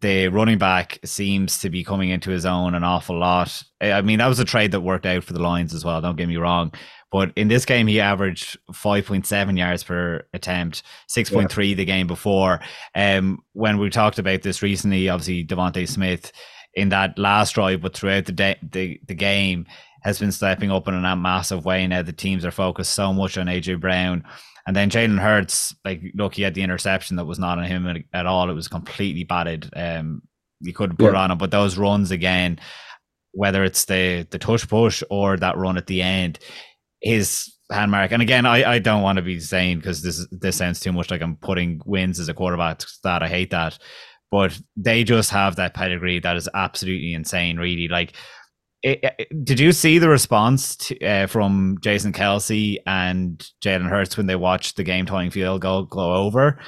the 0.00 0.28
running 0.28 0.58
back 0.58 0.98
seems 1.04 1.58
to 1.60 1.70
be 1.70 1.84
coming 1.84 2.10
into 2.10 2.30
his 2.30 2.46
own 2.46 2.74
an 2.74 2.84
awful 2.84 3.18
lot. 3.18 3.62
I 3.80 4.00
mean, 4.02 4.18
that 4.18 4.26
was 4.26 4.38
a 4.38 4.44
trade 4.44 4.72
that 4.72 4.80
worked 4.80 5.06
out 5.06 5.24
for 5.24 5.32
the 5.32 5.42
Lions 5.42 5.74
as 5.74 5.84
well. 5.84 6.00
Don't 6.00 6.16
get 6.16 6.28
me 6.28 6.36
wrong, 6.36 6.72
but 7.10 7.30
in 7.36 7.48
this 7.48 7.66
game, 7.66 7.86
he 7.86 8.00
averaged 8.00 8.58
5.7 8.72 9.58
yards 9.58 9.84
per 9.84 10.24
attempt, 10.32 10.82
6.3 11.08 11.68
yeah. 11.68 11.74
the 11.74 11.84
game 11.84 12.06
before. 12.06 12.60
Um, 12.94 13.40
when 13.52 13.78
we 13.78 13.90
talked 13.90 14.18
about 14.18 14.42
this 14.42 14.62
recently, 14.62 15.10
obviously 15.10 15.44
DeVonta 15.44 15.86
Smith 15.86 16.32
in 16.74 16.88
that 16.88 17.18
last 17.18 17.54
drive, 17.54 17.82
but 17.82 17.94
throughout 17.94 18.24
the 18.24 18.32
day, 18.32 18.56
the, 18.62 18.98
the 19.06 19.14
game 19.14 19.66
has 20.02 20.18
been 20.18 20.32
stepping 20.32 20.70
up 20.70 20.88
in 20.88 20.94
a 20.94 21.16
massive 21.16 21.66
way. 21.66 21.86
Now 21.86 22.02
the 22.02 22.12
teams 22.12 22.46
are 22.46 22.50
focused 22.50 22.94
so 22.94 23.12
much 23.12 23.36
on 23.36 23.46
AJ 23.46 23.80
Brown. 23.80 24.24
And 24.66 24.76
then 24.76 24.90
Jalen 24.90 25.18
Hurts, 25.18 25.74
like, 25.84 26.02
look, 26.14 26.34
he 26.34 26.42
had 26.42 26.54
the 26.54 26.62
interception 26.62 27.16
that 27.16 27.24
was 27.24 27.38
not 27.38 27.58
on 27.58 27.64
him 27.64 28.04
at 28.12 28.26
all. 28.26 28.48
It 28.48 28.54
was 28.54 28.68
completely 28.68 29.24
batted. 29.24 29.68
Um, 29.74 30.22
you 30.60 30.72
couldn't 30.72 30.96
put 30.98 31.06
yeah. 31.06 31.10
it 31.10 31.16
on 31.16 31.30
him, 31.32 31.38
but 31.38 31.50
those 31.50 31.76
runs 31.76 32.10
again, 32.12 32.60
whether 33.32 33.64
it's 33.64 33.86
the 33.86 34.26
the 34.30 34.38
tush 34.38 34.68
push 34.68 35.02
or 35.10 35.36
that 35.36 35.56
run 35.56 35.76
at 35.76 35.86
the 35.86 36.02
end, 36.02 36.38
his 37.00 37.52
hand 37.72 37.90
mark. 37.90 38.12
And 38.12 38.22
again, 38.22 38.46
I, 38.46 38.74
I 38.74 38.78
don't 38.78 39.02
want 39.02 39.16
to 39.16 39.22
be 39.22 39.40
saying 39.40 39.78
because 39.78 40.02
this 40.02 40.26
this 40.30 40.56
sounds 40.56 40.78
too 40.78 40.92
much 40.92 41.10
like 41.10 41.22
I'm 41.22 41.36
putting 41.36 41.80
wins 41.84 42.20
as 42.20 42.28
a 42.28 42.34
quarterback 42.34 42.82
that 43.02 43.22
I 43.22 43.28
hate 43.28 43.50
that. 43.50 43.78
But 44.30 44.58
they 44.76 45.04
just 45.04 45.30
have 45.30 45.56
that 45.56 45.74
pedigree 45.74 46.20
that 46.20 46.36
is 46.36 46.48
absolutely 46.54 47.12
insane, 47.12 47.58
really. 47.58 47.88
Like, 47.88 48.14
it, 48.82 49.00
it, 49.02 49.44
did 49.44 49.60
you 49.60 49.72
see 49.72 49.98
the 49.98 50.08
response 50.08 50.76
to, 50.76 51.04
uh, 51.04 51.26
from 51.26 51.78
Jason 51.80 52.12
Kelce 52.12 52.78
and 52.86 53.38
Jalen 53.64 53.88
Hurts 53.88 54.16
when 54.16 54.26
they 54.26 54.36
watched 54.36 54.76
the 54.76 54.84
game 54.84 55.06
tying 55.06 55.30
field 55.30 55.60
goal 55.60 55.84
go 55.84 56.14
over? 56.14 56.58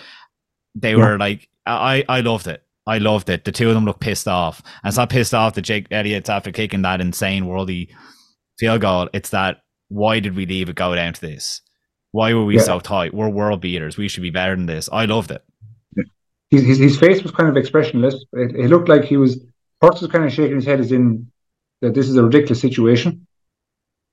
They 0.74 0.92
yeah. 0.92 0.96
were 0.96 1.18
like, 1.18 1.48
I, 1.66 2.04
I 2.08 2.20
loved 2.20 2.46
it. 2.46 2.62
I 2.86 2.98
loved 2.98 3.30
it. 3.30 3.44
The 3.44 3.52
two 3.52 3.68
of 3.68 3.74
them 3.74 3.84
looked 3.84 4.00
pissed 4.00 4.28
off. 4.28 4.62
And 4.82 4.90
it's 4.90 4.96
not 4.96 5.10
pissed 5.10 5.34
off 5.34 5.54
that 5.54 5.62
Jake 5.62 5.86
Elliott's 5.90 6.28
after 6.28 6.52
kicking 6.52 6.82
that 6.82 7.00
insane 7.00 7.44
worldy 7.44 7.88
field 8.58 8.82
goal. 8.82 9.08
It's 9.12 9.30
that 9.30 9.62
why 9.88 10.20
did 10.20 10.36
we 10.36 10.46
leave 10.46 10.68
it 10.68 10.76
go 10.76 10.94
down 10.94 11.14
to 11.14 11.20
this? 11.20 11.62
Why 12.12 12.32
were 12.34 12.44
we 12.44 12.56
yeah. 12.56 12.62
so 12.62 12.80
tight? 12.80 13.14
We're 13.14 13.28
world 13.28 13.60
beaters. 13.60 13.96
We 13.96 14.08
should 14.08 14.22
be 14.22 14.30
better 14.30 14.54
than 14.54 14.66
this. 14.66 14.88
I 14.92 15.06
loved 15.06 15.30
it. 15.30 15.42
His, 16.50 16.62
his, 16.64 16.78
his 16.78 16.98
face 16.98 17.22
was 17.22 17.32
kind 17.32 17.48
of 17.48 17.56
expressionless. 17.56 18.14
It, 18.34 18.54
it 18.54 18.68
looked 18.68 18.88
like 18.88 19.04
he 19.04 19.16
was, 19.16 19.44
Hurts 19.80 20.00
was 20.00 20.10
kind 20.10 20.24
of 20.24 20.32
shaking 20.32 20.56
his 20.56 20.66
head 20.66 20.78
as 20.78 20.92
in 20.92 21.26
that 21.80 21.94
this 21.94 22.08
is 22.08 22.16
a 22.16 22.24
ridiculous 22.24 22.60
situation. 22.60 23.26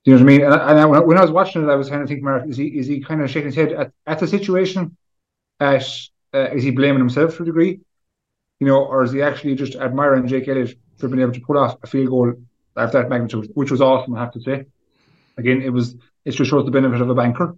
Do 0.04 0.10
you 0.10 0.16
know 0.16 0.24
what 0.24 0.32
I 0.32 0.36
mean? 0.36 0.44
And, 0.44 0.54
I, 0.54 0.70
and 0.70 0.96
I, 0.96 1.00
when 1.00 1.16
I 1.16 1.22
was 1.22 1.30
watching 1.30 1.62
it, 1.62 1.68
I 1.68 1.76
was 1.76 1.88
kind 1.88 2.02
of 2.02 2.08
thinking, 2.08 2.24
Mark, 2.24 2.46
is 2.48 2.56
he 2.56 2.66
is 2.66 2.86
he 2.86 3.00
kind 3.00 3.22
of 3.22 3.30
shaking 3.30 3.46
his 3.46 3.54
head 3.54 3.72
at, 3.72 3.92
at 4.06 4.18
the 4.18 4.26
situation? 4.26 4.96
At 5.60 5.84
uh, 6.34 6.50
is 6.52 6.64
he 6.64 6.70
blaming 6.70 6.98
himself 6.98 7.36
to 7.36 7.42
a 7.42 7.46
degree? 7.46 7.80
You 8.58 8.66
know, 8.66 8.84
or 8.84 9.02
is 9.02 9.12
he 9.12 9.22
actually 9.22 9.54
just 9.54 9.76
admiring 9.76 10.26
Jake 10.26 10.48
Elliott 10.48 10.76
for 10.98 11.08
being 11.08 11.22
able 11.22 11.32
to 11.32 11.40
pull 11.40 11.58
off 11.58 11.78
a 11.82 11.86
field 11.86 12.10
goal 12.10 12.34
of 12.76 12.92
that 12.92 13.08
magnitude, 13.08 13.50
which 13.54 13.70
was 13.70 13.80
awesome, 13.80 14.14
I 14.14 14.20
have 14.20 14.32
to 14.32 14.40
say 14.40 14.66
again, 15.36 15.62
it 15.62 15.70
was 15.70 15.96
it 16.24 16.32
just 16.32 16.50
shows 16.50 16.64
the 16.64 16.70
benefit 16.70 17.00
of 17.00 17.10
a 17.10 17.14
banker. 17.14 17.56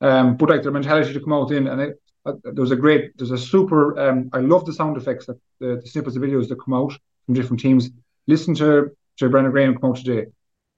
Um, 0.00 0.36
but 0.36 0.48
like 0.48 0.62
their 0.62 0.72
mentality 0.72 1.12
to 1.12 1.20
come 1.20 1.32
out 1.32 1.50
in, 1.52 1.66
and 1.66 1.80
it, 1.80 2.02
uh, 2.24 2.32
there 2.42 2.62
was 2.62 2.70
a 2.70 2.76
great, 2.76 3.16
there's 3.16 3.30
a 3.30 3.38
super. 3.38 3.98
Um, 3.98 4.30
I 4.32 4.40
love 4.40 4.64
the 4.64 4.72
sound 4.72 4.96
effects 4.96 5.26
that 5.26 5.38
the, 5.58 5.80
the 5.82 5.86
snippets 5.86 6.16
of 6.16 6.22
videos 6.22 6.48
that 6.48 6.62
come 6.62 6.74
out 6.74 6.92
from 7.26 7.34
different 7.34 7.60
teams. 7.60 7.90
Listen 8.26 8.54
to 8.56 8.90
to 9.18 9.28
Brandon 9.28 9.52
Graham 9.52 9.78
come 9.78 9.90
out 9.90 9.96
today, 9.96 10.30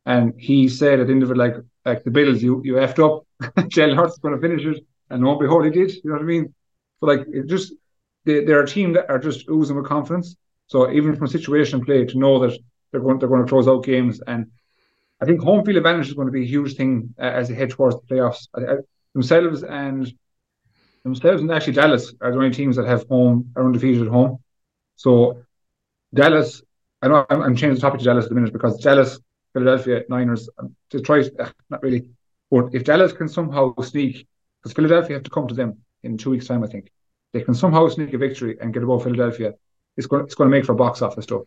and 0.06 0.34
he 0.38 0.68
said 0.68 1.00
at 1.00 1.06
the 1.06 1.12
end 1.12 1.22
of 1.22 1.30
it, 1.30 1.36
like 1.36 1.54
like 1.84 2.04
the 2.04 2.10
Bills, 2.10 2.42
you 2.42 2.62
you 2.64 2.74
effed 2.74 3.04
up. 3.04 3.26
Jalen 3.68 3.96
Hurts 3.96 4.14
is 4.14 4.18
going 4.18 4.34
to 4.34 4.40
finish 4.40 4.64
it, 4.64 4.84
and 5.10 5.24
lo 5.24 5.32
and 5.32 5.40
behold, 5.40 5.64
he 5.64 5.70
did. 5.70 5.92
You 5.92 6.02
know 6.04 6.14
what 6.14 6.22
I 6.22 6.26
mean? 6.26 6.54
So 7.00 7.06
like 7.06 7.26
it 7.28 7.46
just 7.48 7.74
they, 8.24 8.44
they're 8.44 8.62
a 8.62 8.66
team 8.66 8.92
that 8.94 9.10
are 9.10 9.18
just 9.18 9.48
oozing 9.48 9.76
with 9.76 9.86
confidence. 9.86 10.36
So 10.68 10.90
even 10.90 11.16
from 11.16 11.26
situation 11.26 11.84
play 11.84 12.04
to 12.04 12.18
know 12.18 12.38
that 12.40 12.58
they're 12.90 13.00
going 13.00 13.18
they're 13.18 13.28
going 13.28 13.44
to 13.44 13.48
close 13.48 13.68
out 13.68 13.84
games, 13.84 14.20
and 14.26 14.50
I 15.20 15.24
think 15.24 15.40
home 15.40 15.64
field 15.64 15.76
advantage 15.76 16.08
is 16.08 16.14
going 16.14 16.28
to 16.28 16.32
be 16.32 16.42
a 16.42 16.46
huge 16.46 16.74
thing 16.74 17.14
uh, 17.18 17.22
as 17.22 17.48
they 17.48 17.54
head 17.54 17.70
towards 17.70 17.96
the 17.96 18.14
playoffs. 18.14 18.48
I, 18.54 18.60
I, 18.60 18.76
themselves 19.12 19.62
and 19.62 20.12
themselves 21.04 21.42
and 21.42 21.50
actually 21.50 21.74
Dallas 21.74 22.14
are 22.20 22.30
the 22.30 22.38
only 22.38 22.50
teams 22.50 22.76
that 22.76 22.86
have 22.86 23.06
home 23.08 23.50
are 23.56 23.64
undefeated 23.64 24.02
at 24.02 24.08
home. 24.08 24.38
So 24.96 25.42
Dallas, 26.14 26.62
I 27.02 27.08
know 27.08 27.26
I'm, 27.28 27.42
I'm 27.42 27.56
changing 27.56 27.74
the 27.74 27.80
topic 27.80 27.98
to 28.00 28.04
Dallas 28.04 28.24
at 28.24 28.28
the 28.28 28.34
minute 28.34 28.52
because 28.52 28.80
Dallas, 28.80 29.18
Philadelphia 29.52 30.02
Niners, 30.08 30.48
um, 30.58 30.74
try 31.04 31.20
uh, 31.38 31.50
not 31.68 31.82
really, 31.82 32.08
but 32.50 32.74
if 32.74 32.84
Dallas 32.84 33.12
can 33.12 33.28
somehow 33.28 33.74
sneak, 33.82 34.26
because 34.62 34.74
Philadelphia 34.74 35.16
have 35.16 35.24
to 35.24 35.30
come 35.30 35.48
to 35.48 35.54
them 35.54 35.78
in 36.04 36.16
two 36.16 36.30
weeks' 36.30 36.46
time, 36.46 36.62
I 36.62 36.68
think 36.68 36.90
they 37.32 37.42
can 37.42 37.54
somehow 37.54 37.88
sneak 37.88 38.12
a 38.14 38.18
victory 38.18 38.56
and 38.60 38.72
get 38.72 38.82
above 38.82 39.02
Philadelphia. 39.02 39.54
It's 39.96 40.06
going 40.06 40.24
it's 40.24 40.34
going 40.34 40.50
to 40.50 40.56
make 40.56 40.64
for 40.64 40.72
a 40.72 40.76
box 40.76 41.02
office 41.02 41.24
stuff 41.24 41.42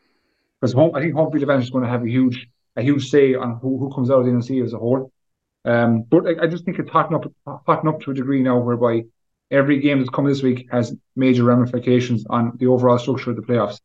because 0.60 0.74
home 0.74 0.94
I 0.94 1.02
think 1.02 1.14
home 1.16 1.32
field 1.32 1.44
advantage 1.44 1.66
is 1.66 1.72
going 1.72 1.84
to 1.84 1.90
have 1.90 2.04
a 2.04 2.10
huge 2.10 2.48
a 2.76 2.82
huge 2.82 3.10
say 3.10 3.36
on 3.36 3.60
who, 3.62 3.78
who 3.80 3.94
comes 3.94 4.12
out 4.12 4.20
of 4.20 4.26
the 4.26 4.32
NFC 4.32 4.64
as 4.64 4.74
a 4.74 4.78
whole. 4.78 5.12
Um, 5.64 6.04
but 6.04 6.28
I, 6.28 6.44
I, 6.44 6.48
just 6.48 6.66
think 6.66 6.78
it's 6.78 6.92
hotting 6.92 7.16
up 7.16 7.26
hotting 7.66 7.90
up 7.90 8.02
to 8.02 8.12
a 8.12 8.14
degree 8.14 8.44
now 8.44 8.60
whereby 8.60 9.06
every 9.50 9.80
game 9.80 10.00
that's 10.00 10.10
come 10.10 10.26
this 10.26 10.44
week 10.44 10.68
has 10.72 10.94
major 11.16 11.44
ramifications 11.44 12.26
on 12.30 12.58
the 12.58 12.68
overall 12.68 13.00
structure 13.00 13.32
of 13.32 13.38
the 13.38 13.42
playoffs. 13.42 13.80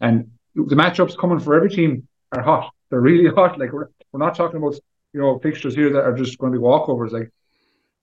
And 0.00 0.30
the 0.66 0.76
matchups 0.76 1.18
coming 1.18 1.38
for 1.38 1.54
every 1.54 1.70
team 1.70 2.08
are 2.32 2.42
hot. 2.42 2.72
They're 2.90 3.00
really 3.00 3.30
hot. 3.34 3.58
Like 3.58 3.72
we're, 3.72 3.88
we're 4.12 4.24
not 4.24 4.34
talking 4.34 4.58
about 4.58 4.74
you 5.12 5.20
know 5.20 5.38
fixtures 5.38 5.74
here 5.74 5.92
that 5.92 6.04
are 6.04 6.14
just 6.14 6.38
going 6.38 6.52
to 6.52 6.58
be 6.58 6.62
walkovers. 6.62 7.12
Like 7.12 7.30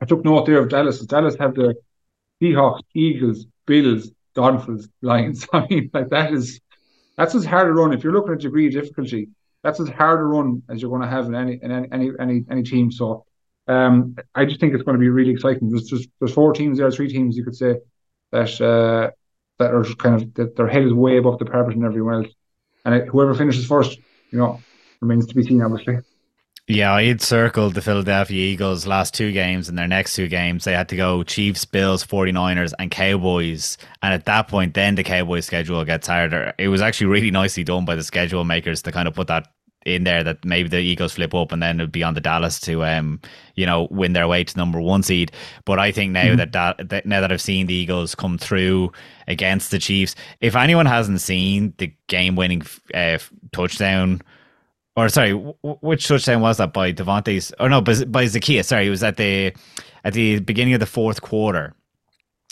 I 0.01 0.05
took 0.05 0.23
note 0.23 0.45
there 0.45 0.59
of 0.59 0.69
Dallas. 0.69 0.99
Dallas 1.05 1.35
have 1.39 1.55
the 1.55 1.75
Seahawks, 2.41 2.81
Eagles, 2.93 3.45
Bills, 3.65 4.11
Dolphins, 4.33 4.87
Lions. 5.01 5.47
I 5.53 5.65
mean, 5.69 5.89
like 5.93 6.09
that 6.09 6.33
is 6.33 6.59
that's 7.17 7.35
as 7.35 7.45
hard 7.45 7.67
a 7.67 7.71
run. 7.71 7.93
If 7.93 8.03
you're 8.03 8.13
looking 8.13 8.33
at 8.33 8.39
degree 8.39 8.67
of 8.67 8.73
difficulty, 8.73 9.29
that's 9.63 9.79
as 9.79 9.89
hard 9.89 10.19
a 10.19 10.23
run 10.23 10.63
as 10.69 10.81
you're 10.81 10.91
going 10.91 11.01
to 11.01 11.07
have 11.07 11.25
in 11.25 11.35
any 11.35 11.59
in 11.61 11.71
any 11.71 11.87
any 11.91 12.11
any, 12.19 12.45
any 12.49 12.63
team. 12.63 12.91
So 12.91 13.25
um, 13.67 14.15
I 14.33 14.45
just 14.45 14.59
think 14.59 14.73
it's 14.73 14.83
going 14.83 14.95
to 14.95 14.99
be 14.99 15.09
really 15.09 15.31
exciting. 15.31 15.69
There's 15.69 15.85
just 15.85 16.09
there's 16.19 16.33
four 16.33 16.53
teams 16.53 16.77
there, 16.77 16.91
three 16.91 17.09
teams 17.09 17.35
you 17.35 17.43
could 17.43 17.55
say 17.55 17.77
that 18.31 18.61
uh, 18.61 19.11
that 19.59 19.73
are 19.73 19.83
kind 19.95 20.21
of 20.21 20.33
that 20.35 20.55
their 20.55 20.67
head 20.67 20.83
is 20.83 20.93
way 20.93 21.17
above 21.17 21.39
the 21.39 21.45
parapet 21.45 21.75
and 21.75 21.85
everyone 21.85 22.25
else. 22.25 22.33
And 22.85 23.07
whoever 23.09 23.33
finishes 23.33 23.65
first, 23.65 23.99
you 24.31 24.37
know, 24.37 24.61
remains 25.01 25.25
to 25.27 25.35
be 25.35 25.43
seen, 25.43 25.61
obviously. 25.61 25.97
Yeah, 26.67 26.93
I 26.93 27.03
had 27.03 27.21
circled 27.21 27.75
the 27.75 27.81
Philadelphia 27.81 28.43
Eagles 28.43 28.87
last 28.87 29.13
two 29.13 29.31
games 29.31 29.69
and 29.69 29.77
their 29.77 29.87
next 29.87 30.15
two 30.15 30.27
games. 30.27 30.63
They 30.63 30.73
had 30.73 30.89
to 30.89 30.95
go 30.95 31.21
Chiefs, 31.21 31.63
Bills, 31.63 32.03
49ers, 32.03 32.73
and 32.79 32.89
Cowboys. 32.89 33.77
And 34.01 34.15
at 34.15 34.25
that 34.25 34.47
point, 34.47 34.73
then 34.73 34.95
the 34.95 35.03
Cowboys 35.03 35.45
schedule 35.45 35.85
gets 35.85 36.07
harder. 36.07 36.53
It 36.57 36.69
was 36.69 36.81
actually 36.81 37.07
really 37.07 37.29
nicely 37.29 37.63
done 37.63 37.85
by 37.85 37.95
the 37.95 38.03
schedule 38.03 38.43
makers 38.45 38.81
to 38.81 38.91
kind 38.91 39.07
of 39.07 39.13
put 39.13 39.27
that 39.27 39.47
in 39.85 40.03
there 40.03 40.23
that 40.23 40.43
maybe 40.43 40.67
the 40.67 40.79
Eagles 40.79 41.13
flip 41.13 41.33
up 41.33 41.51
and 41.51 41.61
then 41.61 41.79
it'd 41.79 41.91
be 41.91 42.03
on 42.03 42.15
the 42.15 42.21
Dallas 42.21 42.59
to 42.61 42.83
um 42.83 43.19
you 43.55 43.65
know 43.65 43.87
win 43.91 44.13
their 44.13 44.27
way 44.27 44.43
to 44.43 44.57
number 44.57 44.81
one 44.81 45.03
seed. 45.03 45.31
But 45.63 45.79
I 45.79 45.91
think 45.91 46.11
now 46.11 46.23
mm-hmm. 46.23 46.37
that, 46.37 46.51
that, 46.53 46.89
that 46.89 47.05
now 47.05 47.21
that 47.21 47.31
I've 47.31 47.41
seen 47.41 47.67
the 47.67 47.73
Eagles 47.73 48.15
come 48.15 48.37
through 48.37 48.91
against 49.27 49.71
the 49.71 49.79
Chiefs, 49.79 50.15
if 50.41 50.55
anyone 50.55 50.85
hasn't 50.85 51.21
seen 51.21 51.73
the 51.77 51.93
game 52.07 52.35
winning 52.35 52.63
uh, 52.93 53.19
touchdown. 53.51 54.21
Or 54.97 55.09
sorry, 55.09 55.31
w- 55.31 55.55
which 55.61 56.07
touchdown 56.07 56.39
was 56.39 56.55
that 56.55 56.71
by 56.71 56.93
DeVonta's? 56.93 57.53
Or 57.59 57.67
no, 57.67 57.81
by, 57.81 58.05
by. 58.05 58.27
Sorry, 58.27 58.87
it 58.87 58.89
was 58.89 59.03
at 59.03 59.17
the 59.17 59.53
at 60.05 60.13
the 60.13 60.39
beginning 60.39 60.73
of 60.73 60.79
the 60.79 60.85
fourth 60.85 61.21
quarter 61.21 61.75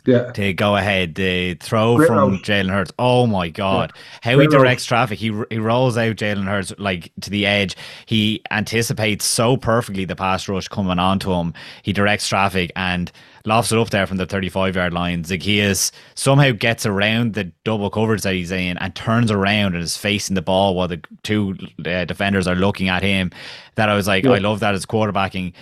yeah. 0.06 0.32
to 0.32 0.54
go 0.54 0.76
ahead. 0.76 1.16
The 1.16 1.56
throw 1.56 1.98
Great 1.98 2.08
from 2.08 2.38
Jalen 2.40 2.70
Hurts. 2.70 2.92
Oh 3.00 3.28
my 3.28 3.50
god, 3.50 3.92
yeah. 3.96 4.02
how 4.22 4.36
Great 4.36 4.52
he 4.52 4.58
directs 4.58 4.86
traffic. 4.86 5.20
He 5.20 5.34
he 5.50 5.58
rolls 5.58 5.98
out 5.98 6.16
Jalen 6.16 6.46
Hurts 6.46 6.74
like 6.78 7.12
to 7.22 7.30
the 7.30 7.46
edge. 7.46 7.76
He 8.06 8.42
anticipates 8.52 9.26
so 9.26 9.58
perfectly 9.58 10.06
the 10.06 10.16
pass 10.16 10.48
rush 10.48 10.68
coming 10.68 11.00
onto 11.00 11.32
him. 11.32 11.54
He 11.84 11.94
directs 11.94 12.28
traffic 12.28 12.72
and 12.76 13.12
lofts 13.46 13.72
it 13.72 13.80
up 13.80 13.90
there 13.90 14.08
from 14.08 14.18
the 14.18 14.26
35 14.26 14.76
yard 14.76 14.94
line. 14.94 15.24
Zaccheaus 15.24 15.92
somehow 16.16 16.52
gets 16.52 16.86
around 16.86 17.34
the 17.34 17.46
double 17.64 17.90
coverage 17.90 18.22
that 18.22 18.34
he's 18.34 18.52
in 18.52 18.78
and 18.78 18.96
turns 18.96 19.32
around 19.32 19.76
and 19.76 19.84
is 19.84 19.98
facing 19.98 20.36
the 20.36 20.42
ball 20.42 20.76
while 20.76 20.88
the 20.88 21.02
two 21.24 21.56
uh, 21.86 22.06
defenders 22.06 22.48
are 22.48 22.56
looking 22.56 22.90
at 22.90 23.04
him. 23.04 23.32
That 23.76 23.90
I 23.90 23.96
was 23.96 24.08
like, 24.08 24.24
yeah. 24.24 24.32
I 24.32 24.38
love 24.38 24.60
that 24.62 24.76
as 24.76 24.86
quarterbacking 24.86 25.54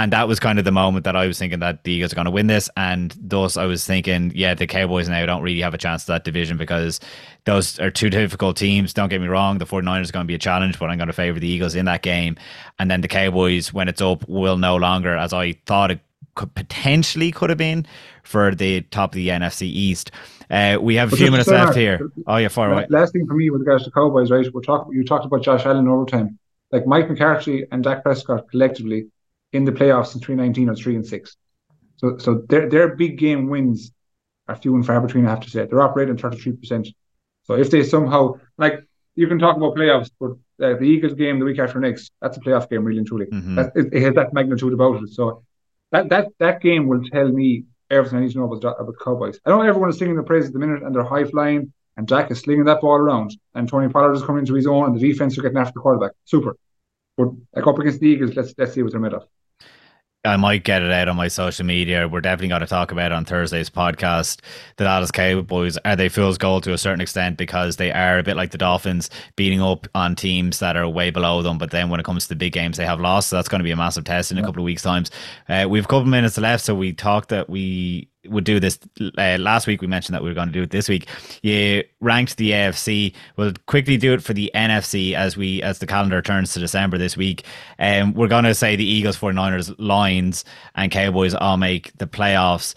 and 0.00 0.14
that 0.14 0.26
was 0.26 0.40
kind 0.40 0.58
of 0.58 0.64
the 0.64 0.72
moment 0.72 1.04
that 1.04 1.14
I 1.14 1.26
was 1.26 1.38
thinking 1.38 1.58
that 1.58 1.84
the 1.84 1.92
Eagles 1.92 2.12
are 2.12 2.14
going 2.14 2.24
to 2.24 2.30
win 2.30 2.46
this, 2.46 2.70
and 2.74 3.14
thus 3.20 3.58
I 3.58 3.66
was 3.66 3.84
thinking, 3.84 4.32
yeah, 4.34 4.54
the 4.54 4.66
Cowboys 4.66 5.10
now 5.10 5.26
don't 5.26 5.42
really 5.42 5.60
have 5.60 5.74
a 5.74 5.78
chance 5.78 6.06
to 6.06 6.12
that 6.12 6.24
division 6.24 6.56
because 6.56 7.00
those 7.44 7.78
are 7.78 7.90
two 7.90 8.08
difficult 8.08 8.56
teams. 8.56 8.94
Don't 8.94 9.10
get 9.10 9.20
me 9.20 9.26
wrong, 9.26 9.58
the 9.58 9.66
49ers 9.66 10.08
are 10.08 10.12
going 10.12 10.24
to 10.24 10.26
be 10.26 10.34
a 10.34 10.38
challenge, 10.38 10.78
but 10.78 10.88
I'm 10.88 10.96
going 10.96 11.08
to 11.08 11.12
favor 11.12 11.38
the 11.38 11.46
Eagles 11.46 11.74
in 11.74 11.84
that 11.84 12.00
game, 12.00 12.38
and 12.78 12.90
then 12.90 13.02
the 13.02 13.08
Cowboys, 13.08 13.74
when 13.74 13.88
it's 13.88 14.00
up, 14.00 14.26
will 14.26 14.56
no 14.56 14.76
longer, 14.76 15.18
as 15.18 15.34
I 15.34 15.52
thought 15.66 15.90
it 15.90 16.00
could 16.34 16.54
potentially 16.54 17.30
could 17.30 17.50
have 17.50 17.58
been 17.58 17.84
for 18.22 18.54
the 18.54 18.80
top 18.80 19.10
of 19.10 19.16
the 19.16 19.28
NFC 19.28 19.64
East. 19.64 20.12
Uh, 20.48 20.78
we 20.80 20.94
have 20.94 21.12
a 21.12 21.16
few 21.16 21.30
minutes 21.30 21.50
left 21.50 21.76
here. 21.76 22.10
Oh 22.26 22.38
yeah, 22.38 22.48
far 22.48 22.72
away. 22.72 22.86
Last 22.88 23.12
thing 23.12 23.26
for 23.26 23.34
me 23.34 23.50
with 23.50 23.60
regards 23.60 23.84
to 23.84 23.90
the 23.90 23.94
Cowboys, 23.94 24.30
right? 24.30 24.46
We're 24.54 24.62
talking. 24.62 24.94
You 24.94 25.04
talked 25.04 25.26
about 25.26 25.42
Josh 25.42 25.66
Allen 25.66 25.86
overtime. 25.88 26.38
Like 26.72 26.86
Mike 26.86 27.10
McCarthy 27.10 27.66
and 27.70 27.84
Dak 27.84 28.02
Prescott 28.02 28.50
collectively 28.50 29.08
in 29.52 29.64
the 29.64 29.72
playoffs 29.72 30.14
in 30.14 30.20
2019 30.20 30.68
or 30.68 30.74
three 30.74 30.94
and 30.94 31.06
six. 31.06 31.36
So 31.96 32.18
so 32.18 32.42
their 32.48 32.68
their 32.68 32.96
big 32.96 33.18
game 33.18 33.48
wins 33.48 33.92
are 34.48 34.56
few 34.56 34.74
and 34.74 34.86
far 34.86 35.00
between. 35.00 35.26
I 35.26 35.30
have 35.30 35.40
to 35.40 35.50
say 35.50 35.66
they're 35.66 35.82
operating 35.82 36.16
33 36.16 36.52
percent. 36.52 36.88
So 37.44 37.54
if 37.54 37.70
they 37.70 37.82
somehow 37.82 38.34
like 38.58 38.84
you 39.16 39.26
can 39.26 39.38
talk 39.38 39.56
about 39.56 39.74
playoffs, 39.74 40.10
but 40.18 40.32
uh, 40.64 40.76
the 40.78 40.84
Eagles 40.84 41.14
game 41.14 41.38
the 41.38 41.44
week 41.44 41.58
after 41.58 41.80
next, 41.80 42.12
that's 42.20 42.36
a 42.36 42.40
playoff 42.40 42.70
game, 42.70 42.84
really 42.84 42.98
and 42.98 43.06
truly. 43.06 43.26
Mm-hmm. 43.26 43.56
That, 43.56 43.72
it, 43.74 43.92
it, 43.92 44.02
has 44.02 44.14
that 44.14 44.32
magnitude 44.32 44.72
about 44.72 45.02
it. 45.02 45.10
So 45.10 45.42
that 45.92 46.08
that 46.10 46.28
that 46.38 46.60
game 46.60 46.86
will 46.86 47.02
tell 47.04 47.28
me 47.28 47.64
everything 47.90 48.18
I 48.18 48.22
need 48.22 48.32
to 48.32 48.38
know 48.38 48.52
about 48.52 48.80
about 48.80 48.94
Cowboys. 49.02 49.40
I 49.44 49.50
know 49.50 49.62
everyone 49.62 49.90
is 49.90 49.98
singing 49.98 50.16
the 50.16 50.22
praise 50.22 50.46
at 50.46 50.52
the 50.52 50.58
minute, 50.58 50.82
and 50.82 50.94
they're 50.94 51.04
high 51.04 51.24
flying, 51.24 51.72
and 51.96 52.06
Dak 52.06 52.30
is 52.30 52.40
slinging 52.40 52.64
that 52.64 52.80
ball 52.80 52.96
around, 52.96 53.36
and 53.54 53.68
Tony 53.68 53.88
Pollard 53.88 54.14
is 54.14 54.22
coming 54.22 54.40
into 54.40 54.54
his 54.54 54.66
own, 54.66 54.86
and 54.86 54.96
the 54.96 55.00
defense 55.00 55.36
are 55.36 55.42
getting 55.42 55.58
after 55.58 55.72
the 55.74 55.80
quarterback. 55.80 56.12
Super. 56.24 56.56
But 57.16 57.28
like 57.54 57.66
up 57.66 57.78
against 57.78 58.00
the 58.00 58.08
Eagles, 58.08 58.34
let's 58.36 58.54
let's 58.56 58.72
see 58.72 58.82
what 58.82 58.92
they're 58.92 59.00
made 59.00 59.14
of. 59.14 59.26
I 60.22 60.36
might 60.36 60.64
get 60.64 60.82
it 60.82 60.92
out 60.92 61.08
on 61.08 61.16
my 61.16 61.28
social 61.28 61.64
media. 61.64 62.06
We're 62.06 62.20
definitely 62.20 62.48
going 62.48 62.60
to 62.60 62.66
talk 62.66 62.92
about 62.92 63.10
it 63.10 63.14
on 63.14 63.24
Thursday's 63.24 63.70
podcast. 63.70 64.40
The 64.76 64.84
Dallas 64.84 65.10
Cowboys 65.10 65.78
are 65.78 65.96
they 65.96 66.10
fool's 66.10 66.36
gold 66.36 66.62
to 66.64 66.74
a 66.74 66.78
certain 66.78 67.00
extent 67.00 67.38
because 67.38 67.76
they 67.76 67.90
are 67.90 68.18
a 68.18 68.22
bit 68.22 68.36
like 68.36 68.50
the 68.50 68.58
Dolphins, 68.58 69.08
beating 69.36 69.62
up 69.62 69.86
on 69.94 70.14
teams 70.14 70.58
that 70.58 70.76
are 70.76 70.86
way 70.86 71.08
below 71.08 71.40
them. 71.40 71.56
But 71.56 71.70
then 71.70 71.88
when 71.88 72.00
it 72.00 72.04
comes 72.04 72.24
to 72.24 72.28
the 72.28 72.36
big 72.36 72.52
games, 72.52 72.76
they 72.76 72.84
have 72.84 73.00
lost. 73.00 73.30
So 73.30 73.36
that's 73.36 73.48
going 73.48 73.60
to 73.60 73.64
be 73.64 73.70
a 73.70 73.76
massive 73.76 74.04
test 74.04 74.30
in 74.30 74.36
a 74.36 74.42
couple 74.42 74.60
of 74.60 74.66
weeks' 74.66 74.82
times. 74.82 75.10
Uh, 75.48 75.66
we 75.70 75.78
have 75.78 75.86
a 75.86 75.88
couple 75.88 76.00
of 76.00 76.08
minutes 76.08 76.36
left, 76.36 76.66
so 76.66 76.74
we 76.74 76.92
talked 76.92 77.30
that 77.30 77.48
we 77.48 78.09
would 78.26 78.44
do 78.44 78.60
this 78.60 78.78
uh, 79.18 79.36
last 79.40 79.66
week. 79.66 79.80
We 79.80 79.86
mentioned 79.86 80.14
that 80.14 80.22
we 80.22 80.28
were 80.28 80.34
going 80.34 80.48
to 80.48 80.52
do 80.52 80.62
it 80.62 80.70
this 80.70 80.88
week. 80.88 81.08
You 81.42 81.84
ranked 82.00 82.36
the 82.36 82.50
AFC. 82.50 83.14
We'll 83.36 83.52
quickly 83.66 83.96
do 83.96 84.12
it 84.12 84.22
for 84.22 84.34
the 84.34 84.50
NFC 84.54 85.14
as 85.14 85.36
we 85.36 85.62
as 85.62 85.78
the 85.78 85.86
calendar 85.86 86.20
turns 86.20 86.52
to 86.54 86.60
December 86.60 86.98
this 86.98 87.16
week. 87.16 87.44
Um, 87.78 88.12
we're 88.14 88.28
going 88.28 88.44
to 88.44 88.54
say 88.54 88.76
the 88.76 88.84
Eagles, 88.84 89.18
49ers, 89.18 89.74
Lions, 89.78 90.44
and 90.74 90.90
Cowboys 90.90 91.34
all 91.34 91.56
make 91.56 91.96
the 91.98 92.06
playoffs. 92.06 92.74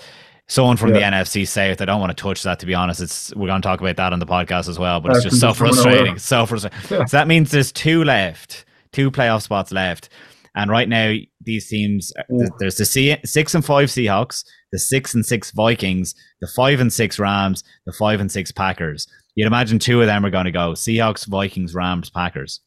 Someone 0.47 0.75
from 0.75 0.93
yeah. 0.93 1.09
the 1.09 1.17
NFC 1.17 1.47
South, 1.47 1.81
I 1.81 1.85
don't 1.85 2.01
want 2.01 2.15
to 2.15 2.21
touch 2.21 2.43
that 2.43 2.59
to 2.59 2.65
be 2.65 2.73
honest. 2.73 3.01
It's 3.01 3.33
we're 3.35 3.47
going 3.47 3.61
to 3.61 3.67
talk 3.67 3.79
about 3.79 3.95
that 3.95 4.13
on 4.13 4.19
the 4.19 4.25
podcast 4.25 4.67
as 4.67 4.77
well, 4.77 4.99
but 4.99 5.15
it's 5.15 5.23
just 5.23 5.39
so 5.39 5.53
frustrating. 5.53 6.17
So 6.19 6.45
frustrating. 6.45 6.79
Yeah. 6.89 7.05
So 7.05 7.17
that 7.17 7.27
means 7.27 7.51
there's 7.51 7.71
two 7.71 8.03
left, 8.03 8.65
two 8.91 9.09
playoff 9.09 9.41
spots 9.41 9.71
left. 9.71 10.09
And 10.55 10.69
right 10.69 10.87
now, 10.87 11.15
these 11.41 11.67
teams, 11.67 12.13
there's 12.59 12.75
the 12.75 12.85
C- 12.85 13.17
six 13.25 13.55
and 13.55 13.65
five 13.65 13.89
Seahawks, 13.89 14.45
the 14.73 14.79
six 14.79 15.13
and 15.13 15.25
six 15.25 15.51
Vikings, 15.51 16.15
the 16.41 16.47
five 16.47 16.81
and 16.81 16.91
six 16.91 17.19
Rams, 17.19 17.63
the 17.85 17.93
five 17.93 18.19
and 18.19 18.29
six 18.29 18.51
Packers. 18.51 19.07
You'd 19.35 19.47
imagine 19.47 19.79
two 19.79 20.01
of 20.01 20.07
them 20.07 20.25
are 20.25 20.31
going 20.31 20.45
to 20.45 20.51
go 20.51 20.71
Seahawks, 20.71 21.27
Vikings, 21.27 21.73
Rams, 21.73 22.09
Packers. 22.09 22.59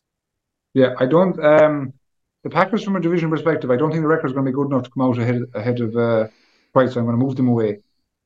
Yeah, 0.73 0.95
I 0.99 1.07
don't. 1.07 1.39
Um, 1.45 1.93
the 2.45 2.51
Packers, 2.51 2.85
from 2.85 2.95
a 2.95 3.01
division 3.01 3.29
perspective, 3.29 3.71
I 3.73 3.77
don't 3.77 3.91
think 3.91 4.03
the 4.03 4.09
record 4.09 4.29
is 4.29 4.33
going 4.33 4.47
to 4.47 4.53
be 4.53 4.55
good 4.55 4.69
enough 4.69 4.85
to 4.85 4.91
come 4.91 5.03
out 5.03 5.19
ahead 5.19 5.43
ahead 5.55 5.81
of 5.81 5.97
uh, 5.97 6.29
Price. 6.73 6.95
So 6.95 7.01
I'm 7.01 7.07
going 7.07 7.19
to 7.19 7.25
move 7.25 7.37
them 7.37 7.49
away. 7.49 7.81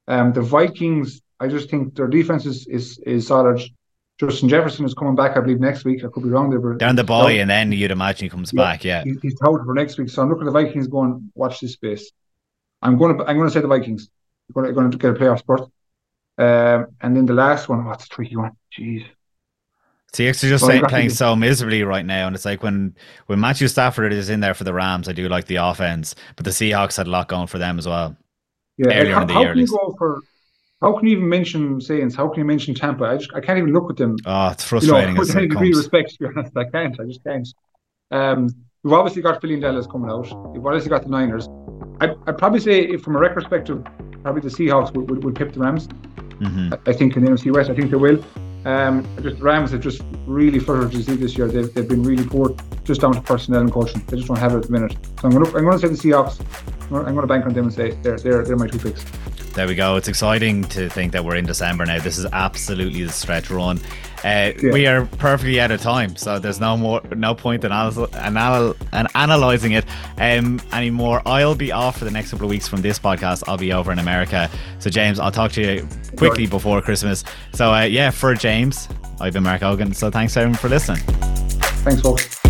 Um, 0.06 0.32
the 0.34 0.42
Vikings, 0.42 1.22
I 1.40 1.48
just 1.48 1.70
think 1.70 1.94
their 1.94 2.08
defense 2.08 2.44
is 2.44 2.66
is, 2.66 2.98
is 3.06 3.26
solid. 3.26 3.60
Justin 4.18 4.50
Jefferson 4.50 4.84
is 4.84 4.92
coming 4.92 5.14
back, 5.14 5.38
I 5.38 5.40
believe, 5.40 5.60
next 5.60 5.86
week. 5.86 6.04
I 6.04 6.08
could 6.12 6.22
be 6.22 6.28
wrong 6.28 6.50
there. 6.50 6.58
But 6.58 6.76
Down 6.76 6.96
the 6.96 7.04
boy, 7.04 7.40
and 7.40 7.48
then 7.48 7.72
you'd 7.72 7.90
imagine 7.90 8.26
he 8.26 8.28
comes 8.28 8.52
yeah, 8.52 8.62
back. 8.62 8.84
Yeah, 8.84 9.04
he's, 9.22 9.38
touted 9.38 9.64
for 9.64 9.72
next 9.72 9.96
week. 9.96 10.10
So 10.10 10.20
I'm 10.20 10.28
looking 10.28 10.42
at 10.42 10.52
the 10.52 10.60
Vikings 10.60 10.88
going, 10.88 11.32
watch 11.34 11.60
this 11.60 11.72
space. 11.72 12.12
I'm 12.82 12.98
going 12.98 13.16
to 13.16 13.24
I'm 13.24 13.36
going 13.36 13.48
to 13.48 13.52
say 13.52 13.60
the 13.60 13.68
Vikings. 13.68 14.08
They're 14.48 14.62
going 14.62 14.66
to, 14.66 14.72
going 14.72 14.90
to 14.90 14.98
get 14.98 15.10
a 15.10 15.14
playoff 15.14 15.40
spot. 15.40 15.70
Um, 16.38 16.86
and 17.00 17.16
then 17.16 17.26
the 17.26 17.34
last 17.34 17.68
one, 17.68 17.84
what's 17.84 18.04
oh, 18.04 18.14
tricky 18.14 18.36
one? 18.36 18.52
Jeez. 18.76 19.04
Seahawks 20.12 20.42
are 20.42 20.48
just 20.48 20.66
well, 20.66 20.88
playing 20.88 21.10
so 21.10 21.36
miserably 21.36 21.84
right 21.84 22.04
now, 22.04 22.26
and 22.26 22.34
it's 22.34 22.44
like 22.44 22.64
when 22.64 22.96
when 23.26 23.38
Matthew 23.38 23.68
Stafford 23.68 24.12
is 24.12 24.28
in 24.28 24.40
there 24.40 24.54
for 24.54 24.64
the 24.64 24.74
Rams, 24.74 25.08
I 25.08 25.12
do 25.12 25.28
like 25.28 25.46
the 25.46 25.56
offense, 25.56 26.16
but 26.34 26.44
the 26.44 26.50
Seahawks 26.50 26.96
had 26.96 27.06
a 27.06 27.10
lot 27.10 27.28
going 27.28 27.46
for 27.46 27.58
them 27.58 27.78
as 27.78 27.86
well. 27.86 28.16
Yeah, 28.76 28.88
earlier 28.88 29.14
how, 29.14 29.20
in 29.20 29.26
the 29.28 29.34
how 29.34 29.40
year. 29.42 29.52
Can 29.52 29.60
you 29.60 29.66
go 29.68 29.94
for, 29.96 30.20
how 30.80 30.98
can 30.98 31.06
you 31.06 31.16
even 31.16 31.28
mention 31.28 31.80
Saints? 31.80 32.16
How 32.16 32.26
can 32.28 32.40
you 32.40 32.44
mention 32.44 32.74
Tampa? 32.74 33.04
I 33.04 33.18
just 33.18 33.30
I 33.34 33.40
can't 33.40 33.58
even 33.58 33.72
look 33.72 33.88
at 33.88 33.98
them. 33.98 34.16
Oh, 34.26 34.48
it's 34.48 34.64
frustrating. 34.64 35.10
You 35.10 35.14
know, 35.14 35.20
with 35.20 35.36
any 35.36 35.46
degree 35.46 35.70
of 35.70 35.76
respect, 35.76 36.10
to 36.10 36.18
be 36.18 36.26
honest, 36.26 36.56
I 36.56 36.64
can't. 36.64 36.98
I 36.98 37.04
just 37.04 37.22
can't. 37.22 37.48
Um, 38.10 38.48
we've 38.82 38.92
obviously 38.92 39.22
got 39.22 39.40
Philly 39.40 39.54
and 39.54 39.62
Dallas 39.62 39.86
coming 39.86 40.10
out. 40.10 40.26
We've 40.52 40.64
obviously 40.64 40.90
got 40.90 41.02
the 41.02 41.08
Niners. 41.08 41.48
I, 42.00 42.14
I'd 42.26 42.38
probably 42.38 42.60
say, 42.60 42.96
from 42.96 43.16
a 43.16 43.18
record 43.18 43.42
perspective, 43.42 43.84
probably 44.22 44.40
the 44.40 44.48
Seahawks 44.48 44.94
would, 44.94 45.10
would, 45.10 45.24
would 45.24 45.34
pip 45.34 45.52
the 45.52 45.60
Rams. 45.60 45.86
Mm-hmm. 45.86 46.74
I, 46.74 46.90
I 46.90 46.92
think 46.92 47.16
in 47.16 47.24
the 47.24 47.30
NFC 47.30 47.52
West, 47.52 47.70
I 47.70 47.74
think 47.74 47.90
they 47.90 47.96
will. 47.96 48.22
Um, 48.64 49.06
just 49.22 49.38
the 49.38 49.42
Rams 49.42 49.70
have 49.70 49.80
just 49.80 50.02
really 50.26 50.58
fluttered 50.58 50.92
to 50.92 51.02
see 51.02 51.16
this 51.16 51.36
year. 51.36 51.48
They've, 51.48 51.72
they've 51.72 51.88
been 51.88 52.02
really 52.02 52.26
poor, 52.26 52.54
just 52.84 53.00
down 53.00 53.12
to 53.14 53.20
personnel 53.20 53.62
and 53.62 53.72
coaching. 53.72 54.02
They 54.06 54.16
just 54.16 54.28
don't 54.28 54.38
have 54.38 54.52
it 54.52 54.58
at 54.58 54.62
the 54.64 54.72
minute. 54.72 54.96
So 55.20 55.28
I'm 55.28 55.30
going 55.30 55.44
to 55.44 55.56
I'm 55.56 55.64
going 55.64 55.78
to 55.78 55.86
say 55.86 55.88
the 55.88 55.94
Seahawks. 55.94 56.40
I'm 56.92 57.04
going 57.04 57.16
to 57.16 57.26
bank 57.26 57.46
on 57.46 57.54
them 57.54 57.64
and 57.64 57.72
say 57.72 57.92
they're 58.02 58.18
they're 58.18 58.44
they're 58.44 58.56
my 58.56 58.66
two 58.66 58.78
picks. 58.78 59.04
There 59.54 59.66
we 59.66 59.74
go. 59.74 59.96
It's 59.96 60.08
exciting 60.08 60.64
to 60.64 60.88
think 60.90 61.12
that 61.12 61.24
we're 61.24 61.36
in 61.36 61.46
December 61.46 61.86
now. 61.86 61.98
This 62.00 62.18
is 62.18 62.26
absolutely 62.26 63.04
the 63.04 63.12
stretch 63.12 63.50
run. 63.50 63.80
Uh, 64.24 64.52
yeah. 64.62 64.72
We 64.72 64.86
are 64.86 65.06
perfectly 65.06 65.60
out 65.60 65.70
of 65.70 65.80
time, 65.80 66.16
so 66.16 66.38
there's 66.38 66.60
no 66.60 66.76
more, 66.76 67.00
no 67.16 67.34
point 67.34 67.64
in 67.64 67.72
anal- 67.72 68.08
anal- 68.14 68.76
and 68.92 69.08
analyzing 69.14 69.72
it 69.72 69.84
um, 70.18 70.60
anymore. 70.72 71.22
I'll 71.24 71.54
be 71.54 71.72
off 71.72 71.98
for 71.98 72.04
the 72.04 72.10
next 72.10 72.30
couple 72.30 72.46
of 72.46 72.50
weeks 72.50 72.68
from 72.68 72.82
this 72.82 72.98
podcast. 72.98 73.44
I'll 73.48 73.56
be 73.56 73.72
over 73.72 73.92
in 73.92 73.98
America. 73.98 74.50
So 74.78 74.90
James, 74.90 75.18
I'll 75.18 75.32
talk 75.32 75.52
to 75.52 75.62
you 75.62 75.88
quickly 76.16 76.46
before 76.46 76.82
Christmas. 76.82 77.24
So 77.54 77.72
uh, 77.72 77.82
yeah, 77.82 78.10
for 78.10 78.34
James, 78.34 78.88
I've 79.20 79.32
been 79.32 79.42
Mark 79.42 79.62
Hogan. 79.62 79.94
So 79.94 80.10
thanks 80.10 80.36
everyone 80.36 80.58
for 80.58 80.68
listening. 80.68 81.02
Thanks, 81.82 82.02
folks. 82.02 82.40